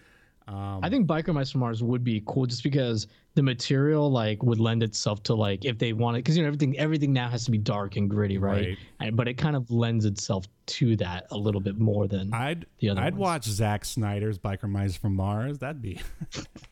[0.51, 4.43] Um, I think Biker Mice from Mars would be cool just because the material like
[4.43, 7.45] would lend itself to like if they wanted because you know everything everything now has
[7.45, 8.67] to be dark and gritty, right?
[8.67, 8.77] Right.
[8.99, 12.65] And, but it kind of lends itself to that a little bit more than I'd
[12.79, 13.21] the other I'd ones.
[13.21, 15.59] watch Zack Snyder's Biker Mice from Mars.
[15.59, 16.01] That'd be.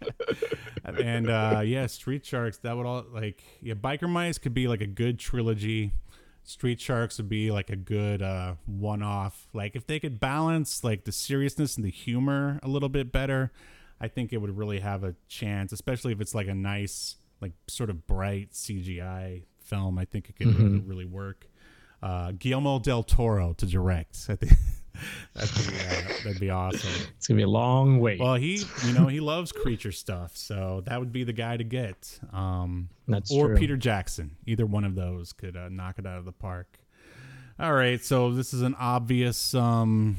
[0.84, 2.58] and uh, yeah, Street Sharks.
[2.58, 3.76] That would all like yeah.
[3.76, 5.94] Biker Mice could be like a good trilogy.
[6.44, 9.48] Street Sharks would be like a good uh, one-off.
[9.54, 13.52] Like if they could balance like the seriousness and the humor a little bit better,
[14.02, 15.72] I think it would really have a chance.
[15.72, 19.98] Especially if it's like a nice, like sort of bright CGI film.
[20.00, 21.48] I think it could really, really work.
[22.02, 24.28] Uh, Guillermo del Toro to direct.
[24.30, 24.54] I think
[25.34, 26.90] that'd be, uh, that'd be awesome.
[27.18, 28.20] it's gonna be a long wait.
[28.20, 31.64] Well, he, you know, he loves creature stuff, so that would be the guy to
[31.64, 32.20] get.
[32.34, 33.58] Um, That's or true.
[33.58, 34.38] Peter Jackson.
[34.46, 36.80] Either one of those could uh, knock it out of the park.
[37.60, 40.18] All right, so this is an obvious um,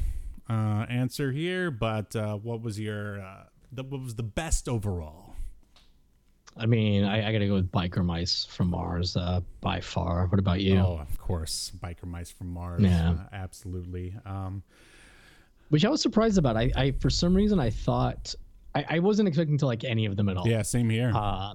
[0.49, 5.30] uh, answer here, but uh, what was your uh, the, what was the best overall?
[6.57, 10.27] I mean, I, I gotta go with Biker Mice from Mars uh, by far.
[10.27, 10.77] What about you?
[10.77, 12.81] Oh, of course, biker mice from Mars.
[12.81, 13.11] Yeah.
[13.11, 14.13] uh, absolutely.
[14.25, 14.61] Um,
[15.69, 16.57] Which I was surprised about.
[16.57, 18.35] I, I for some reason I thought
[18.75, 20.47] I, I wasn't expecting to like any of them at all.
[20.47, 21.11] yeah, same here.
[21.15, 21.53] Uh,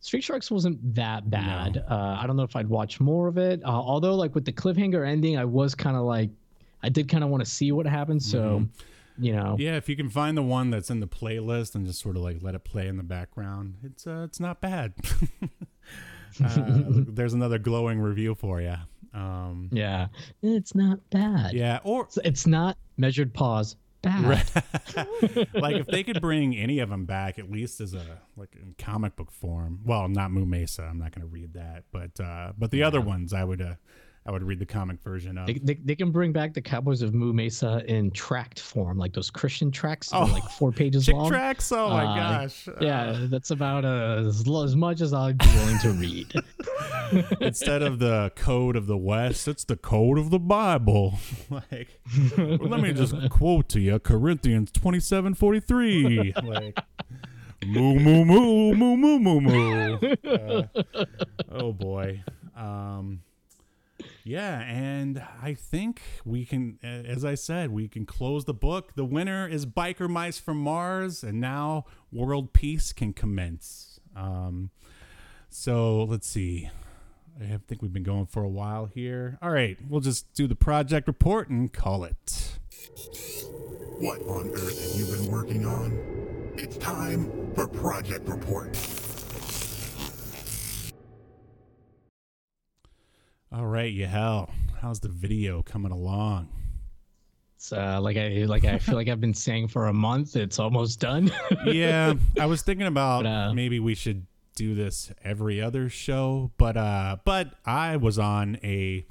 [0.00, 1.82] Street Sharks wasn't that bad.
[1.88, 3.62] Uh, I don't know if I'd watch more of it.
[3.64, 6.28] Uh, although, like with the cliffhanger ending, I was kind of like,
[6.82, 8.22] I did kind of want to see what happened.
[8.22, 8.66] So,
[9.18, 12.00] you know, Yeah, if you can find the one that's in the playlist and just
[12.00, 14.94] sort of like let it play in the background, it's uh, it's not bad.
[16.44, 16.56] uh,
[17.08, 18.74] there's another glowing review for you.
[19.12, 20.08] Um, yeah,
[20.42, 21.52] it's not bad.
[21.52, 24.50] yeah, or It's- it's not measured pause bad.
[25.54, 28.74] like if they could bring any of them back, at least as a like in
[28.78, 29.80] comic book form.
[29.84, 30.82] Well, not Moo Mesa.
[30.82, 33.74] I'm not going to read that, but uh, but the other ones, I would uh,
[34.26, 35.46] I would read the comic version of.
[35.46, 39.12] They, they, they can bring back the Cowboys of Moo Mesa in tract form, like
[39.12, 41.28] those Christian tracks, are Oh, like four pages long.
[41.28, 41.70] tracks.
[41.70, 42.68] Oh my Uh, gosh.
[42.80, 46.32] Yeah, that's about uh, as, as much as I'd be willing to read.
[47.42, 51.18] instead of the code of the West, it's the code of the Bible.
[51.50, 52.00] like,
[52.38, 56.32] well, let me just quote to you Corinthians twenty seven forty three.
[56.42, 56.78] Like,
[57.66, 59.98] moo moo moo moo moo moo moo.
[60.24, 60.62] Uh,
[61.52, 62.22] oh boy.
[62.56, 63.20] Um,
[64.24, 68.94] yeah, and I think we can, as I said, we can close the book.
[68.94, 74.00] The winner is Biker Mice from Mars, and now world peace can commence.
[74.16, 74.70] Um,
[75.50, 76.70] so let's see.
[77.40, 79.38] I think we've been going for a while here.
[79.42, 82.58] All right, we'll just do the project report and call it.
[83.98, 86.54] What on earth have you been working on?
[86.56, 88.76] It's time for Project Report.
[93.54, 94.50] All right, Yahel.
[94.80, 96.48] How's the video coming along?
[97.54, 100.34] It's uh, like I like I feel like I've been saying for a month.
[100.34, 101.32] It's almost done.
[101.66, 104.26] yeah, I was thinking about But, uh, maybe we should
[104.56, 109.06] do this every other show, but uh but I was on a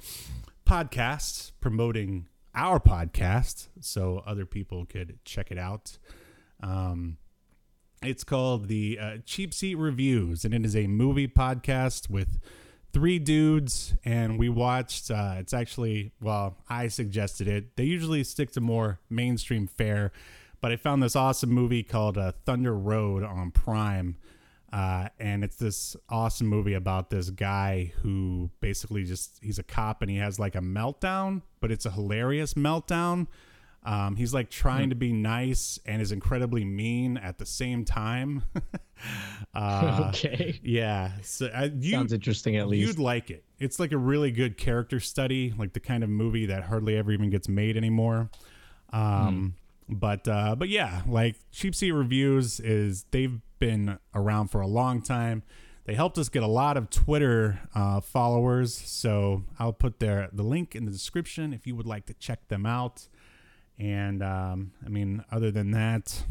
[0.67, 5.97] podcast promoting our podcast so other people could check it out.
[6.61, 7.15] Um
[8.01, 12.39] it's called the uh, Cheap Seat Reviews and it is a movie podcast with
[12.93, 17.75] three dudes and we watched uh it's actually well i suggested it.
[17.75, 20.11] They usually stick to more mainstream fare
[20.61, 24.15] but i found this awesome movie called uh, thunder road on prime
[24.71, 30.01] uh, and it's this awesome movie about this guy who basically just he's a cop
[30.01, 33.27] and he has like a meltdown but it's a hilarious meltdown
[33.85, 38.43] um, he's like trying to be nice and is incredibly mean at the same time
[39.53, 42.87] uh, okay, yeah so uh, you, sounds interesting at least.
[42.87, 43.43] You'd like it.
[43.59, 47.11] It's like a really good character study, like the kind of movie that hardly ever
[47.11, 48.29] even gets made anymore.
[48.91, 49.55] Um,
[49.89, 55.01] But uh, but yeah, like Cheap Seat Reviews is they've been around for a long
[55.01, 55.43] time.
[55.85, 60.43] They helped us get a lot of Twitter uh, followers, so I'll put their the
[60.43, 63.07] link in the description if you would like to check them out.
[63.79, 66.23] And um, I mean, other than that,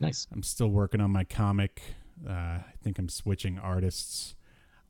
[0.00, 0.26] Nice.
[0.32, 1.82] I'm still working on my comic.
[2.26, 4.34] Uh, I think I'm switching artists.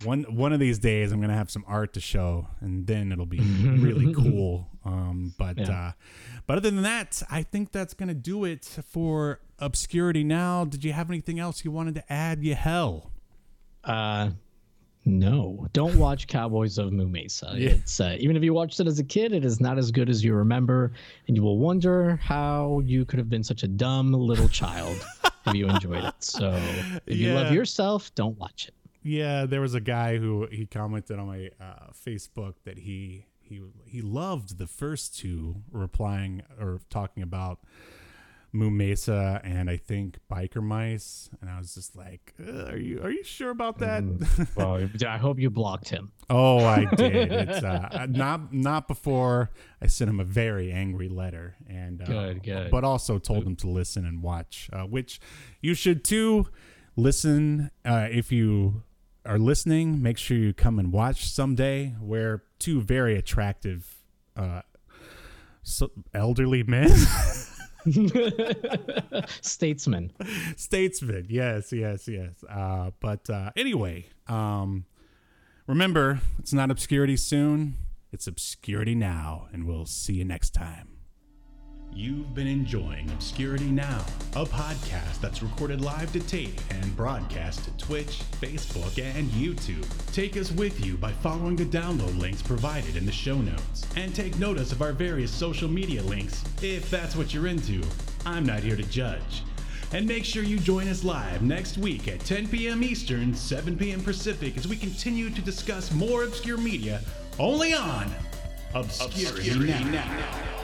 [0.05, 3.24] One one of these days, I'm gonna have some art to show, and then it'll
[3.24, 3.39] be
[3.78, 4.68] really cool.
[4.85, 5.70] Um, but Yeah.
[5.89, 5.93] uh,
[6.47, 10.23] but other than that, I think that's gonna do it for obscurity.
[10.23, 12.43] Now, did you have anything else you wanted to add?
[12.44, 13.10] Yahel.
[13.85, 14.31] Uh,
[15.06, 17.52] no, don't watch Cowboys of Moo Mesa.
[17.54, 20.10] It's uh, even if you watched it as a kid, it is not as good
[20.10, 20.92] as you remember,
[21.28, 24.96] and you will wonder how you could have been such a dumb little child
[25.46, 26.14] if you enjoyed it.
[26.18, 26.52] So
[27.06, 28.74] if you love yourself, don't watch it.
[29.04, 33.62] Yeah, there was a guy who he commented on my uh, Facebook that he he
[33.84, 37.60] he loved the first two, replying or talking about
[38.56, 43.00] Moo Mesa and I think Biker Mice, and I was just like, "Uh, "Are you
[43.02, 44.02] are you sure about that?"
[44.56, 46.12] Well, I hope you blocked him.
[46.30, 47.30] oh, I did.
[47.32, 49.50] It's uh, not not before
[49.80, 52.70] I sent him a very angry letter, and uh, Good, good.
[52.70, 55.20] but also told him to listen and watch, uh, which
[55.60, 56.48] you should too.
[56.98, 58.82] Listen uh, if you
[59.26, 60.00] are listening.
[60.02, 61.94] Make sure you come and watch someday.
[62.00, 63.96] We're two very attractive,
[64.34, 64.62] uh,
[65.62, 66.90] so elderly men,
[69.40, 70.12] Statesman.
[70.56, 71.26] Statesman.
[71.28, 72.44] Yes, yes, yes.
[72.48, 74.84] Uh, but uh, anyway, um,
[75.66, 77.76] remember, it's not obscurity soon.
[78.12, 80.95] It's obscurity now, and we'll see you next time.
[81.97, 84.05] You've been enjoying Obscurity Now,
[84.35, 89.86] a podcast that's recorded live to tape and broadcast to Twitch, Facebook, and YouTube.
[90.12, 93.86] Take us with you by following the download links provided in the show notes.
[93.97, 97.82] And take notice of our various social media links if that's what you're into.
[98.27, 99.43] I'm not here to judge.
[99.94, 102.82] And make sure you join us live next week at 10 p.m.
[102.82, 104.02] Eastern, 7 p.m.
[104.02, 107.01] Pacific as we continue to discuss more obscure media
[107.39, 108.14] only on
[108.74, 110.55] Obscurity, now.